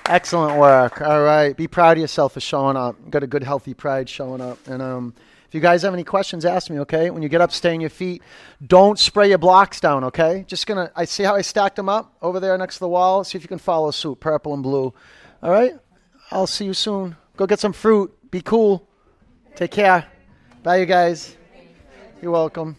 Excellent 0.08 0.58
work. 0.58 1.02
All 1.02 1.22
right. 1.22 1.56
Be 1.56 1.68
proud 1.68 1.98
of 1.98 2.02
yourself 2.02 2.34
for 2.34 2.40
showing 2.40 2.76
up. 2.76 2.96
Got 3.12 3.22
a 3.24 3.28
good, 3.28 3.44
healthy 3.44 3.76
pride 3.76 4.10
showing 4.10 4.42
up. 4.42 4.58
And 4.68 4.82
um, 4.82 5.14
if 5.50 5.56
you 5.56 5.62
guys 5.62 5.82
have 5.82 5.96
any 5.96 6.04
questions, 6.04 6.46
ask 6.46 6.70
me, 6.70 6.80
okay? 6.82 7.10
When 7.10 7.24
you 7.24 7.28
get 7.28 7.42
up, 7.42 7.52
stay 7.52 7.74
on 7.74 7.82
your 7.82 7.90
feet. 7.90 8.22
Don't 8.64 9.00
spray 9.00 9.30
your 9.30 9.40
blocks 9.40 9.80
down, 9.80 10.04
okay? 10.04 10.46
Just 10.48 10.68
gonna, 10.68 10.92
I 10.96 11.06
see 11.06 11.24
how 11.24 11.34
I 11.34 11.42
stacked 11.42 11.76
them 11.76 11.90
up 11.90 12.14
over 12.22 12.40
there 12.40 12.56
next 12.56 12.76
to 12.76 12.82
the 12.82 12.88
wall. 12.88 13.24
See 13.24 13.36
if 13.36 13.44
you 13.44 13.48
can 13.48 13.58
follow 13.58 13.90
suit, 13.90 14.20
purple 14.20 14.54
and 14.54 14.62
blue. 14.62 14.94
All 15.42 15.50
right? 15.50 15.74
I'll 16.30 16.46
see 16.46 16.66
you 16.66 16.76
soon. 16.76 17.16
Go 17.36 17.48
get 17.48 17.60
some 17.60 17.74
fruit. 17.74 18.16
Be 18.30 18.42
cool. 18.42 18.88
Take 19.56 19.72
care. 19.72 20.06
Bye, 20.62 20.78
you 20.78 20.86
guys. 20.86 21.36
You're 22.22 22.32
welcome. 22.32 22.78